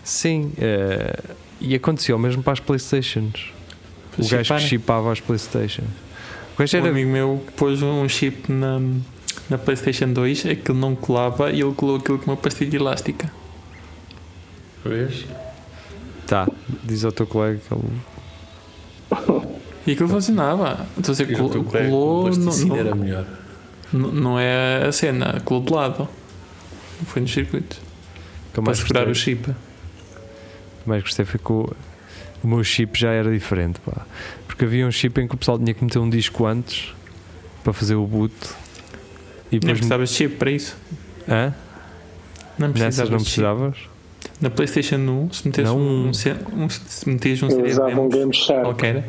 Sim, 0.02 0.52
uh, 0.58 1.34
e 1.60 1.74
aconteceu 1.74 2.18
mesmo 2.18 2.42
para 2.42 2.54
as 2.54 2.60
Playstations. 2.60 3.52
O 4.18 4.28
gajo 4.28 4.54
que 4.54 4.60
chipava 4.60 5.12
as 5.12 5.20
Playstations. 5.20 5.88
O 6.54 6.58
gajo 6.58 6.76
era... 6.76 6.86
Um 6.86 6.90
amigo 6.90 7.10
meu 7.10 7.44
pôs 7.56 7.82
um 7.82 8.08
chip 8.08 8.50
na, 8.52 8.80
na 9.48 9.58
PlayStation 9.58 10.12
2, 10.12 10.46
aquilo 10.46 10.78
não 10.78 10.94
colava 10.94 11.50
e 11.50 11.60
ele 11.60 11.72
colou 11.74 11.96
aquilo 11.96 12.18
com 12.18 12.30
uma 12.30 12.36
pastilha 12.36 12.76
elástica. 12.76 13.30
Vês? 14.84 15.26
Tá, 16.26 16.48
diz 16.84 17.04
ao 17.04 17.12
teu 17.12 17.26
colega 17.26 17.58
que 17.58 17.74
ele 17.74 17.82
e 19.86 19.92
aquilo 19.92 20.08
funcionava. 20.08 20.86
Estou 20.96 21.12
a 21.12 21.16
dizer, 21.16 21.36
col 21.36 21.64
colou. 21.64 22.30
Não, 22.30 22.76
era 22.76 22.94
melhor. 22.94 23.26
Não 23.92 24.38
é 24.38 24.86
a 24.86 24.92
cena, 24.92 25.40
colou 25.44 25.64
de 25.64 25.72
lado. 25.72 26.08
Foi 27.06 27.22
nos 27.22 27.32
circuitos. 27.32 27.80
para 28.52 28.74
segurar 28.74 29.08
o 29.08 29.14
chip. 29.14 29.50
O 29.50 30.88
mais 30.88 31.02
gostei 31.02 31.24
foi 31.24 31.40
que 31.40 31.74
o, 32.42 32.48
meu 32.48 32.64
chip 32.64 32.98
já 32.98 33.10
era 33.10 33.30
diferente. 33.30 33.80
Pá. 33.80 34.06
Porque 34.46 34.64
havia 34.64 34.86
um 34.86 34.90
chip 34.90 35.20
em 35.20 35.26
que 35.28 35.34
o 35.34 35.38
pessoal 35.38 35.58
tinha 35.58 35.74
que 35.74 35.84
meter 35.84 35.98
um 35.98 36.08
disco 36.08 36.46
antes 36.46 36.94
para 37.62 37.72
fazer 37.72 37.94
o 37.94 38.06
boot. 38.06 38.34
E 39.50 39.58
depois 39.58 39.64
não 39.64 39.74
precisavas 39.74 40.08
de 40.10 40.14
chip 40.14 40.36
para 40.36 40.50
isso? 40.50 40.76
Hã? 41.28 41.54
Não 42.58 42.72
precisavas. 42.72 42.98
Nessas 42.98 43.10
não 43.10 43.18
precisavas? 43.18 43.76
Na 44.40 44.50
PlayStation 44.50 44.96
1, 44.96 45.32
se 45.32 45.48
metes 45.48 45.70
um, 45.70 46.08
um, 46.08 46.12
se 46.12 47.08
metes 47.08 47.42
um 47.42 47.50
CD 47.50 47.70
usava 47.70 48.00
um 48.00 48.08
Game 48.08 48.32
Shark. 48.32 48.62
Qualquer, 48.62 49.04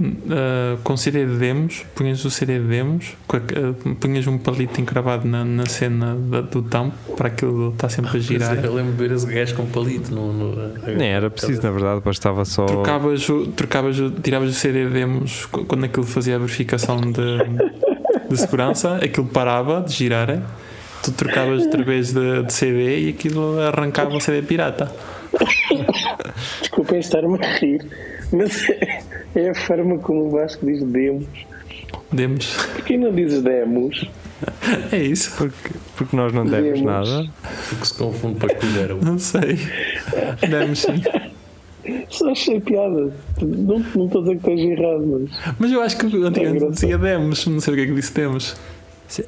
uh, 0.00 0.78
com 0.82 0.96
CD 0.96 1.26
de 1.26 1.36
demos, 1.36 1.84
punhas 1.94 2.24
o 2.24 2.30
CD 2.30 2.58
de 2.58 2.66
demos, 2.66 3.16
uh, 3.28 3.94
punhas 3.96 4.26
um 4.26 4.38
palito 4.38 4.80
encravado 4.80 5.28
na, 5.28 5.44
na 5.44 5.66
cena 5.66 6.16
da, 6.16 6.40
do 6.40 6.62
tampo 6.62 6.96
para 7.16 7.28
aquilo 7.28 7.70
estar 7.70 7.88
sempre 7.88 8.16
a 8.16 8.20
girar. 8.20 8.64
Eu 8.64 8.74
lembro 8.74 8.92
de 8.92 8.98
ver 8.98 9.12
esse 9.12 9.26
gajo 9.26 9.54
com 9.54 9.66
palito. 9.66 10.12
No, 10.14 10.32
no, 10.32 10.78
Nem 10.96 11.10
era 11.10 11.30
preciso, 11.30 11.62
na 11.62 11.70
verdade, 11.70 12.00
bastava 12.04 12.44
só. 12.44 12.64
Trocavas, 12.64 13.26
trocavas, 13.54 13.96
tiravas 14.22 14.50
o 14.50 14.54
CD 14.54 14.86
de 14.86 14.92
demos 14.92 15.46
quando 15.46 15.84
aquilo 15.84 16.06
fazia 16.06 16.36
a 16.36 16.38
verificação 16.38 17.00
de, 17.00 18.28
de 18.28 18.36
segurança, 18.36 18.96
aquilo 18.96 19.26
parava 19.26 19.82
de 19.82 19.92
girar. 19.92 20.42
Tu 21.02 21.12
trocavas 21.12 21.64
outra 21.64 21.82
vez 21.82 22.12
de, 22.12 22.42
de 22.42 22.52
CD 22.52 23.06
e 23.06 23.08
aquilo 23.10 23.58
arrancava 23.60 24.14
o 24.14 24.20
CD 24.20 24.42
pirata. 24.42 24.92
Desculpem 26.60 26.98
estar-me 26.98 27.38
a 27.44 27.58
rir, 27.58 27.86
mas 28.32 28.66
é 29.34 29.50
a 29.50 29.54
forma 29.54 29.98
como 29.98 30.26
o 30.26 30.30
Vasco 30.30 30.64
diz 30.66 30.82
demos. 30.82 31.26
Demos. 32.12 32.56
Porquê 32.74 32.96
não 32.96 33.12
dizes 33.12 33.42
demos? 33.42 34.08
É 34.90 34.96
isso. 34.96 35.36
Porque, 35.36 35.70
porque 35.96 36.16
nós 36.16 36.32
não 36.32 36.46
demos, 36.46 36.80
demos. 36.80 36.80
nada. 36.80 37.30
Porque 37.68 37.84
se 37.84 37.94
confunde 37.94 38.38
para 38.38 38.54
que 38.54 38.66
deram. 38.66 38.98
Não 38.98 39.18
sei. 39.18 39.58
Demos 40.48 40.78
sim. 40.80 41.02
Só 42.08 42.30
achei 42.30 42.60
piada. 42.60 43.12
Não, 43.40 43.78
não 43.94 44.06
estou 44.06 44.20
a 44.20 44.24
dizer 44.24 44.38
que 44.38 44.50
esteja 44.50 44.68
errado, 44.68 45.06
mas. 45.06 45.54
Mas 45.58 45.72
eu 45.72 45.82
acho 45.82 45.98
que 45.98 46.06
antigamente 46.06 46.64
é 46.64 46.70
dizia 46.70 46.98
demos, 46.98 47.46
não 47.46 47.60
sei 47.60 47.74
o 47.74 47.76
que 47.76 47.82
é 47.82 47.86
que 47.86 47.94
disse 47.94 48.14
demos. 48.14 48.56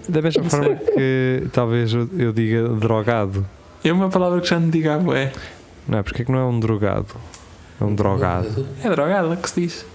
Da 0.08 0.22
mesma 0.22 0.44
forma 0.44 0.76
que 0.76 1.42
talvez 1.52 1.92
eu 1.92 2.32
diga 2.32 2.68
drogado. 2.68 3.46
É 3.84 3.92
uma 3.92 4.08
palavra 4.08 4.40
que 4.40 4.48
já 4.48 4.60
não 4.60 4.70
diga 4.70 4.92
é. 4.92 5.32
Não 5.88 5.98
é? 5.98 6.02
Porque 6.02 6.22
é 6.22 6.24
que 6.24 6.30
não 6.30 6.38
é 6.38 6.44
um 6.44 6.60
drogado? 6.60 7.16
É 7.80 7.84
um 7.84 7.94
drogado. 7.94 8.66
É 8.82 8.88
drogado 8.88 9.36
que 9.36 9.50
se 9.50 9.60
diz. 9.60 9.91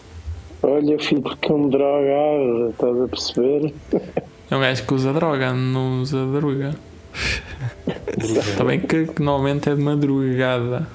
Olha, 0.69 0.99
filho, 0.99 1.21
porque 1.21 1.49
é 1.49 1.55
um 1.55 1.69
drogado, 1.69 2.69
estás 2.71 3.01
a 3.01 3.07
perceber? 3.07 3.73
É 4.51 4.55
um 4.55 4.59
gajo 4.59 4.85
que 4.85 4.93
usa 4.93 5.13
droga, 5.13 5.53
não 5.53 6.01
usa 6.01 6.25
droga. 6.25 6.75
Está 8.17 8.65
bem 8.65 8.81
que, 8.81 9.05
que, 9.07 9.21
normalmente 9.21 9.69
é 9.69 9.75
de 9.75 9.81
madrugada. 9.81 10.85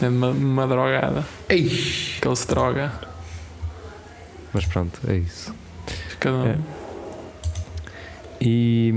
É 0.00 0.08
de 0.08 0.68
drogada. 0.68 1.24
Ei. 1.48 1.68
Que 2.20 2.28
ele 2.28 2.36
se 2.36 2.46
droga. 2.46 2.92
Mas 4.54 4.64
pronto, 4.66 5.00
é 5.08 5.16
isso. 5.16 5.52
Cada 6.20 6.36
um. 6.36 6.46
É. 6.46 6.56
E. 8.40 8.94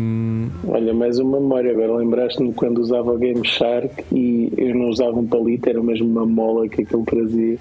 Olha, 0.67 0.93
mais 0.93 1.17
uma 1.17 1.39
memória. 1.39 1.71
Agora 1.71 1.95
lembraste-me 1.95 2.53
quando 2.53 2.77
usava 2.77 3.13
o 3.13 3.17
Game 3.17 3.47
Shark 3.47 4.05
e 4.11 4.53
eu 4.55 4.75
não 4.75 4.89
usava 4.89 5.17
um 5.17 5.25
palito, 5.25 5.67
era 5.67 5.81
mesmo 5.81 6.07
uma 6.07 6.25
mola 6.25 6.69
que 6.69 6.83
aquele 6.83 7.03
trazia, 7.03 7.57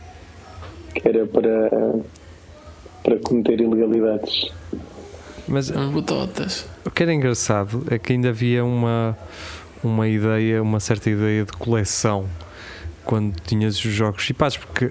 que 0.95 1.09
era 1.09 1.27
para, 1.27 1.95
para 3.09 3.19
cometer 3.21 3.59
ilegalidades. 3.59 4.51
Mas 5.47 5.71
as 5.71 5.91
bototas. 5.91 6.69
O 6.85 6.91
que 6.91 7.03
era 7.03 7.15
engraçado 7.15 7.83
é 7.91 7.99
que 7.99 8.13
ainda 8.13 8.29
havia 8.29 8.63
uma, 8.63 9.17
uma 9.83 10.07
ideia, 10.07 10.63
uma 10.63 10.79
certa 10.79 11.09
ideia 11.09 11.43
de 11.43 11.53
coleção 11.53 12.27
quando 13.07 13.41
tinhas 13.41 13.77
os 13.77 13.91
jogos 13.91 14.23
chipados, 14.23 14.59
porque 14.59 14.91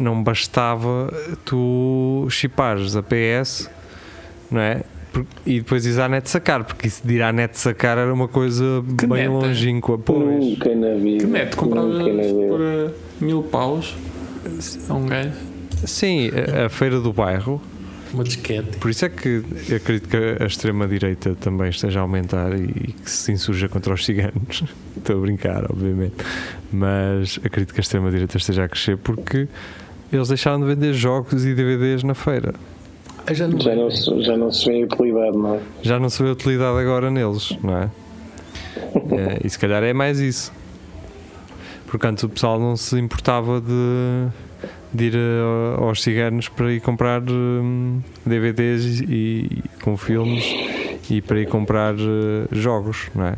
não 0.00 0.20
bastava 0.24 1.14
tu 1.44 2.26
chipares 2.28 2.96
a 2.96 3.02
PS, 3.02 3.70
não 4.50 4.60
é? 4.60 4.82
e 5.46 5.60
depois 5.60 5.86
ir 5.86 5.98
à 6.00 6.08
net 6.08 6.28
sacar, 6.28 6.64
porque 6.64 6.88
isso 6.88 7.06
de 7.06 7.14
ir 7.14 7.22
à 7.22 7.32
net 7.32 7.56
sacar 7.56 7.96
era 7.96 8.12
uma 8.12 8.26
coisa 8.26 8.84
que 8.98 9.06
bem 9.06 9.28
longínqua. 9.28 9.96
Pois. 9.96 10.18
Nunca 10.20 10.74
na 10.74 10.94
vida. 10.94 11.24
Que 11.24 11.26
net 11.26 11.56
compravas 11.56 11.92
por 12.02 12.60
uh, 12.60 12.92
mil 13.20 13.44
paus 13.44 13.94
a 14.88 14.94
um 14.94 15.06
gajo? 15.06 15.30
Sim, 15.84 16.30
a, 16.30 16.66
a, 16.66 16.68
feira 16.68 17.00
do 17.00 17.12
bairro. 17.12 17.60
Uma 18.12 18.24
disquete. 18.24 18.76
Por 18.78 18.90
isso 18.90 19.04
é 19.04 19.08
que 19.08 19.42
eu 19.68 19.76
acredito 19.76 20.08
que 20.08 20.16
a 20.42 20.46
extrema-direita 20.46 21.34
também 21.34 21.68
esteja 21.68 21.98
a 21.98 22.02
aumentar 22.02 22.54
e 22.58 22.92
que 22.92 23.10
se 23.10 23.32
insurja 23.32 23.68
contra 23.68 23.92
os 23.92 24.04
ciganos. 24.04 24.64
Estou 24.96 25.18
a 25.18 25.20
brincar, 25.20 25.64
obviamente. 25.70 26.14
Mas 26.72 27.38
acredito 27.44 27.74
que 27.74 27.80
a 27.80 27.82
extrema-direita 27.82 28.36
esteja 28.36 28.64
a 28.64 28.68
crescer 28.68 28.96
porque 28.96 29.48
eles 30.12 30.28
deixaram 30.28 30.60
de 30.60 30.66
vender 30.66 30.92
jogos 30.94 31.44
e 31.44 31.54
DVDs 31.54 32.04
na 32.04 32.14
feira. 32.14 32.54
Já 33.32 33.48
não, 33.48 33.60
já, 33.60 33.74
não 33.74 33.90
se, 33.90 34.22
já 34.22 34.36
não 34.36 34.52
se 34.52 34.66
vê 34.66 34.84
utilidade, 34.84 35.36
não 35.36 35.56
é? 35.56 35.60
Já 35.82 35.98
não 35.98 36.08
se 36.08 36.22
vê 36.22 36.30
utilidade 36.30 36.78
agora 36.78 37.10
neles, 37.10 37.56
não 37.62 37.76
é? 37.76 37.90
é 39.10 39.40
e 39.44 39.50
se 39.50 39.58
calhar 39.58 39.82
é 39.82 39.92
mais 39.92 40.20
isso. 40.20 40.52
Portanto, 41.86 42.24
o 42.24 42.28
pessoal 42.28 42.60
não 42.60 42.76
se 42.76 42.96
importava 42.98 43.60
de, 43.60 44.28
de 44.96 45.04
ir 45.04 45.16
a, 45.16 45.84
aos 45.84 46.02
ciganos 46.02 46.48
para 46.48 46.72
ir 46.72 46.80
comprar 46.80 47.22
um, 47.22 48.00
DVDs 48.24 49.02
e, 49.02 49.62
com 49.82 49.96
filmes 49.96 50.44
e 51.10 51.20
para 51.20 51.40
ir 51.40 51.46
comprar 51.46 51.94
uh, 51.94 52.48
jogos, 52.50 53.10
não 53.14 53.26
é? 53.26 53.34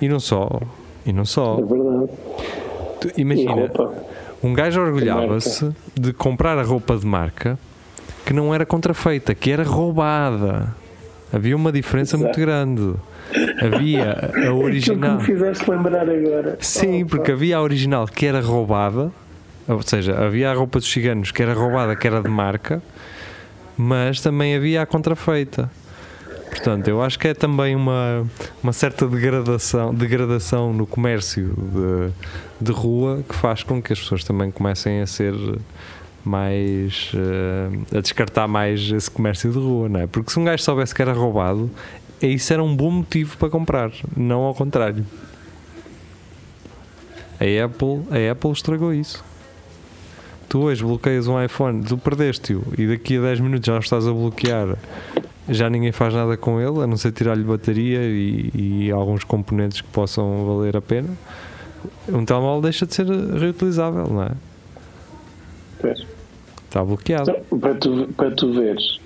E 0.00 0.08
não 0.08 0.20
só. 0.20 0.60
E 1.06 1.12
não 1.12 1.24
só. 1.24 1.58
É 1.58 1.64
verdade. 1.64 2.12
Tu, 3.00 3.10
imagina, 3.16 3.70
um 4.42 4.52
gajo 4.52 4.80
orgulhava-se 4.80 5.70
de 5.94 6.12
comprar 6.12 6.58
a 6.58 6.62
roupa 6.62 6.96
de 6.96 7.06
marca 7.06 7.58
que 8.26 8.32
não 8.32 8.54
era 8.54 8.66
contrafeita, 8.66 9.34
que 9.34 9.50
era 9.50 9.62
roubada. 9.62 10.74
Havia 11.32 11.56
uma 11.56 11.72
diferença 11.72 12.16
Exato. 12.16 12.24
muito 12.24 12.40
grande. 12.40 12.94
Havia 13.60 14.30
a 14.46 14.52
original. 14.54 15.18
Que 15.18 15.22
me 15.22 15.26
fizeste 15.26 15.70
lembrar 15.70 16.08
agora. 16.08 16.56
Sim, 16.60 17.02
oh, 17.02 17.06
porque 17.06 17.32
havia 17.32 17.56
a 17.56 17.62
original 17.62 18.06
que 18.06 18.26
era 18.26 18.40
roubada, 18.40 19.10
ou 19.66 19.82
seja, 19.82 20.18
havia 20.18 20.50
a 20.50 20.54
roupa 20.54 20.78
dos 20.78 20.90
ciganos 20.90 21.30
que 21.30 21.42
era 21.42 21.54
roubada, 21.54 21.96
que 21.96 22.06
era 22.06 22.22
de 22.22 22.28
marca, 22.28 22.82
mas 23.76 24.20
também 24.20 24.54
havia 24.54 24.82
a 24.82 24.86
contrafeita. 24.86 25.70
Portanto, 26.48 26.86
eu 26.86 27.02
acho 27.02 27.18
que 27.18 27.28
é 27.28 27.34
também 27.34 27.74
uma, 27.74 28.24
uma 28.62 28.72
certa 28.72 29.08
degradação, 29.08 29.92
degradação 29.92 30.72
no 30.72 30.86
comércio 30.86 31.52
de, 31.56 32.64
de 32.64 32.72
rua 32.72 33.24
que 33.28 33.34
faz 33.34 33.64
com 33.64 33.82
que 33.82 33.92
as 33.92 33.98
pessoas 33.98 34.22
também 34.22 34.50
comecem 34.52 35.00
a 35.00 35.06
ser 35.06 35.34
mais 36.24 37.12
uh, 37.12 37.98
a 37.98 38.00
descartar 38.00 38.46
mais 38.46 38.90
esse 38.90 39.10
comércio 39.10 39.50
de 39.50 39.58
rua, 39.58 39.88
não 39.88 40.00
é? 40.00 40.06
Porque 40.06 40.30
se 40.30 40.38
um 40.38 40.44
gajo 40.44 40.62
soubesse 40.62 40.94
que 40.94 41.02
era 41.02 41.12
roubado, 41.12 41.68
isso 42.22 42.52
era 42.52 42.62
um 42.62 42.74
bom 42.74 42.90
motivo 42.90 43.36
para 43.36 43.50
comprar, 43.50 43.90
não 44.16 44.42
ao 44.42 44.54
contrário. 44.54 45.04
A 47.40 47.64
Apple, 47.64 48.02
a 48.10 48.32
Apple 48.32 48.52
estragou 48.52 48.94
isso. 48.94 49.24
Tu 50.54 50.60
hoje 50.60 50.84
bloqueias 50.84 51.26
um 51.26 51.42
iPhone, 51.42 51.82
tu 51.82 51.98
perdeste-o 51.98 52.62
e 52.78 52.86
daqui 52.86 53.18
a 53.18 53.22
10 53.22 53.40
minutos 53.40 53.66
já 53.66 53.76
estás 53.76 54.06
a 54.06 54.12
bloquear. 54.12 54.76
Já 55.48 55.68
ninguém 55.68 55.90
faz 55.90 56.14
nada 56.14 56.36
com 56.36 56.60
ele, 56.60 56.80
a 56.80 56.86
não 56.86 56.96
ser 56.96 57.10
tirar-lhe 57.10 57.42
bateria 57.42 57.98
e, 58.02 58.52
e 58.54 58.90
alguns 58.92 59.24
componentes 59.24 59.80
que 59.80 59.88
possam 59.88 60.46
valer 60.46 60.76
a 60.76 60.80
pena. 60.80 61.08
Um 62.08 62.24
telemóvel 62.24 62.62
deixa 62.62 62.86
de 62.86 62.94
ser 62.94 63.04
reutilizável, 63.04 64.06
não 64.06 64.22
é? 64.22 64.30
Está 66.68 66.84
bloqueado. 66.84 67.32
Então, 67.32 67.58
para, 67.58 67.74
tu, 67.74 68.08
para 68.16 68.30
tu 68.30 68.52
veres, 68.52 69.00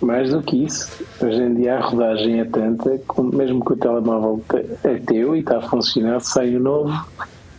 mais 0.00 0.30
do 0.30 0.40
que 0.40 0.66
isso, 0.66 1.04
hoje 1.20 1.42
em 1.42 1.54
dia 1.56 1.78
a 1.78 1.80
rodagem 1.80 2.38
é 2.38 2.44
tanta, 2.44 3.00
mesmo 3.34 3.64
que 3.64 3.72
o 3.72 3.76
telemóvel 3.76 4.40
é 4.84 4.94
teu 5.00 5.34
e 5.34 5.40
está 5.40 5.58
a 5.58 5.62
funcionar, 5.62 6.20
sai 6.20 6.54
o 6.54 6.60
novo, 6.60 6.92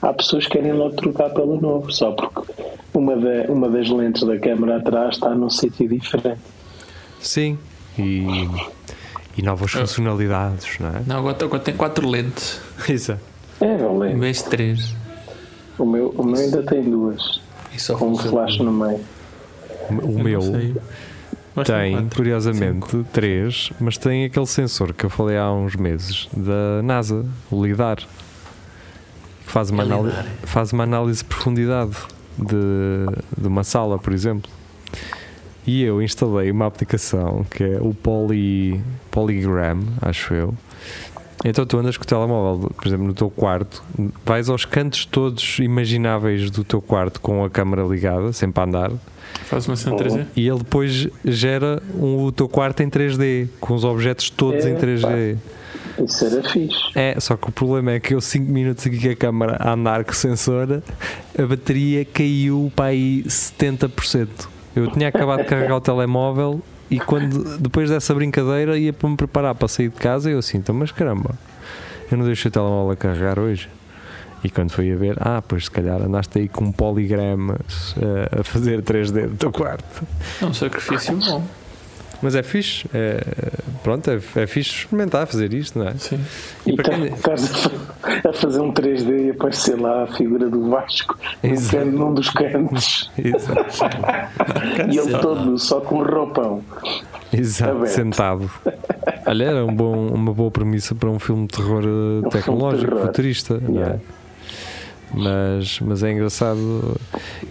há 0.01 0.14
pessoas 0.14 0.45
que 0.45 0.51
querem 0.51 0.72
logo 0.72 0.95
trocar 0.95 1.30
pelo 1.32 1.60
novo, 1.60 1.91
só 1.91 2.14
porque 2.14 2.66
uma, 3.00 3.16
da, 3.16 3.52
uma 3.52 3.70
das 3.70 3.89
lentes 3.89 4.24
da 4.24 4.38
câmera 4.39 4.78
atrás 4.78 5.16
está 5.16 5.30
num 5.30 5.50
sítio 5.50 5.88
diferente. 5.88 6.41
Sim, 7.20 7.58
e, 7.98 8.26
e 9.38 9.41
novas 9.41 9.76
ah. 9.76 9.80
funcionalidades, 9.80 10.80
não 10.80 10.89
é? 10.89 11.02
Não, 11.06 11.18
agora, 11.18 11.38
agora 11.43 11.62
tem 11.62 11.76
quatro 11.76 12.08
lentes. 12.08 12.60
Isso. 12.89 13.18
É, 13.60 13.78
valente. 13.78 14.32
De 14.32 14.43
três. 14.45 14.95
O 15.78 15.86
meu, 15.86 16.10
o 16.10 16.24
meu 16.24 16.39
ainda 16.39 16.64
tem 16.64 16.84
duas. 16.84 17.41
E 17.74 17.80
só 17.80 17.95
com 17.95 18.12
um 18.12 18.18
flash 18.18 18.58
no 18.60 18.72
meio. 18.72 19.00
O 19.89 20.20
meu 20.20 20.41
tem, 21.64 22.08
curiosamente, 22.10 23.04
três, 23.12 23.72
mas 23.80 23.98
tem 23.98 24.26
aquele 24.26 24.45
sensor 24.45 24.93
que 24.93 25.06
eu 25.06 25.10
falei 25.10 25.38
há 25.38 25.52
uns 25.52 25.76
meses 25.76 26.28
da 26.36 26.84
NASA, 26.84 27.26
o 27.50 27.64
LIDAR, 27.64 27.98
que 27.98 29.52
faz 29.52 29.72
uma, 29.72 29.82
é 29.82 29.86
análise, 29.86 30.18
faz 30.43 30.72
uma 30.72 30.84
análise 30.84 31.20
de 31.20 31.26
profundidade. 31.26 31.95
De, 32.38 33.42
de 33.42 33.48
uma 33.48 33.64
sala, 33.64 33.98
por 33.98 34.14
exemplo. 34.14 34.50
E 35.66 35.84
eu 35.84 36.02
instalei 36.02 36.50
uma 36.50 36.66
aplicação 36.66 37.46
que 37.50 37.64
é 37.64 37.78
o 37.82 37.94
Poly, 37.94 38.82
Polygram, 39.12 39.80
acho 40.02 40.34
eu. 40.34 40.54
Então 41.44 41.66
tu 41.66 41.78
andas 41.78 41.98
com 41.98 42.04
o 42.04 42.08
telemóvel, 42.08 42.72
por 42.72 42.88
exemplo, 42.88 43.06
no 43.06 43.14
teu 43.14 43.30
quarto, 43.30 43.84
vais 44.26 44.50
aos 44.50 44.66
cantos 44.66 45.06
todos 45.06 45.60
imagináveis 45.60 46.50
do 46.50 46.64
teu 46.64 46.82
quarto 46.82 47.22
com 47.22 47.44
a 47.44 47.50
câmera 47.50 47.84
ligada, 47.84 48.34
sempre 48.34 48.62
a 48.62 48.64
andar. 48.64 48.92
Faz 49.44 49.68
uma 49.68 49.76
cena 49.76 49.96
3D. 49.98 50.26
E 50.36 50.48
ele 50.48 50.60
depois 50.60 51.08
gera 51.24 51.82
um, 51.94 52.24
o 52.24 52.32
teu 52.32 52.50
quarto 52.50 52.82
em 52.82 52.90
3D, 52.90 53.48
com 53.60 53.74
os 53.76 53.84
objetos 53.84 54.30
todos 54.30 54.66
É, 54.66 54.70
em 54.72 54.76
3D. 54.76 55.38
Isso 56.04 56.26
era 56.26 56.43
fixe. 56.43 56.78
É, 56.95 57.20
só 57.20 57.36
que 57.36 57.50
o 57.50 57.52
problema 57.52 57.91
é 57.91 58.00
que 58.00 58.14
eu 58.14 58.22
5 58.22 58.52
minutos 58.52 58.86
aqui 58.86 59.00
com 59.00 59.10
a 59.10 59.16
câmera 59.16 59.58
a 59.60 59.74
andar 59.74 60.04
com 60.04 60.12
o 60.12 60.16
sensor, 60.16 60.82
a 61.38 61.45
bateria 61.45 62.06
caiu 62.06 62.72
para 62.76 62.86
aí 62.86 63.24
70%. 63.24 64.28
Eu 64.76 64.91
tinha 64.91 65.08
acabado 65.08 65.39
de 65.39 65.45
carregar 65.45 65.78
o 65.78 65.82
telemóvel 65.82 66.62
e 66.89 67.00
quando 67.00 67.58
depois 67.58 67.89
dessa 67.89 68.14
brincadeira 68.14 68.78
ia 68.78 68.93
para 68.93 69.10
me 69.10 69.18
preparar 69.18 69.56
para 69.56 69.68
sair 69.68 69.89
de 69.89 69.95
casa 69.95 70.30
eu 70.30 70.39
assim, 70.39 70.58
então, 70.58 70.74
mas 70.76 70.91
caramba, 70.91 71.32
eu 72.12 72.18
não 72.18 72.26
deixei 72.26 72.50
o 72.50 72.52
telemóvel 72.52 72.91
a 72.91 72.95
carregar 72.95 73.39
hoje. 73.39 73.70
E 74.43 74.50
quando 74.50 74.72
fui 74.72 74.91
a 74.91 74.95
ver, 74.95 75.18
ah, 75.20 75.41
pois 75.45 75.66
se 75.66 75.72
calhar 75.72 76.00
andaste 76.02 76.38
aí 76.38 76.48
com 76.48 76.72
poligramas 76.72 77.95
eh, 78.00 78.39
a 78.39 78.43
fazer 78.43 78.84
3D 78.84 79.30
do 79.30 79.36
teu 79.36 79.52
quarto. 79.52 80.06
É 80.39 80.45
um 80.45 80.54
sacrifício 80.54 81.18
bom. 81.18 81.43
Mas 82.22 82.34
é 82.36 82.41
fixe, 82.41 82.88
é, 82.93 83.22
pronto, 83.84 84.09
é, 84.09 84.15
é 84.15 84.47
fixe 84.47 84.72
experimentar 84.72 85.28
fazer 85.28 85.53
isto, 85.53 85.78
não 85.78 85.88
é? 85.88 85.93
Sim. 85.97 86.20
E 86.65 86.72
E 86.72 86.76
para 86.76 86.86
quem- 86.95 87.09
tá- 87.09 87.15
estás 87.36 87.43
a 87.43 87.70
fa- 87.70 88.30
a 88.30 88.34
fazer 88.34 88.59
um 88.59 88.72
3D 88.74 89.28
e 89.28 89.30
aparecer 89.32 89.80
lá 89.80 90.03
a 90.03 90.07
figura 90.07 90.49
do 90.49 90.70
Vasco 90.70 91.15
num 91.43 91.51
Exato. 91.51 91.86
num 91.86 92.13
dos 92.13 92.30
cantos 92.32 93.11
Exato. 93.18 93.65
e 94.91 94.97
ele 94.97 95.18
todo 95.20 95.57
só 95.59 95.80
com 95.82 95.99
um 95.99 96.03
roupão. 96.03 96.63
Exato, 97.32 97.72
Aberto. 97.72 97.91
sentado. 97.91 98.51
Olha, 99.26 99.43
era 99.43 99.65
um 99.65 99.76
bom, 99.76 100.07
uma 100.07 100.34
boa 100.34 100.49
premissa 100.49 100.95
para 100.95 101.09
um 101.09 101.20
filme 101.20 101.45
de 101.47 101.55
terror 101.57 101.84
eh, 101.84 102.22
de 102.24 102.30
tecnológico, 102.30 102.91
terror. 102.91 103.05
futurista. 103.07 103.59
não 103.61 103.84
é? 103.84 103.99
Mas, 105.14 105.80
mas 105.80 106.03
é 106.03 106.12
engraçado. 106.12 106.99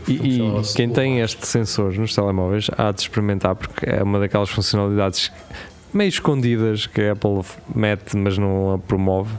E, 0.07 0.13
e 0.13 0.63
quem 0.75 0.91
tem 0.91 1.21
Vasco. 1.21 1.39
este 1.39 1.47
sensor 1.47 1.95
nos 1.95 2.15
telemóveis 2.15 2.69
há 2.77 2.93
de 2.93 3.03
experimentar, 3.03 3.55
porque 3.55 3.89
é 3.89 4.03
uma 4.03 4.19
daquelas 4.19 4.51
funcionalidades 4.51 5.33
meio 5.93 6.09
escondidas 6.09 6.87
que 6.87 7.01
a 7.01 7.13
Apple 7.13 7.43
mete, 7.75 8.17
mas 8.17 8.37
não 8.37 8.75
a 8.75 8.79
promove. 8.79 9.35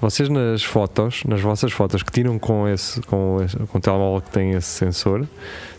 Vocês 0.00 0.28
nas 0.28 0.64
fotos, 0.64 1.22
nas 1.24 1.40
vossas 1.40 1.70
fotos 1.70 2.02
que 2.02 2.10
tiram 2.10 2.36
com 2.36 2.66
esse, 2.66 3.00
com 3.02 3.40
esse, 3.40 3.56
com 3.56 3.78
o 3.78 3.80
telemóvel 3.80 4.20
que 4.20 4.30
tem 4.30 4.50
esse 4.50 4.66
sensor, 4.66 5.28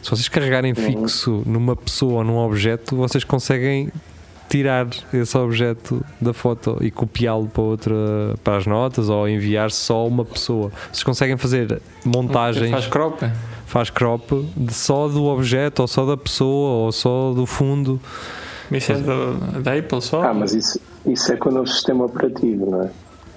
se 0.02 0.10
vocês 0.10 0.30
carregarem 0.30 0.74
fixo 0.74 1.44
numa 1.46 1.76
pessoa 1.76 2.20
ou 2.20 2.24
num 2.24 2.38
objeto, 2.38 2.96
vocês 2.96 3.26
conseguem 3.26 3.92
tirar 4.54 4.86
esse 5.12 5.36
objeto 5.36 6.06
da 6.22 6.32
foto 6.32 6.78
e 6.80 6.92
copiá-lo 6.92 7.48
para 7.48 7.64
outra 7.64 7.96
para 8.44 8.58
as 8.58 8.68
notas 8.68 9.10
ou 9.10 9.28
enviar 9.28 9.72
só 9.72 10.08
uma 10.08 10.24
pessoa. 10.24 10.72
Vocês 10.92 11.02
conseguem 11.02 11.36
fazer 11.38 11.82
montagens, 12.06 12.70
Faz 12.70 12.86
crop. 12.86 13.24
faz 13.66 13.90
crop 13.90 14.32
de 14.56 14.72
só 14.72 15.08
do 15.08 15.26
objeto 15.26 15.80
ou 15.82 15.88
só 15.88 16.06
da 16.06 16.16
pessoa 16.16 16.86
ou 16.86 16.92
só 16.92 17.34
do 17.34 17.48
fundo. 17.48 18.00
Isso 18.72 18.92
é 18.92 18.96
da, 18.98 19.60
da 19.60 19.74
Apple 19.76 20.02
só. 20.04 20.22
Ah, 20.22 20.34
mas 20.36 20.54
isso, 20.54 20.80
isso 21.04 21.34
é 21.34 21.36
com 21.36 21.50
o 21.50 21.52
novo 21.52 21.68
sistema 21.68 22.06
operativo, 22.06 22.70
não 22.70 22.84
é? 22.84 22.92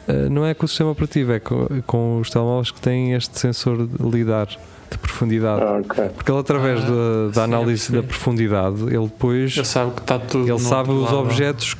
Uh, 0.08 0.30
não 0.30 0.44
é 0.44 0.52
com 0.52 0.66
o 0.66 0.68
sistema 0.68 0.90
operativo, 0.90 1.32
é 1.32 1.40
com, 1.40 1.66
com 1.86 2.18
os 2.20 2.28
telemóveis 2.28 2.70
que 2.70 2.80
têm 2.80 3.14
este 3.14 3.38
sensor 3.40 3.86
de 3.86 4.06
lidar 4.06 4.48
de 4.90 4.98
profundidade. 4.98 5.62
Ah, 5.62 5.80
ok. 5.84 6.04
Porque 6.16 6.30
ele, 6.30 6.40
através 6.40 6.78
Ah, 6.80 6.82
da, 6.82 6.86
sim, 6.88 7.30
da 7.34 7.40
eu 7.40 7.44
análise 7.44 7.92
da 7.92 8.02
profundidade, 8.02 8.82
ele 8.84 9.04
depois 9.06 9.56
Ele 9.56 9.64
sabe 9.66 9.90
que 9.92 10.00
está 10.00 10.18
tudo. 10.18 10.48
ele 10.48 10.58
sabe 10.58 10.90
os 10.90 11.04
lado, 11.04 11.16
objetos, 11.18 11.76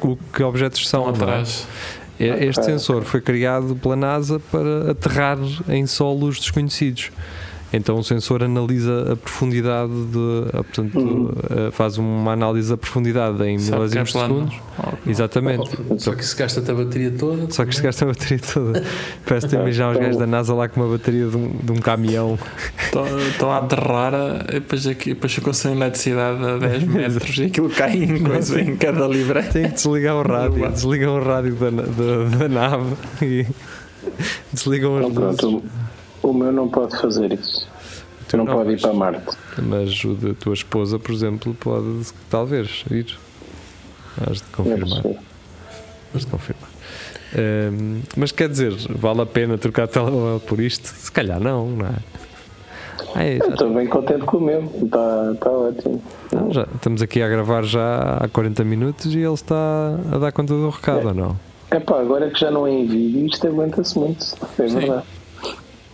o 0.00 0.16
que 0.32 0.42
objetos 0.42 0.88
são. 0.88 1.06
É? 1.06 1.10
atrás. 1.10 1.66
Este 2.18 2.60
Ok. 2.60 2.64
sensor 2.72 3.02
foi 3.02 3.20
criado 3.22 3.74
pela 3.76 3.96
NASA 3.96 4.38
para 4.52 4.90
aterrar 4.90 5.38
em 5.68 5.86
solos 5.86 6.38
desconhecidos. 6.38 7.10
Então 7.72 7.96
o 7.98 8.02
sensor 8.02 8.42
analisa 8.42 9.12
a 9.12 9.16
profundidade 9.16 9.92
de, 9.92 10.48
a, 10.58 10.64
portanto, 10.64 10.98
Uhum. 10.98 11.30
eh, 11.50 11.70
faz 11.70 11.98
uma 11.98 12.32
análise 12.32 12.68
da 12.70 12.76
profundidade 12.76 13.40
em 13.44 13.58
Sabe 13.58 13.72
é 13.72 13.76
milésimos 13.86 14.12
de 14.12 14.18
segundos. 14.18 14.54
Oh, 14.78 15.08
Exatamente. 15.10 15.70
Só 15.98 16.12
que 16.14 16.26
se 16.26 16.34
gasta-te 16.36 16.68
a 16.70 16.74
bateria 16.74 17.12
toda. 17.12 17.48
Só 17.50 17.64
que 17.64 17.72
chegaste 17.74 18.02
a 18.02 18.08
bateria 18.08 18.38
toda. 18.40 18.82
Parece-te 19.24 19.54
imaginar 19.54 19.92
os 19.92 19.98
gajos 19.98 20.16
da 20.16 20.26
NASA 20.26 20.52
lá 20.52 20.68
com 20.68 20.80
uma 20.80 20.90
bateria 20.90 21.26
de 21.26 21.36
um, 21.36 21.48
de 21.62 21.72
um 21.72 21.76
caminhão. 21.76 22.36
Estão 23.30 23.50
a 23.52 23.58
aterrar 23.58 24.14
e 24.48 24.54
depois, 24.54 24.86
aqui, 24.88 25.10
depois 25.14 25.32
ficou 25.32 25.54
sem 25.54 25.72
eletricidade 25.72 26.44
a 26.44 26.56
10 26.58 26.82
metros 26.90 27.38
e 27.38 27.44
aquilo 27.44 27.70
cai 27.70 27.96
em, 28.02 28.22
coisa, 28.24 28.60
em 28.60 28.76
cada 28.76 29.06
livre. 29.06 29.42
Tem 29.44 29.68
que 29.68 29.74
desligar 29.74 30.16
o 30.16 30.22
rádio. 30.22 30.68
Desligam 30.70 31.16
o 31.20 31.22
rádio 31.24 31.54
da, 31.54 31.70
da, 31.70 32.36
da 32.38 32.48
nave 32.48 32.94
e 33.22 33.46
desligam 34.52 34.96
as 34.98 35.06
Então, 35.06 35.22
luzes. 35.24 35.40
pronto, 35.40 35.62
o, 36.22 36.32
meu 36.32 36.52
não 36.52 36.68
pode 36.68 36.96
fazer 36.98 37.32
isso. 37.32 37.66
Tu 38.28 38.36
não, 38.36 38.44
não, 38.44 38.54
pode 38.54 38.70
ir 38.70 38.72
mas- 38.74 38.82
para 38.82 38.92
Marte. 38.92 39.36
Mas 39.58 40.04
o 40.04 40.14
da 40.14 40.34
tua 40.34 40.54
esposa, 40.54 40.98
por 40.98 41.12
exemplo, 41.12 41.54
pode 41.54 42.06
talvez 42.28 42.84
ir. 42.90 43.18
Has 44.20 44.38
de 44.38 44.42
é 44.42 44.56
confirmar. 44.56 45.02
Has 46.14 46.20
de 46.24 46.26
confirmar. 46.26 46.70
Hum, 47.32 48.00
mas 48.16 48.32
quer 48.32 48.48
dizer, 48.48 48.72
vale 48.90 49.20
a 49.22 49.26
pena 49.26 49.56
trocar 49.56 49.86
telemóvel 49.86 50.40
por 50.40 50.60
isto? 50.60 50.88
Se 50.88 51.10
calhar 51.12 51.40
não, 51.40 51.66
não 51.70 51.86
é? 51.86 51.94
É, 53.16 53.38
já, 53.38 53.46
estou 53.48 53.74
bem 53.74 53.86
contente 53.88 54.24
com 54.24 54.36
o 54.36 54.40
meu. 54.40 54.64
Está 54.82 55.34
tá 55.40 55.50
ótimo. 55.50 56.02
não, 56.32 56.52
já 56.52 56.66
estamos 56.74 57.02
aqui 57.02 57.22
a 57.22 57.28
gravar 57.28 57.64
já 57.64 58.18
há 58.20 58.28
40 58.28 58.62
minutos 58.64 59.12
e 59.14 59.18
ele 59.18 59.34
está 59.34 59.96
a 60.12 60.18
dar 60.18 60.32
conta 60.32 60.54
do 60.54 60.68
recado, 60.68 61.08
ou 61.08 61.14
não? 61.14 61.36
Epá, 61.72 62.00
agora 62.00 62.28
que 62.30 62.38
já 62.40 62.50
não 62.50 62.66
é 62.66 62.70
em 62.72 62.86
vídeo, 62.86 63.26
isto 63.26 63.46
aguenta-se 63.46 63.98
muito. 63.98 64.24
É 64.58 64.68
Sim. 64.68 64.76
verdade. 64.78 65.04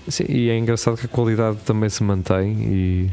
Sim, 0.09 0.25
e 0.29 0.51
é 0.51 0.57
engraçado 0.57 0.97
que 0.97 1.07
a 1.07 1.09
qualidade 1.09 1.59
também 1.59 1.89
se 1.89 2.03
mantém 2.03 2.53
e 2.63 3.11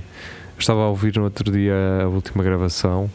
estava 0.58 0.82
a 0.82 0.90
ouvir 0.90 1.16
no 1.18 1.24
outro 1.24 1.52
dia 1.52 1.74
a 2.04 2.08
última 2.08 2.44
gravação 2.44 3.10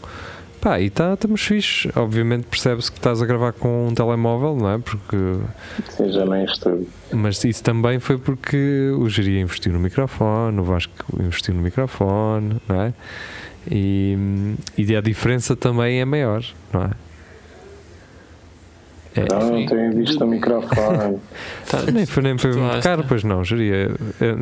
pá, 0.61 0.81
e 0.81 0.91
tá, 0.91 1.15
estamos 1.15 1.41
fixe 1.41 1.89
obviamente 1.95 2.47
percebe-se 2.47 2.91
que 2.91 2.99
estás 2.99 3.23
a 3.23 3.27
gravar 3.27 3.53
com 3.53 3.89
um 3.89 3.95
telemóvel, 3.95 4.57
não 4.57 4.71
é? 4.71 4.79
Porque 4.79 5.17
Sim, 5.91 6.11
já 6.11 6.45
estudo. 6.45 6.87
mas 7.13 7.43
isso 7.45 7.63
também 7.63 8.01
foi 8.01 8.19
porque 8.19 8.91
o 8.99 9.09
Geria 9.09 9.41
investiu 9.41 9.73
no 9.73 9.79
microfone, 9.79 10.59
o 10.59 10.65
Vasco 10.65 10.93
investiu 11.21 11.55
no 11.55 11.63
microfone, 11.63 12.61
não 12.69 12.83
é? 12.83 12.93
E, 13.71 14.17
e 14.77 14.97
a 14.97 15.01
diferença 15.01 15.55
também 15.55 16.01
é 16.01 16.05
maior, 16.05 16.43
não 16.73 16.83
é? 16.85 16.91
É, 19.19 19.35
Não, 19.35 19.67
tenho 19.67 19.93
visto 19.97 20.23
o 20.25 20.27
microfone. 20.27 21.19
Tá, 21.69 21.83
Nem 21.93 22.07
foi, 22.07 22.23
nem 22.23 22.39
foi 22.39 22.53
muito 22.55 22.83
caro, 22.83 23.05
pois 23.07 23.23
não, 23.23 23.45
geria. 23.45 23.91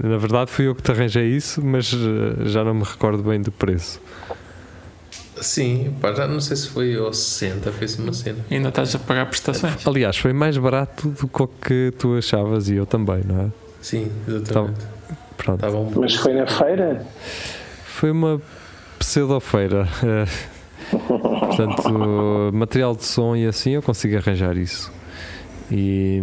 Na 0.05 0.16
verdade 0.16 0.51
fui 0.51 0.68
eu 0.68 0.74
que 0.74 0.83
te 0.83 0.93
arranjei 0.93 1.27
isso, 1.27 1.64
mas 1.64 1.93
eh, 1.93 2.49
já 2.49 2.62
não 2.62 2.74
me 2.74 2.85
recordo 2.85 3.22
bem 3.22 3.41
do 3.41 3.51
preço. 3.51 4.01
Sim, 5.41 5.95
pá, 6.01 6.12
já 6.14 6.27
não 6.27 6.41
sei 6.41 6.57
se 6.57 6.68
foi 6.68 6.97
aos 6.97 7.18
60, 7.18 7.72
fez 7.72 7.99
uma 7.99 8.12
cena. 8.12 8.39
Ainda 8.51 8.68
estás 8.68 8.95
a 8.95 8.99
pagar 9.01 9.27
prestações. 9.27 9.87
Aliás, 9.87 10.16
foi 10.16 10.33
mais 10.33 10.57
barato 10.57 11.09
do 11.09 11.27
que 11.29 11.43
o 11.43 11.49
que 11.49 11.93
tu 11.99 12.16
achavas 12.16 12.68
e 12.68 12.77
eu 12.77 12.87
também, 12.87 13.22
não 13.27 13.41
é? 13.43 13.51
Sim, 13.83 14.11
exatamente. 14.27 14.87
Pronto. 15.37 15.57
Estava 15.57 15.77
um 15.79 15.91
Mas 15.97 16.14
foi 16.14 16.33
na 16.33 16.47
feira? 16.47 17.05
Foi 17.85 18.11
uma 18.11 18.41
pseudo-feira. 18.99 19.87
Portanto, 21.57 22.50
material 22.52 22.94
de 22.94 23.04
som 23.04 23.34
e 23.34 23.46
assim 23.46 23.70
eu 23.70 23.82
consigo 23.82 24.16
arranjar 24.16 24.57
isso. 24.57 24.92
E, 25.70 26.22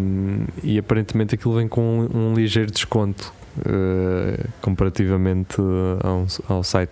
e 0.64 0.78
aparentemente 0.78 1.36
aquilo 1.36 1.56
vem 1.56 1.68
com 1.68 2.08
um, 2.14 2.32
um 2.32 2.34
ligeiro 2.34 2.72
desconto 2.72 3.34
eh, 3.66 4.46
comparativamente 4.62 5.58
ao, 6.02 6.26
ao 6.56 6.64
site 6.64 6.92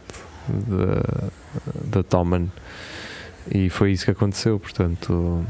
da, 1.86 2.04
Toman. 2.04 2.48
E 3.50 3.70
foi 3.70 3.92
isso 3.92 4.06
que 4.06 4.12
aconteceu. 4.12 4.60
Portanto, 4.60 5.46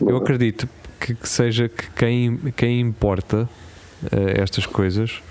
eu 0.00 0.16
acredito 0.16 0.68
que, 1.00 1.14
que 1.14 1.28
seja 1.28 1.68
que 1.68 1.90
quem, 1.90 2.36
quem 2.56 2.80
importa 2.80 3.48
eh, 4.10 4.40
estas 4.40 4.66
coisas, 4.66 5.22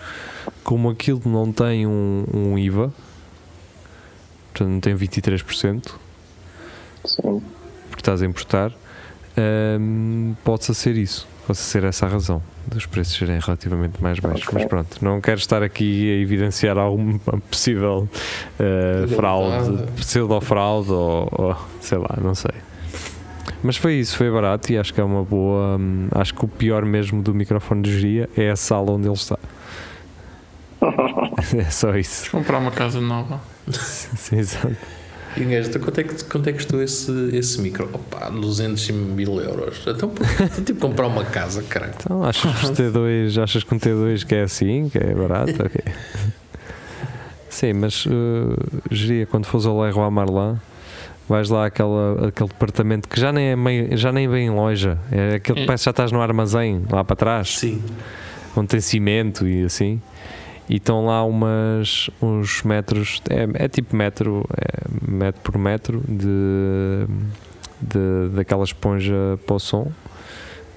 como 0.64 0.90
aquilo 0.90 1.22
não 1.26 1.52
tem 1.52 1.86
um, 1.86 2.26
um 2.34 2.58
IVA, 2.58 2.94
portanto 4.52 4.70
não 4.70 4.80
tem 4.80 4.96
23%, 4.96 5.94
Sim. 7.06 7.42
porque 7.90 8.02
estás 8.02 8.22
a 8.22 8.26
importar, 8.26 8.72
hum, 9.80 10.36
pode 10.44 10.64
ser 10.64 10.96
isso, 10.98 11.28
pode 11.46 11.60
ser 11.60 11.84
essa 11.84 12.06
a 12.06 12.10
razão 12.10 12.42
dos 12.68 12.86
preços 12.86 13.16
serem 13.16 13.40
relativamente 13.40 14.02
mais 14.04 14.20
baixos. 14.20 14.44
Ok. 14.48 14.60
Mas 14.60 14.66
pronto, 14.68 14.98
não 15.04 15.22
quero 15.22 15.40
estar 15.40 15.64
aqui 15.64 16.12
a 16.12 16.22
evidenciar 16.22 16.78
alguma 16.78 17.20
possível 17.50 18.08
eh, 18.60 19.08
fraude, 19.16 19.84
pseudo-fraude 19.96 20.92
ou, 20.92 21.30
ou 21.32 21.56
sei 21.80 21.98
lá, 21.98 22.18
não 22.22 22.36
sei. 22.36 22.52
Mas 23.64 23.78
foi 23.78 23.96
isso, 23.96 24.18
foi 24.18 24.30
barato 24.30 24.72
e 24.72 24.78
acho 24.78 24.94
que 24.94 25.02
é 25.02 25.04
uma 25.04 25.24
boa. 25.24 25.78
hum, 25.78 26.10
acho 26.12 26.34
que 26.34 26.46
o 26.46 26.48
pior 26.48 26.86
mesmo 26.86 27.22
do 27.22 27.34
microfone 27.34 27.82
de 27.82 27.94
geria 27.94 28.30
é 28.38 28.52
a 28.52 28.56
sala 28.56 28.92
onde 28.92 29.08
ele 29.08 29.16
está. 29.16 29.40
é 31.58 31.70
só 31.70 31.96
isso. 31.96 32.30
Comprar 32.32 32.60
uma 32.60 32.72
casa 32.72 33.00
nova. 33.00 33.40
Sim, 33.72 34.38
exato. 34.38 34.76
E 35.38 35.46
um 35.46 35.50
gajo, 35.50 35.70
então 35.70 35.82
quanto 35.82 36.00
é 36.00 36.04
que, 36.04 36.24
quanto 36.26 36.50
é 36.50 36.52
que 36.52 36.58
custou 36.58 36.82
esse, 36.82 37.12
esse 37.34 37.62
micro? 37.62 37.90
Opa, 37.94 38.30
200 38.30 38.90
mil 38.92 39.40
euros. 39.40 39.82
Então, 39.88 40.12
então 40.42 40.64
tipo 40.66 40.80
comprar 40.80 41.08
uma 41.08 41.24
casa, 41.24 41.62
caralho. 41.64 41.94
Então, 41.96 42.24
achas 42.24 42.60
que, 42.60 42.66
os 42.66 42.72
T2, 42.72 43.44
achas 43.44 43.64
que 43.64 43.76
um 43.76 43.80
T2 43.80 44.26
que 44.26 44.36
é 44.36 44.44
assim, 44.44 44.90
que 44.90 44.98
é 44.98 45.14
barato? 45.14 45.54
Ok. 45.64 45.82
Sim, 47.50 47.74
mas 47.74 48.06
uh, 48.06 48.56
geria 48.92 49.26
quando 49.26 49.46
fores 49.46 49.66
ao 49.66 49.80
Leroy 49.82 50.10
Marlin, 50.12 50.60
vais 51.28 51.50
lá 51.50 51.66
àquela, 51.66 52.28
aquele 52.28 52.50
departamento 52.50 53.08
que 53.08 53.20
já 53.20 53.32
nem 53.32 53.48
é 53.48 53.56
meio, 53.56 53.98
já 53.98 54.12
nem 54.12 54.28
vem 54.28 54.48
em 54.48 54.50
loja, 54.50 54.98
é 55.12 55.36
aquele 55.36 55.62
que 55.62 55.66
parece 55.66 55.84
que 55.84 55.86
já 55.86 55.92
estás 55.92 56.12
no 56.12 56.22
armazém 56.22 56.84
lá 56.92 57.04
para 57.04 57.16
trás, 57.16 57.58
Sim. 57.58 57.82
onde 58.56 58.68
tem 58.68 58.80
cimento 58.80 59.48
e 59.48 59.66
assim. 59.66 60.02
E 60.70 60.76
estão 60.76 61.06
lá 61.06 61.24
umas, 61.24 62.10
uns 62.22 62.62
metros, 62.64 63.22
é, 63.30 63.66
é 63.66 63.68
tipo 63.70 63.96
metro, 63.96 64.46
é 64.52 65.12
metro 65.12 65.42
por 65.42 65.58
metro 65.58 66.04
de, 66.08 67.08
de 67.82 68.36
daquela 68.36 68.64
esponja 68.64 69.40
para 69.46 69.56
o 69.56 69.60
som. 69.60 69.92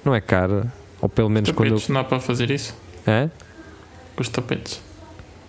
Não 0.05 0.15
é 0.15 0.21
cara, 0.21 0.71
ou 1.01 1.09
pelo 1.09 1.29
menos 1.29 1.51
quando. 1.51 1.69
Tapetes, 1.69 1.89
não 1.89 2.01
dá 2.01 2.07
para 2.07 2.19
fazer 2.19 2.49
isso? 2.49 2.75
É? 3.05 3.29
Com 4.15 4.21
os 4.21 4.29
tapetes. 4.29 4.81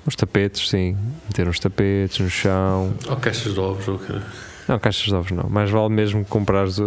Os 0.05 0.17
tapetes, 0.17 0.69
sim. 0.69 0.97
Meter 1.27 1.49
uns 1.49 1.61
tapetes 1.61 2.19
no 2.19 2.29
chão. 2.29 2.95
Ou 3.09 3.17
caixas 3.17 3.55
de 3.55 3.61
ovos, 3.61 3.87
ou 3.87 3.99
cara. 3.99 4.23
Não, 4.69 4.79
caixas 4.79 5.05
de 5.05 5.15
ovos 5.15 5.31
não. 5.33 5.49
Mais 5.49 5.71
vale 5.71 5.89
mesmo 5.89 6.25
comprar 6.25 6.65
as 6.65 6.79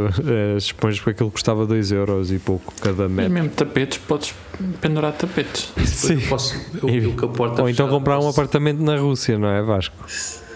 esponjas 0.57 0.99
porque 0.99 1.11
aquilo 1.11 1.31
custava 1.31 1.65
2 1.65 1.91
euros 1.91 2.31
e 2.31 2.39
pouco 2.39 2.73
cada 2.81 3.05
E 3.05 3.09
metro. 3.09 3.33
mesmo 3.33 3.49
tapetes, 3.49 3.97
podes 3.97 4.33
pendurar 4.81 5.11
tapetes. 5.13 5.71
Sim. 5.85 6.21
Eu 6.21 6.29
posso, 6.29 6.55
eu, 6.81 6.89
E- 6.89 7.03
eu 7.03 7.15
Ou 7.59 7.69
então 7.69 7.89
comprar 7.89 8.17
um 8.17 8.21
posso- 8.21 8.39
apartamento 8.39 8.81
na 8.81 8.97
Rússia, 8.97 9.37
não 9.37 9.49
é 9.49 9.61
Vasco? 9.61 9.95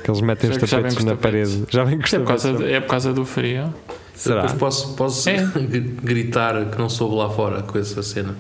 Que 0.04 0.10
eles 0.10 0.22
metem 0.22 0.50
os 0.50 0.56
Já- 0.56 0.66
já 0.66 0.78
vem 0.78 0.84
tapetes 0.86 1.06
na 1.06 1.12
tapetes. 1.16 1.50
parede. 1.56 1.66
Já 1.70 1.84
vem 1.84 2.00
com 2.00 2.06
É 2.06 2.20
por, 2.20 2.26
causa, 2.28 2.50
é 2.66 2.80
por 2.80 2.90
causa 2.90 3.14
do 3.14 3.26
frio. 3.26 3.74
Será? 4.16 4.42
Depois 4.42 4.60
posso, 4.60 4.94
posso 4.96 5.30
É. 5.30 5.44
gritar 6.02 6.66
que 6.72 6.78
não 6.78 6.88
soube 6.90 7.16
lá 7.16 7.30
fora 7.30 7.62
com 7.64 7.78
essa 7.78 8.02
cena. 8.02 8.36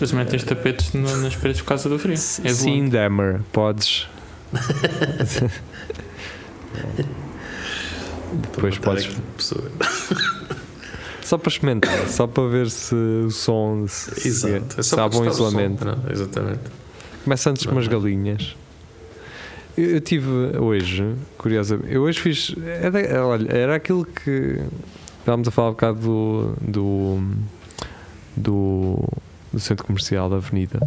Eles 0.00 0.12
metem 0.12 0.36
os 0.36 0.44
tapetes 0.44 0.92
no- 0.94 1.16
nas 1.18 1.36
paredes 1.36 1.60
por 1.60 1.68
causa 1.68 1.88
do 1.90 1.98
frio. 1.98 2.14
É 2.14 2.48
de 2.48 2.54
Sim, 2.54 2.88
Damer, 2.88 3.40
podes. 3.52 4.08
Depois 8.52 8.78
podes. 8.78 9.08
pessoa. 9.36 9.64
Só 11.22 11.38
para 11.38 11.48
experimentar, 11.48 12.06
só 12.08 12.26
para 12.26 12.46
ver 12.48 12.68
se 12.68 12.94
o 12.94 13.30
som 13.30 13.86
se, 13.88 14.28
Exato. 14.28 14.78
É 14.78 14.82
se 14.82 14.90
só 14.90 15.04
há 15.04 15.08
bom 15.08 15.24
som, 15.24 15.30
isolamento. 15.30 15.82
não? 15.82 15.96
Exatamente. 16.10 16.60
Começa 17.24 17.48
antes 17.50 17.64
com 17.64 17.72
umas 17.72 17.88
galinhas. 17.88 18.54
Eu, 19.76 19.86
eu 19.92 20.00
tive 20.02 20.28
hoje, 20.58 21.14
curiosamente, 21.38 21.94
eu 21.94 22.02
hoje 22.02 22.20
fiz. 22.20 22.54
Era, 22.62 23.00
era- 23.00 23.26
olha, 23.26 23.50
era 23.50 23.74
aquilo 23.76 24.04
que 24.04 24.60
estávamos 25.20 25.48
a 25.48 25.50
falar 25.50 25.68
um 25.68 25.72
bocado 25.72 25.98
do, 26.00 26.54
do, 26.60 27.22
do, 28.36 29.08
do 29.50 29.58
centro 29.60 29.86
comercial 29.86 30.28
da 30.28 30.36
Avenida. 30.36 30.86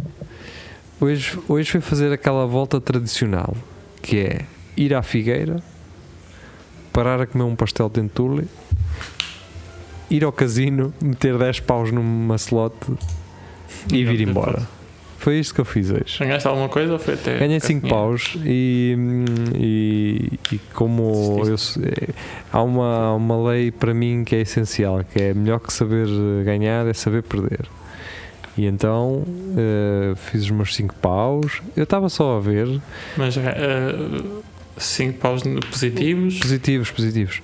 Hoje, 1.00 1.36
hoje 1.48 1.68
fui 1.72 1.80
fazer 1.80 2.12
aquela 2.12 2.46
volta 2.46 2.80
tradicional 2.80 3.56
que 4.00 4.18
é 4.20 4.46
ir 4.76 4.94
à 4.94 5.02
Figueira, 5.02 5.60
parar 6.92 7.20
a 7.20 7.26
comer 7.26 7.44
um 7.44 7.56
pastel 7.56 7.88
de 7.88 8.00
entulho, 8.00 8.48
ir 10.10 10.24
ao 10.24 10.32
casino, 10.32 10.92
meter 11.00 11.36
10 11.36 11.60
paus 11.60 11.92
numa 11.92 12.36
slot 12.36 12.74
e 13.92 14.04
vir 14.04 14.20
embora. 14.20 14.66
Foi 15.18 15.38
isto 15.40 15.52
que 15.52 15.60
eu 15.60 15.64
fiz 15.64 15.90
hoje. 15.90 16.18
Ganhaste 16.20 16.46
alguma 16.46 16.68
coisa 16.68 16.92
ou 16.92 16.98
foi 16.98 17.14
até. 17.14 17.38
Ganhei 17.38 17.58
ficar 17.58 17.66
5 17.66 17.80
dinheiro? 17.80 17.88
paus 17.88 18.36
e, 18.44 18.96
e, 19.54 20.38
e 20.52 20.58
como 20.72 21.42
eu, 21.44 21.54
eh, 21.54 22.08
há 22.52 22.62
uma, 22.62 23.14
uma 23.14 23.50
lei 23.50 23.72
para 23.72 23.92
mim 23.92 24.22
que 24.24 24.36
é 24.36 24.40
essencial, 24.40 25.02
que 25.04 25.20
é 25.20 25.34
melhor 25.34 25.58
que 25.58 25.72
saber 25.72 26.06
ganhar 26.44 26.86
é 26.86 26.94
saber 26.94 27.24
perder. 27.24 27.66
E 28.56 28.66
então 28.66 29.24
eh, 29.56 30.14
fiz 30.16 30.44
os 30.44 30.50
meus 30.50 30.74
5 30.74 30.94
paus, 30.94 31.62
eu 31.76 31.82
estava 31.82 32.08
só 32.08 32.36
a 32.36 32.40
ver, 32.40 32.80
Mas 33.16 33.36
5 34.78 35.18
paus 35.18 35.42
positivos. 35.70 36.38
positivos, 36.38 36.90
positivos. 36.90 37.42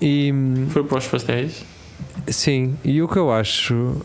E 0.00 0.32
Foi 0.70 0.84
para 0.84 0.98
os 0.98 1.06
pastéis. 1.06 1.64
sim, 2.28 2.76
e 2.84 3.00
o 3.02 3.08
que 3.08 3.16
eu 3.16 3.32
acho, 3.32 3.96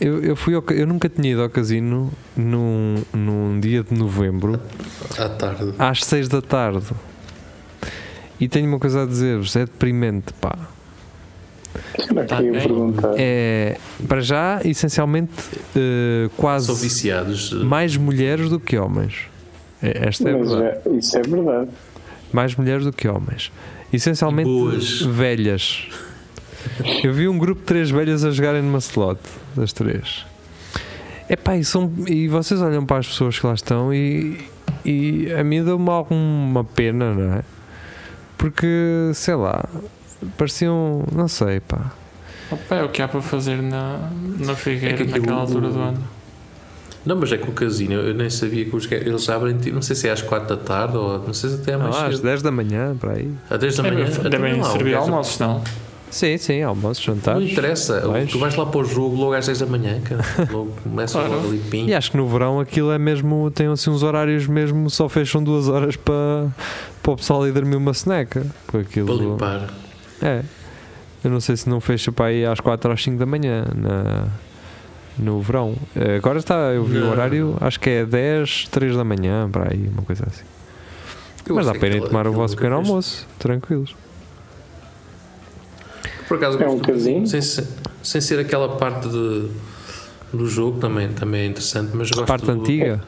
eu, 0.00 0.22
eu, 0.22 0.34
fui 0.36 0.54
ao 0.54 0.64
eu 0.70 0.86
nunca 0.86 1.08
tinha 1.08 1.32
ido 1.32 1.42
ao 1.42 1.48
casino 1.50 2.12
num, 2.36 2.96
num 3.12 3.60
dia 3.60 3.82
de 3.84 3.94
novembro 3.96 4.60
À 5.16 5.28
tarde. 5.28 5.72
às 5.78 6.04
6 6.04 6.28
da 6.28 6.42
tarde. 6.42 6.86
E 8.40 8.48
tenho 8.48 8.68
uma 8.68 8.78
coisa 8.78 9.02
a 9.02 9.06
dizer-vos, 9.06 9.54
é 9.56 9.60
deprimente, 9.64 10.32
pá. 10.40 10.56
Era 11.94 12.24
Tá. 12.24 12.38
É, 13.16 13.76
para 14.08 14.20
já, 14.20 14.60
essencialmente, 14.64 15.32
eh, 15.76 16.26
São 16.28 16.36
quase 16.36 16.72
viciados. 16.82 17.52
mais 17.52 17.96
mulheres 17.96 18.48
do 18.48 18.58
que 18.60 18.76
homens. 18.78 19.14
É- 19.82 20.08
Esta 20.08 20.28
é 20.30 20.36
Mas 20.36 20.50
verdade. 20.50 20.78
é- 20.86 20.96
isso 20.96 21.16
é 21.18 21.22
verdade. 21.22 21.68
Mais 22.32 22.54
mulheres 22.56 22.84
do 22.84 22.92
que 22.92 23.08
homens. 23.08 23.50
Essencialmente, 23.92 24.48
Boas. 24.50 25.00
velhas. 25.02 25.86
Eu 27.02 27.12
vi 27.14 27.28
um 27.28 27.38
grupo 27.38 27.60
de 27.60 27.66
três 27.66 27.90
velhas 27.90 28.24
a 28.24 28.30
jogarem 28.30 28.60
numa 28.62 28.78
slot, 28.78 29.20
das 29.56 29.72
três. 29.72 30.26
Epá, 31.30 31.56
e, 31.56 31.64
são, 31.64 31.92
e 32.06 32.26
vocês 32.28 32.60
olham 32.60 32.84
para 32.84 32.98
as 32.98 33.06
pessoas 33.06 33.38
que 33.38 33.46
lá 33.46 33.54
estão 33.54 33.92
e, 33.94 34.38
e 34.84 35.32
a 35.32 35.44
mim 35.44 35.62
deu-me 35.64 35.88
alguma 35.90 36.64
pena, 36.64 37.14
não 37.14 37.34
é? 37.34 37.42
Porque, 38.36 39.10
sei 39.14 39.34
lá, 39.34 39.68
pareciam, 40.36 41.04
não 41.14 41.28
sei, 41.28 41.60
pá. 41.60 41.92
Opa, 42.50 42.76
é 42.76 42.82
o 42.84 42.88
que 42.88 43.02
há 43.02 43.08
para 43.08 43.20
fazer 43.20 43.60
na, 43.62 44.10
na 44.38 44.54
Figueira 44.54 45.02
É 45.02 45.06
naquela 45.06 45.40
altura 45.40 45.68
do 45.68 45.78
ano. 45.80 46.02
Não, 47.08 47.16
mas 47.16 47.32
é 47.32 47.38
que 47.38 47.48
o 47.48 47.52
casino, 47.52 47.94
eu 47.94 48.12
nem 48.14 48.28
sabia 48.28 48.64
que 48.66 48.76
os 48.76 48.90
eles 48.92 49.28
abrem, 49.30 49.56
tipo, 49.56 49.74
não 49.74 49.82
sei 49.82 49.96
se 49.96 50.06
é 50.08 50.12
às 50.12 50.20
4 50.20 50.56
da 50.56 50.62
tarde 50.62 50.96
ou 50.96 51.18
não 51.26 51.32
sei 51.32 51.50
se 51.50 51.56
até 51.56 51.72
é 51.72 51.76
mais 51.78 51.96
Ah, 51.96 52.06
às 52.06 52.16
cedo. 52.16 52.24
10 52.24 52.42
da 52.42 52.50
manhã, 52.50 52.94
para 53.00 53.12
aí. 53.14 53.30
Às 53.48 53.58
10 53.58 53.76
da 53.76 53.82
manhã. 53.84 53.94
Devem, 54.04 54.12
Então, 54.18 54.30
devem 54.30 54.60
lá, 54.60 54.68
o 54.68 54.72
servir 54.72 54.94
almoços, 54.94 55.38
não? 55.38 55.62
Sim, 56.10 56.38
sim, 56.38 56.62
almoço, 56.62 57.02
jantar. 57.02 57.34
Não 57.36 57.42
interessa, 57.42 58.00
Vais. 58.06 58.30
tu 58.30 58.38
vais 58.38 58.54
lá 58.56 58.64
para 58.66 58.80
o 58.80 58.84
jogo 58.84 59.14
logo 59.16 59.34
às 59.34 59.44
6 59.44 59.58
da 59.60 59.66
manhã, 59.66 60.00
cara. 60.00 60.22
Logo 60.52 60.72
começa 60.82 61.18
Claro. 61.18 61.34
logo 61.34 61.48
ali 61.48 61.58
pim. 61.70 61.86
E 61.86 61.94
acho 61.94 62.10
que 62.10 62.16
no 62.16 62.26
verão 62.28 62.60
aquilo 62.60 62.90
é 62.92 62.98
mesmo, 62.98 63.50
tem 63.50 63.66
assim 63.68 63.90
uns 63.90 64.02
horários 64.02 64.46
mesmo, 64.46 64.88
só 64.90 65.08
fecham 65.08 65.42
duas 65.42 65.68
horas 65.68 65.96
para, 65.96 66.48
para 67.02 67.12
o 67.12 67.16
pessoal 67.16 67.46
ir 67.46 67.52
dormir 67.52 67.76
uma 67.76 67.92
seneca. 67.94 68.46
Para 68.66 68.80
aquilo, 68.80 69.16
limpar. 69.16 69.68
é. 70.22 70.42
Eu 71.24 71.30
não 71.30 71.40
sei 71.40 71.56
se 71.56 71.68
não 71.68 71.80
fecha 71.80 72.12
para 72.12 72.26
aí 72.26 72.44
às 72.46 72.60
4 72.60 72.88
ou 72.88 72.94
às 72.94 73.02
5 73.02 73.18
da 73.18 73.26
manhã 73.26 73.64
na, 73.74 74.26
no 75.18 75.40
verão. 75.40 75.74
Eh, 75.96 76.16
Agora 76.16 76.38
está, 76.38 76.54
eu 76.72 76.84
vi 76.84 76.98
o 76.98 77.10
horário, 77.10 77.56
acho 77.60 77.78
que 77.80 77.90
é 77.90 78.04
10, 78.06 78.68
3 78.70 78.96
da 78.96 79.04
manhã, 79.04 79.48
para 79.50 79.72
aí, 79.72 79.88
uma 79.92 80.02
coisa 80.02 80.24
assim. 80.26 80.44
Eu 81.46 81.54
Mas 81.54 81.66
dá 81.66 81.74
para 81.74 81.88
irem 81.88 82.00
tomar 82.02 82.26
o 82.26 82.32
vosso 82.32 82.54
pequeno 82.56 82.76
almoço, 82.76 83.26
tranquilos. 83.38 83.94
Por 86.26 86.36
acaso, 86.36 86.62
É 86.62 86.68
um 86.68 86.78
casino? 86.78 87.26
Sem, 87.26 87.40
ser- 87.40 87.66
sem 88.02 88.20
ser 88.20 88.38
aquela 88.38 88.76
parte 88.76 89.08
de, 89.08 89.48
do 90.32 90.46
jogo 90.46 90.78
também, 90.78 91.08
também 91.08 91.42
é 91.42 91.46
interessante, 91.46 91.90
mas 91.94 92.10
gosto 92.10 92.26
Parte 92.26 92.44
do- 92.46 92.52
antiga, 92.52 93.00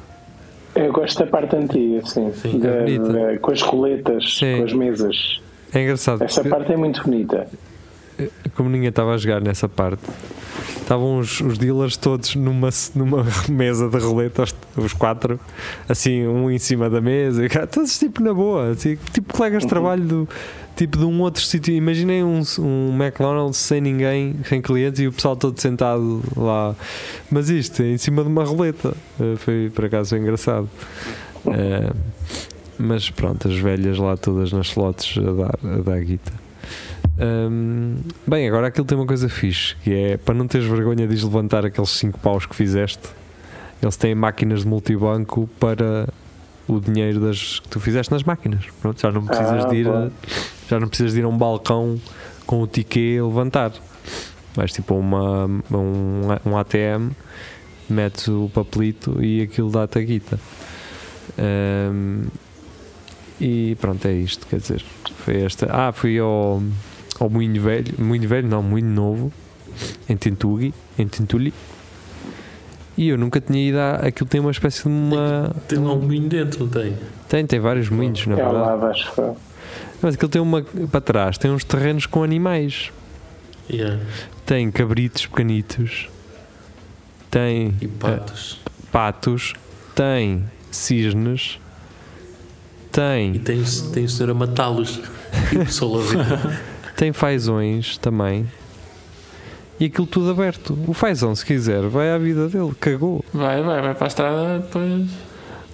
Eu 0.74 0.92
gosto 0.92 1.18
da 1.18 1.26
parte 1.26 1.54
antiga, 1.56 2.06
sim. 2.06 2.32
Sim, 2.32 2.58
Da- 2.60 2.68
é 2.68 2.98
da- 3.34 3.38
com 3.40 3.50
as 3.52 3.62
coletas, 3.62 4.38
Sim. 4.38 4.58
com 4.58 4.64
as 4.64 4.72
mesas. 4.72 5.40
é 5.74 5.82
engraçado. 5.82 6.22
Essa 6.22 6.42
parte 6.44 6.72
é 6.72 6.76
muito 6.76 7.02
bonita. 7.02 7.46
Como 8.54 8.68
ninguém 8.68 8.88
estava 8.88 9.14
a 9.14 9.18
jogar 9.18 9.40
nessa 9.40 9.68
parte, 9.68 10.02
estavam 10.80 11.18
os, 11.18 11.40
os 11.40 11.58
dealers 11.58 11.96
todos 11.96 12.34
numa, 12.34 12.70
numa 12.94 13.24
mesa 13.48 13.88
de 13.88 13.98
roleta, 13.98 14.42
os, 14.42 14.54
os 14.76 14.92
quatro, 14.92 15.38
assim, 15.88 16.26
um 16.26 16.50
em 16.50 16.58
cima 16.58 16.90
da 16.90 17.00
mesa, 17.00 17.42
todos 17.70 17.98
tipo 17.98 18.22
na 18.22 18.34
boa, 18.34 18.70
assim, 18.70 18.96
tipo 19.12 19.32
colegas 19.34 19.62
de 19.62 19.68
trabalho 19.68 20.04
do, 20.04 20.28
tipo 20.84 20.96
de 20.98 21.04
um 21.04 21.20
outro 21.20 21.42
sítio. 21.42 21.74
Imaginem 21.74 22.24
um, 22.24 22.40
um 22.58 22.96
McDonald's 22.98 23.58
sem 23.58 23.80
ninguém, 23.80 24.36
sem 24.48 24.62
clientes 24.62 25.00
e 25.00 25.06
o 25.06 25.12
pessoal 25.12 25.36
todo 25.36 25.60
sentado 25.60 26.22
lá, 26.36 26.74
mas 27.30 27.50
isto 27.50 27.82
em 27.82 27.98
cima 27.98 28.22
de 28.22 28.28
uma 28.28 28.44
roleta, 28.44 28.94
Eh, 29.20 29.36
foi 29.36 29.70
por 29.74 29.84
acaso 29.84 30.16
engraçado. 30.16 30.68
Eh, 31.46 31.92
mas 32.78 33.10
pronto, 33.10 33.46
as 33.46 33.56
velhas 33.56 33.98
lá 33.98 34.16
todas 34.16 34.52
nas 34.52 34.68
slots 34.68 35.18
a 35.18 35.32
dar, 35.32 35.58
a 35.62 35.82
dar 35.82 36.00
guita. 36.00 36.32
Hum, 37.20 37.96
bem, 38.26 38.48
agora 38.48 38.68
aquilo 38.68 38.86
tem 38.86 38.96
uma 38.96 39.06
coisa 39.06 39.28
fixe, 39.28 39.76
que 39.82 39.92
é 39.92 40.16
para 40.16 40.34
não 40.34 40.46
teres 40.46 40.66
vergonha 40.66 41.06
de 41.06 41.22
levantar 41.24 41.66
aqueles 41.66 41.90
5 41.90 42.18
paus 42.18 42.46
que 42.46 42.54
fizeste, 42.56 43.08
eles 43.82 43.96
têm 43.96 44.14
máquinas 44.14 44.60
de 44.60 44.66
multibanco 44.68 45.48
para 45.58 46.08
o 46.66 46.80
dinheiro 46.80 47.20
das, 47.20 47.60
que 47.60 47.68
tu 47.68 47.80
fizeste 47.80 48.12
nas 48.12 48.22
máquinas. 48.22 48.64
Pronto, 48.80 49.00
já 49.00 49.10
não 49.10 49.26
precisas 49.26 49.64
Ah, 49.64 49.68
de 49.68 49.76
ir 49.76 49.88
a, 49.88 50.10
já 50.68 50.80
não 50.80 50.88
precisas 50.88 51.12
de 51.12 51.20
ir 51.20 51.24
a 51.24 51.28
um 51.28 51.36
balcão 51.36 52.00
com 52.46 52.62
o 52.62 52.66
ticket 52.66 53.20
a 53.20 53.24
levantar. 53.24 53.72
Vais 54.54 54.72
tipo 54.72 54.94
a 54.94 54.96
uma, 54.96 55.46
um, 55.46 56.22
um 56.44 56.56
ATM, 56.56 57.10
metes 57.88 58.28
o 58.28 58.50
papelito 58.52 59.22
e 59.22 59.42
aquilo 59.42 59.70
dá-te 59.70 59.98
a 59.98 60.02
guita. 60.02 60.38
E 63.40 63.76
pronto, 63.80 64.06
é 64.06 64.12
isto. 64.12 64.46
Quer 64.46 64.58
dizer, 64.58 64.84
foi 65.24 65.42
esta. 65.42 65.66
Ah, 65.70 65.92
fui 65.92 66.18
ao, 66.18 66.62
ao 67.20 67.30
Moinho 67.30 67.62
Velho, 67.62 67.94
Moinho 67.98 68.28
Velho, 68.28 68.48
não, 68.48 68.62
Moinho 68.62 68.88
Novo, 68.88 69.32
em 70.08 70.16
Tintugui, 70.16 70.74
em 70.98 71.06
Tintuli. 71.06 71.54
E 72.96 73.08
eu 73.08 73.16
nunca 73.16 73.40
tinha 73.40 73.68
ido 73.68 73.78
a. 73.78 73.94
Aquilo 73.96 74.28
tem 74.28 74.40
uma 74.40 74.50
espécie 74.50 74.82
de 74.82 74.88
uma. 74.88 75.54
Tem 75.68 75.78
lá 75.78 75.92
um 75.94 76.00
moinho 76.02 76.28
dentro, 76.28 76.64
não 76.64 76.68
tem? 76.68 76.96
Tem, 77.28 77.46
tem 77.46 77.60
vários 77.60 77.88
moinhos, 77.88 78.26
na 78.26 78.32
É 78.34 78.36
verdade. 78.36 78.56
lado, 78.58 78.86
acho 78.86 79.12
que 79.14 79.20
Mas 80.02 80.14
aquilo 80.14 80.28
tem 80.28 80.42
uma. 80.42 80.62
Para 80.62 81.00
trás, 81.00 81.38
tem 81.38 81.50
uns 81.50 81.64
terrenos 81.64 82.04
com 82.06 82.22
animais. 82.22 82.90
Yeah. 83.70 84.00
Tem 84.44 84.70
cabritos 84.70 85.26
pequenitos. 85.26 86.08
Tem 87.30 87.74
E 87.80 87.86
patos. 87.86 88.58
patos. 88.90 89.54
Tem 89.94 90.44
cisnes. 90.70 91.58
E 92.86 92.88
Tem, 92.90 93.32
tem, 93.38 93.62
tem 93.92 94.04
o 94.04 94.08
senhor 94.08 94.30
a 94.30 94.34
matá-los. 94.34 95.00
E 95.52 95.56
o 95.58 95.64
pessoal 95.64 96.00
a 96.00 96.02
ver. 96.02 96.60
Tem 97.00 97.14
fazões 97.14 97.96
também. 97.96 98.46
E 99.78 99.86
aquilo 99.86 100.06
tudo 100.06 100.30
aberto. 100.30 100.78
O 100.86 100.92
fazão, 100.92 101.34
se 101.34 101.46
quiser, 101.46 101.80
vai 101.88 102.10
à 102.12 102.18
vida 102.18 102.46
dele. 102.46 102.72
Cagou. 102.78 103.24
Vai, 103.32 103.62
vai, 103.62 103.80
vai 103.80 103.94
para 103.94 104.06
a 104.06 104.08
estrada 104.08 104.58
depois. 104.58 105.08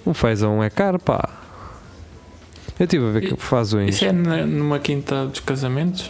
Um 0.05 0.13
fazão 0.13 0.63
é 0.63 0.69
caro, 0.69 0.97
pá. 0.97 1.29
Eu 2.79 2.85
estive 2.85 3.05
a 3.07 3.11
ver 3.11 3.23
E- 3.25 3.27
que 3.35 3.35
fazões. 3.43 3.95
Isso 3.95 4.05
é 4.05 4.13
numa 4.13 4.79
quinta 4.79 5.25
dos 5.25 5.41
casamentos? 5.41 6.09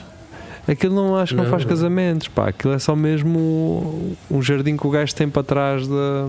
Aquilo 0.67 0.93
não 0.93 1.15
acho 1.15 1.31
que 1.31 1.37
não, 1.37 1.45
Não, 1.45 1.49
faz 1.49 1.63
não. 1.63 1.69
casamentos, 1.69 2.27
pá. 2.27 2.49
Aquilo 2.49 2.73
é 2.75 2.79
só 2.79 2.95
mesmo 2.95 4.15
um 4.29 4.39
jardim 4.43 4.77
que 4.77 4.85
o 4.85 4.91
gajo 4.91 5.15
tem 5.15 5.27
para 5.27 5.41
trás 5.41 5.87
da. 5.87 6.27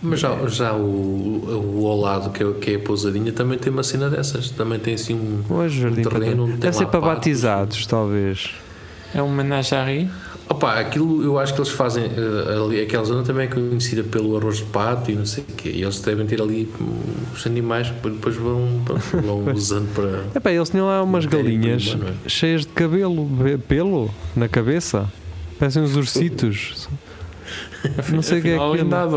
Mas 0.00 0.20
já, 0.20 0.36
já 0.46 0.72
o, 0.74 1.78
o 1.80 1.86
ao 1.88 1.98
lado, 2.00 2.30
que 2.30 2.42
é, 2.42 2.52
que 2.52 2.70
é 2.72 2.74
a 2.76 2.78
pousadinha, 2.78 3.32
também 3.32 3.58
tem 3.58 3.72
uma 3.72 3.82
cena 3.82 4.08
dessas. 4.08 4.50
Também 4.50 4.78
tem 4.78 4.94
assim 4.94 5.14
um. 5.14 5.42
Hoje 5.52 5.80
jardim 5.82 6.02
para 6.02 6.20
terreno 6.20 6.46
tem 6.46 6.56
Deve 6.56 6.76
ser 6.76 6.86
para 6.86 7.00
patos. 7.00 7.14
batizados, 7.16 7.86
talvez. 7.86 8.50
É 9.14 9.22
um 9.22 9.30
menagerie? 9.32 10.08
Opa, 10.50 10.74
aquilo 10.80 11.22
eu 11.22 11.38
acho 11.38 11.52
que 11.52 11.60
eles 11.60 11.70
fazem. 11.70 12.04
eh, 12.04 12.54
ali, 12.64 12.80
aquela 12.80 13.04
zona 13.04 13.22
também 13.22 13.46
é 13.46 13.48
conhecida 13.50 14.02
pelo 14.04 14.36
arroz 14.36 14.58
de 14.58 14.64
pato 14.64 15.10
e 15.10 15.14
não 15.14 15.26
sei 15.26 15.42
o 15.42 15.52
quê. 15.52 15.70
E 15.74 15.82
eles 15.82 16.00
devem 16.00 16.24
ter 16.26 16.40
ali 16.40 16.68
hum, 16.80 17.00
os 17.34 17.44
animais 17.46 17.90
que 17.90 18.08
depois 18.08 18.36
vão, 18.36 18.80
vão 19.24 19.52
usando 19.52 19.92
para. 19.94 20.24
Epá, 20.34 20.50
eles 20.52 20.70
tinham 20.70 20.86
lá 20.86 21.02
umas 21.02 21.26
galinhas 21.26 21.96
é? 22.24 22.28
cheias 22.28 22.62
de 22.62 22.68
cabelo, 22.68 23.24
be- 23.24 23.58
pelo 23.58 24.10
na 24.36 24.48
cabeça. 24.48 25.06
Parecem 25.58 25.82
uns 25.82 25.96
ursitos. 25.96 26.88
Não 28.12 28.22
sei 28.22 28.38
o 28.38 28.42
que 28.42 28.48
é 28.50 28.54
aquilo. 28.54 28.72
ainda 28.74 29.02
há. 29.02 29.08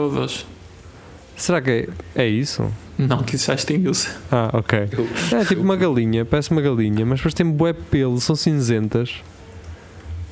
Será 1.42 1.60
que 1.62 1.90
é, 2.16 2.24
é 2.24 2.28
isso? 2.28 2.72
Não, 2.98 3.24
que 3.24 3.36
isso 3.36 3.48
já 3.48 3.56
extinguiu-se. 3.56 4.10
Ah, 4.32 4.50
ok. 4.54 4.88
Eu- 4.92 5.40
É 5.40 5.44
tipo 5.46 5.62
uma 5.62 5.76
galinha, 5.76 6.24
parece 6.24 6.52
uma 6.52 6.62
galinha, 6.62 7.04
mas 7.06 7.20
depois 7.20 7.34
tem 7.34 7.50
bué 7.50 7.74
pelo, 7.74 8.20
são 8.22 8.36
cinzentas. 8.36 9.16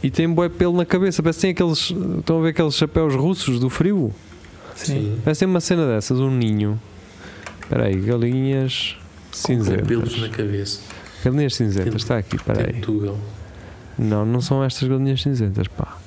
E 0.04 0.12
tem 0.12 0.30
bué 0.32 0.48
pelo 0.50 0.78
na 0.78 0.86
cabeça, 0.86 1.22
parece 1.24 1.40
que 1.40 1.42
tem 1.42 1.52
aqueles. 1.52 1.92
Estão 2.20 2.40
a 2.40 2.42
ver 2.44 2.50
aqueles 2.50 2.76
chapéus 2.76 3.16
russos 3.16 3.60
do 3.60 3.70
frio? 3.70 4.14
Sim. 4.76 5.20
Parece 5.24 5.40
que 5.40 5.46
tem 5.46 5.50
uma 5.54 5.60
cena 5.60 5.88
dessas, 5.88 6.20
um 6.20 6.30
ninho. 6.32 6.80
Espera 7.62 7.86
aí, 7.86 7.96
galinhas 8.00 8.96
Com 9.42 9.48
pelos 9.58 9.66
cinzentas. 10.14 10.20
na 10.22 10.30
cabeça. 10.30 10.80
Galinhas 11.26 11.56
cinzentas, 11.56 11.96
está 11.96 12.18
aqui, 12.20 12.36
espera 12.36 12.68
aí. 12.68 12.82
Tem. 12.82 13.16
Não, 13.98 14.26
não 14.26 14.40
são 14.42 14.64
estas 14.64 14.88
galinhas 14.88 15.22
cinzentas, 15.22 15.68
pá. 15.68 15.98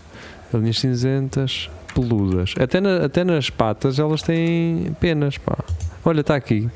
Galinhas 0.52 0.78
cinzentas, 0.78 1.68
peludas. 1.94 2.54
Até, 2.58 2.80
na- 2.80 3.04
até 3.04 3.24
nas 3.24 3.50
patas 3.50 3.98
elas 3.98 4.22
têm 4.22 4.94
penas, 5.00 5.38
pá. 5.38 5.58
Olha, 6.04 6.20
está 6.20 6.34
aqui. 6.34 6.68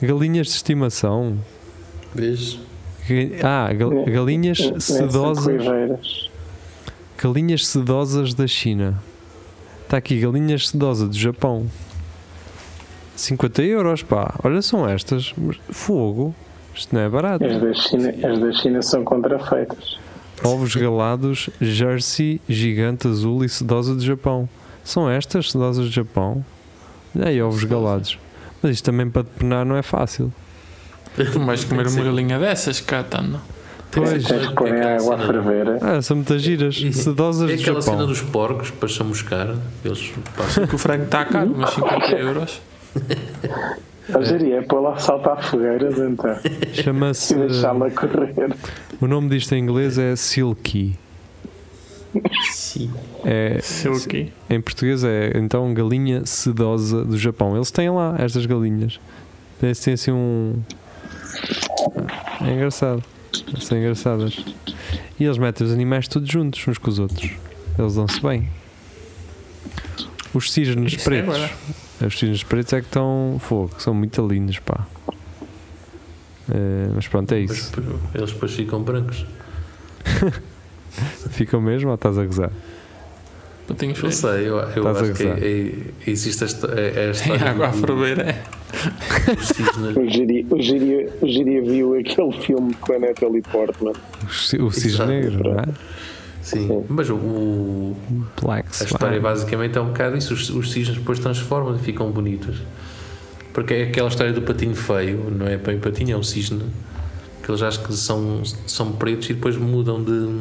Galinhas 0.00 0.48
de 0.48 0.52
estimação. 0.54 1.38
Vês? 2.14 2.58
Ga- 3.08 3.66
Ah, 3.68 3.72
gal- 3.72 4.04
galinhas 4.04 4.60
é- 4.60 4.76
é 4.76 4.80
sedosas. 4.80 6.30
Galinhas 7.16 7.66
sedosas 7.66 8.34
da 8.34 8.46
China. 8.46 9.00
Está 9.84 9.96
aqui, 9.98 10.18
galinhas 10.20 10.68
sedosas 10.68 11.08
do 11.08 11.16
Japão. 11.18 11.66
50 13.16 13.62
euros, 13.62 14.02
pá. 14.02 14.34
Olha, 14.42 14.60
são 14.62 14.88
estas. 14.88 15.34
Fogo. 15.70 16.34
Isto 16.74 16.94
não 16.94 17.02
é 17.02 17.08
barato. 17.08 17.44
As 17.44 17.60
da 17.60 17.74
China, 17.74 18.08
as 18.32 18.38
da 18.40 18.52
China 18.54 18.82
são 18.82 19.04
contrafeitas. 19.04 19.98
Ovos 20.44 20.74
galados, 20.74 21.48
Jersey, 21.60 22.40
gigante 22.48 23.06
azul 23.08 23.44
e 23.44 23.48
sedosa 23.48 23.94
do 23.94 24.00
Japão. 24.04 24.48
São 24.84 25.08
estas 25.08 25.50
sedosas 25.52 25.86
do 25.86 25.90
Japão? 25.92 26.44
E 27.14 27.22
aí, 27.22 27.40
ovos 27.42 27.62
galados. 27.64 28.18
Mas 28.62 28.72
isto 28.72 28.84
também 28.84 29.08
para 29.08 29.22
depenar 29.22 29.64
não 29.64 29.76
é 29.76 29.82
fácil. 29.82 30.32
Tu 31.14 31.38
vais 31.40 31.62
comer 31.64 31.86
uma 31.86 32.02
galinha 32.04 32.38
dessas, 32.38 32.80
Catano. 32.80 33.40
Pois. 33.90 34.24
Tens 34.24 34.46
que 34.48 34.54
pôr 34.54 34.68
em 34.68 34.80
Aquela 34.80 34.96
água 34.96 35.14
a 35.14 35.18
cena- 35.18 35.42
ferver. 35.44 35.78
Ah, 35.84 36.00
são 36.02 36.16
muitas 36.16 36.40
giras. 36.42 36.76
Sedosas 36.92 37.50
É 37.50 37.54
do 37.56 37.60
aquela 37.60 37.82
cena 37.82 37.96
Japão. 37.98 38.08
dos 38.08 38.22
porcos 38.22 38.70
para 38.70 38.88
chamuscar. 38.88 39.54
Eles 39.84 40.12
passam. 40.36 40.66
Que 40.66 40.74
o 40.74 40.78
frango 40.78 41.04
está 41.04 41.24
caro, 41.26 41.54
mas 41.56 41.70
50 41.74 42.06
euros. 42.16 42.60
A 44.12 44.20
geria 44.22 44.56
é 44.58 44.62
pôr 44.62 44.80
lá 44.80 44.98
saltar 44.98 45.42
fogueiras 45.42 45.98
então. 45.98 46.36
Chama-se. 46.72 47.34
E 47.34 47.38
deixá-la 47.38 47.90
correr. 47.90 48.34
O 49.00 49.06
nome 49.06 49.28
disto 49.30 49.52
em 49.54 49.58
inglês 49.62 49.96
é 49.98 50.16
Silky. 50.16 50.96
Sim. 52.50 52.92
É, 53.24 53.58
Silky. 53.62 54.32
Em 54.50 54.60
português 54.60 55.02
é 55.04 55.32
então 55.36 55.72
galinha 55.72 56.26
sedosa 56.26 57.04
do 57.04 57.16
Japão. 57.16 57.54
Eles 57.54 57.70
têm 57.70 57.90
lá 57.90 58.16
estas 58.18 58.44
galinhas. 58.44 59.00
Eles 59.62 59.78
têm 59.80 59.94
assim 59.94 60.10
um. 60.10 60.60
É 62.44 62.52
engraçado. 62.52 63.02
São 63.60 63.78
engraçadas. 63.78 64.44
E 65.18 65.24
eles 65.24 65.38
metem 65.38 65.66
os 65.66 65.72
animais 65.72 66.06
todos 66.08 66.28
juntos, 66.28 66.66
uns 66.66 66.76
com 66.76 66.90
os 66.90 66.98
outros. 66.98 67.30
Eles 67.78 67.94
dão-se 67.94 68.20
bem. 68.20 68.48
Os 70.34 70.52
cisnes 70.52 70.92
Isso 70.94 71.00
é 71.02 71.04
pretos. 71.04 71.34
agora. 71.34 71.50
Os 72.06 72.18
cisnes 72.18 72.42
pretos 72.42 72.72
é 72.72 72.80
que 72.80 72.86
estão 72.86 73.36
fogo, 73.40 73.72
são 73.78 73.92
muito 73.94 74.26
lindos, 74.26 74.58
pá. 74.58 74.86
Eh, 76.50 76.88
mas 76.94 77.06
pronto, 77.08 77.32
é 77.32 77.40
Mas 77.42 77.50
isso. 77.58 77.72
depois- 77.76 78.00
eles 78.14 78.32
depois 78.32 78.52
ficam 78.52 78.82
brancos. 78.82 79.24
Ficam 81.30 81.60
mesmo 81.60 81.88
ou 81.88 81.94
estás 81.94 82.18
a 82.18 82.24
gozar? 82.26 82.50
Não 83.68 83.76
feios. 84.00 84.16
sei, 84.16 84.48
eu, 84.48 84.56
eu 84.58 84.68
Estás 84.90 84.96
acho 85.02 85.12
que 85.14 85.22
é, 85.22 85.48
é- 85.48 86.10
existe 86.10 86.44
esta, 86.44 86.66
é, 86.78 86.86
é 86.86 86.88
a 86.88 86.92
Tem 86.92 87.10
história 87.32 87.50
água 87.50 87.68
a 87.68 87.72
ferver, 87.72 88.18
é. 88.18 88.42
o 90.50 91.26
Geria 91.28 91.62
viu 91.62 91.94
aquele 91.98 92.32
filme 92.42 92.74
com 92.74 92.92
a 92.92 92.98
Natalie 92.98 93.40
Portman. 93.42 93.92
O 94.60 94.64
O 94.66 94.70
cisne 94.70 95.06
negro, 95.06 95.42
não 95.54 95.60
é? 95.60 95.64
Sim, 96.42 96.84
mas 96.88 97.08
o, 97.08 97.14
o- 97.14 97.96
Black 98.42 98.68
a 98.80 98.84
história 98.84 99.20
basicamente 99.20 99.78
é 99.78 99.80
um 99.80 99.86
bocado 99.88 100.16
isso. 100.16 100.34
Os, 100.34 100.50
os 100.50 100.72
cisnes 100.72 100.98
depois 100.98 101.18
transformam 101.20 101.74
e 101.76 101.78
ficam 101.78 102.10
bonitos. 102.10 102.60
Porque 103.52 103.74
é 103.74 103.82
aquela 103.84 104.08
história 104.08 104.32
do 104.32 104.42
patinho 104.42 104.74
feio, 104.74 105.30
não 105.30 105.46
é 105.46 105.56
bem 105.56 105.78
patinho, 105.78 106.14
é 106.14 106.16
um 106.18 106.22
cisne. 106.22 106.64
Que 107.42 107.50
eles 107.50 107.62
acham 107.62 107.84
que 107.84 107.92
são, 107.94 108.42
são 108.66 108.92
pretos 108.92 109.28
e 109.30 109.34
depois 109.34 109.56
mudam 109.56 110.02
de 110.02 110.40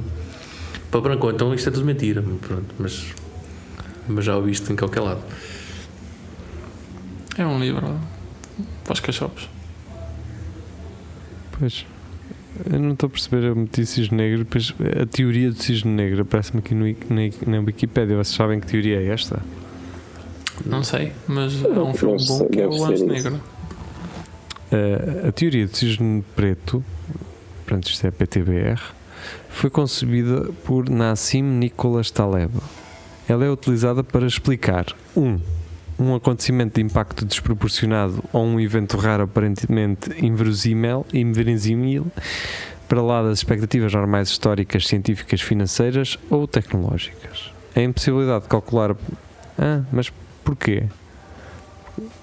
para 0.89 1.02
branco. 1.02 1.30
Então 1.30 1.54
isto 1.54 1.70
é 1.70 1.72
tudo 1.72 1.86
mentira. 1.86 2.22
Pronto, 2.22 2.76
mas, 2.80 3.06
mas 4.08 4.26
já 4.26 4.36
ouvi 4.36 4.52
isto 4.52 4.72
em 4.72 4.76
qualquer 4.76 5.02
lado. 5.02 5.22
É 7.38 7.45
um 7.45 7.60
livro 7.60 7.99
para 8.84 8.93
os 8.93 8.99
cachorros. 8.99 9.49
Pois. 11.58 11.86
Eu 12.72 12.80
não 12.80 12.93
estou 12.93 13.08
a 13.08 13.10
perceber, 13.10 13.47
eu 13.47 13.56
meti 13.56 13.86
cisne 13.86 14.18
negro, 14.18 14.39
depois 14.39 14.74
a 15.02 15.06
teoria 15.06 15.49
do 15.49 15.62
cisne 15.62 15.91
negro 15.91 16.22
aparece-me 16.22 16.60
aqui 16.60 16.76
no, 16.76 16.86
na, 16.86 17.22
na 17.47 17.60
Wikipédia. 17.66 18.16
Vocês 18.16 18.36
sabem 18.36 18.60
que 18.60 18.68
teoria 18.68 19.02
é 19.02 19.08
esta? 19.08 19.41
Não 20.66 20.84
sei, 20.84 21.12
mas 21.28 21.64
é 21.64 21.80
um 21.80 21.93
filme 21.93 22.24
bom 22.28 22.47
que 22.47 22.62
é 22.62 22.68
o 22.68 22.86
Anjo. 22.86 23.06
Negro. 23.06 23.36
Uh, 24.72 25.28
a 25.28 25.32
teoria 25.32 25.66
do 25.66 25.76
cisne 25.76 26.24
preto, 26.36 26.84
portanto 27.66 27.89
isto 27.89 28.06
é 28.06 28.12
PTBR, 28.12 28.80
foi 29.49 29.70
concebida 29.70 30.52
por 30.66 30.89
Nassim 30.89 31.41
Nicholas 31.41 32.12
Taleb. 32.12 32.52
Ela 33.28 33.45
é 33.45 33.49
utilizada 33.49 34.04
para 34.04 34.26
explicar 34.26 34.86
um, 35.16 35.39
um 36.02 36.16
acontecimento 36.16 36.76
de 36.76 36.82
impacto 36.82 37.24
desproporcionado 37.26 38.24
ou 38.34 38.43
um 38.43 38.60
evento 38.60 38.97
raro 38.97 39.24
aparentemente 39.24 40.10
inverosímil, 40.26 41.06
inverosímil 41.14 42.08
para 42.88 43.02
lá 43.02 43.22
das 43.22 43.39
expectativas 43.39 43.93
normais 43.93 44.30
históricas, 44.30 44.88
científicas, 44.88 45.41
financeiras 45.41 46.18
ou 46.30 46.47
tecnológicas. 46.47 47.52
A 47.76 47.82
impossibilidade 47.82 48.43
de 48.43 48.49
calcular... 48.49 48.95
Ah, 49.58 49.82
mas 49.91 50.12
porquê? 50.43 50.84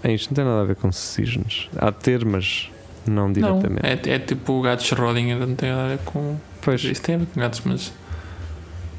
É, 0.03 0.13
isto 0.13 0.31
não 0.31 0.35
tem 0.35 0.45
nada 0.45 0.61
a 0.63 0.65
ver 0.65 0.77
com 0.77 0.91
cisnes. 0.91 1.69
Há 1.79 1.91
de 1.91 1.97
ter, 1.99 2.25
mas 2.25 2.71
não 3.07 3.29
Não, 3.29 3.33
diretamente. 3.33 4.11
é, 4.11 4.15
é 4.15 4.19
tipo 4.19 4.55
o 4.55 4.63
gato 4.63 4.83
Schrödinger, 4.83 5.39
não 5.39 5.55
tem 5.55 5.71
nada 5.71 5.85
a 5.85 5.89
ver 5.89 5.99
com. 6.05 6.37
Pois, 6.61 6.83
Isso 6.83 7.01
tem 7.01 7.15
a 7.15 7.19
ver 7.19 7.27
com 7.27 7.41
gatos, 7.41 7.63
mas 7.65 7.93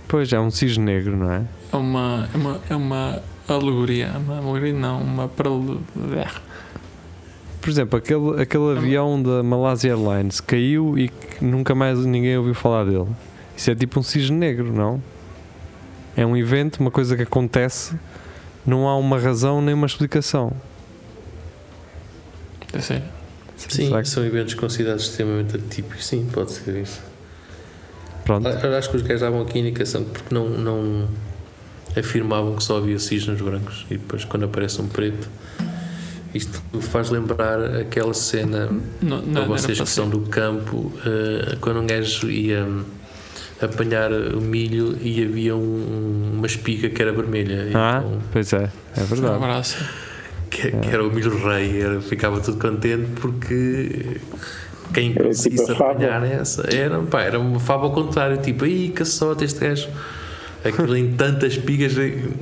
pois, 0.07 0.33
é 0.33 0.39
um 0.39 0.49
cisne 0.49 0.85
negro, 0.85 1.15
não 1.15 1.31
é? 1.31 1.43
é 1.71 1.75
uma, 1.75 2.29
é 2.33 2.37
uma, 2.37 2.61
é 2.71 2.75
uma 2.75 3.21
alegoria. 3.55 4.11
Uma 4.17 4.37
alegoria 4.37 4.73
não, 4.73 5.01
uma 5.01 5.27
paralelo. 5.27 5.81
por 7.61 7.69
exemplo, 7.69 7.97
aquele, 7.97 8.41
aquele 8.41 8.77
avião 8.77 9.21
da 9.21 9.43
Malaysia 9.43 9.91
Airlines 9.91 10.39
caiu 10.39 10.97
e 10.97 11.11
nunca 11.41 11.73
mais 11.75 11.99
ninguém 12.05 12.37
ouviu 12.37 12.53
falar 12.53 12.85
dele. 12.85 13.07
Isso 13.55 13.69
é 13.71 13.75
tipo 13.75 13.99
um 13.99 14.03
cisne 14.03 14.37
negro, 14.37 14.71
não? 14.73 15.01
É 16.15 16.25
um 16.25 16.35
evento, 16.35 16.79
uma 16.79 16.91
coisa 16.91 17.15
que 17.15 17.23
acontece, 17.23 17.95
não 18.65 18.87
há 18.87 18.97
uma 18.97 19.19
razão 19.19 19.61
nem 19.61 19.73
uma 19.73 19.87
explicação. 19.87 20.51
É 22.73 22.79
sério. 22.79 23.03
Sim, 23.55 23.91
que... 23.91 24.07
são 24.07 24.25
eventos 24.25 24.53
considerados 24.53 25.03
extremamente 25.03 25.57
atípicos, 25.57 26.05
sim, 26.05 26.27
pode 26.31 26.51
ser 26.51 26.77
isso. 26.77 27.01
Pronto. 28.23 28.47
Acho 28.47 28.89
que 28.89 28.95
os 28.95 29.01
gajos 29.01 29.21
davam 29.21 29.41
aqui 29.41 29.57
a 29.57 29.61
indicação 29.61 30.03
porque 30.03 30.33
não, 30.33 30.47
não 30.47 31.07
afirmavam 31.97 32.55
que 32.55 32.63
só 32.63 32.77
havia 32.77 32.99
cisnes 32.99 33.41
brancos. 33.41 33.85
E 33.89 33.97
depois 33.97 34.25
quando 34.25 34.45
aparece 34.45 34.81
um 34.81 34.87
preto 34.87 35.27
isto 36.33 36.61
faz 36.81 37.09
lembrar 37.09 37.59
aquela 37.75 38.13
cena 38.13 38.69
não, 39.01 39.21
não, 39.21 39.33
para 39.33 39.45
vocês 39.45 39.79
que 39.79 39.89
são 39.89 40.07
do 40.07 40.21
campo 40.21 40.77
uh, 40.77 41.57
quando 41.59 41.79
um 41.79 41.87
gajo 41.87 42.29
ia 42.29 42.67
apanhar 43.61 44.11
o 44.11 44.39
milho 44.39 44.97
e 45.01 45.23
havia 45.23 45.55
um, 45.55 46.33
uma 46.35 46.45
espiga 46.45 46.89
que 46.89 47.01
era 47.01 47.11
vermelha. 47.11 47.69
Ah, 47.73 48.03
então, 48.05 48.19
pois 48.31 48.53
é, 48.53 48.69
é 48.95 49.03
verdade. 49.03 49.75
Que, 50.49 50.67
é. 50.67 50.71
que, 50.71 50.89
era 50.89 51.05
o 51.05 51.11
milho 51.11 51.35
rei 51.45 51.81
era, 51.81 52.01
ficava 52.01 52.39
tudo 52.39 52.59
contente 52.59 53.07
porque 53.19 54.19
quem 54.93 55.13
conseguisse 55.13 55.65
tipo 55.65 55.83
apanhar 55.83 56.23
essa 56.23 56.63
era, 56.73 56.99
pá, 56.99 57.21
era 57.21 57.39
uma 57.39 57.59
fava 57.59 57.85
ao 57.85 57.91
contrário 57.91 58.37
tipo, 58.37 58.65
aí 58.65 58.89
caçote 58.89 59.45
este 59.45 59.59
gajo 59.59 59.89
aquilo 60.63 60.95
em 60.95 61.13
tantas 61.13 61.53
espigas 61.53 61.93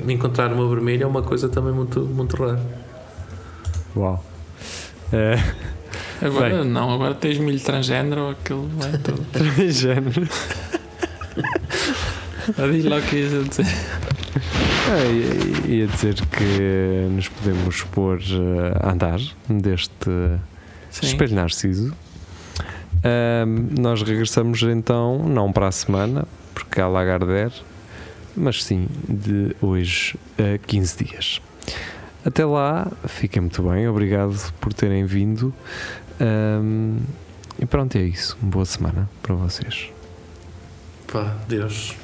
encontrar 0.07 0.51
uma 0.51 0.67
vermelha 0.67 1.03
é 1.03 1.07
uma 1.07 1.21
coisa 1.21 1.49
também 1.49 1.73
muito, 1.73 2.01
muito 2.01 2.35
rara 2.35 2.59
Uau 3.95 4.23
é. 5.11 5.35
Agora 6.21 6.63
Bem. 6.63 6.65
não, 6.65 6.93
agora 6.93 7.13
tens 7.13 7.37
milho 7.37 7.59
transgênero 7.59 8.29
aquilo 8.29 8.67
vai 8.75 8.91
tudo. 8.97 9.23
transgênero. 9.31 10.27
Diz 12.71 12.85
lá 12.85 12.97
o 12.97 13.01
que 13.01 13.15
ias 13.17 13.49
dizer. 13.49 13.65
É, 14.89 15.69
ia 15.69 15.87
dizer 15.87 16.15
que 16.15 17.07
nos 17.11 17.27
podemos 17.27 17.83
pôr 17.83 18.19
eh, 18.19 18.77
a 18.79 18.91
andar 18.93 19.19
deste 19.49 20.09
Sim. 20.89 21.07
espelho 21.07 21.35
narciso. 21.35 21.93
Um, 23.03 23.81
nós 23.81 24.01
regressamos 24.01 24.63
então, 24.63 25.27
não 25.27 25.51
para 25.51 25.67
a 25.67 25.71
semana, 25.71 26.25
porque 26.53 26.81
há 26.81 26.87
Lagardère, 26.87 27.53
mas 28.37 28.63
sim 28.63 28.87
de 29.07 29.55
hoje 29.61 30.15
a 30.37 30.57
15 30.57 31.03
dias. 31.03 31.41
Até 32.23 32.45
lá, 32.45 32.91
fiquem 33.07 33.41
muito 33.41 33.63
bem, 33.63 33.87
obrigado 33.87 34.53
por 34.59 34.73
terem 34.73 35.05
vindo. 35.05 35.53
Um, 36.19 36.97
e 37.59 37.65
pronto, 37.65 37.97
é 37.97 38.01
isso. 38.01 38.37
Uma 38.41 38.51
boa 38.51 38.65
semana 38.65 39.09
para 39.21 39.35
vocês. 39.35 39.89
Pá, 41.11 41.35
Deus. 41.47 41.95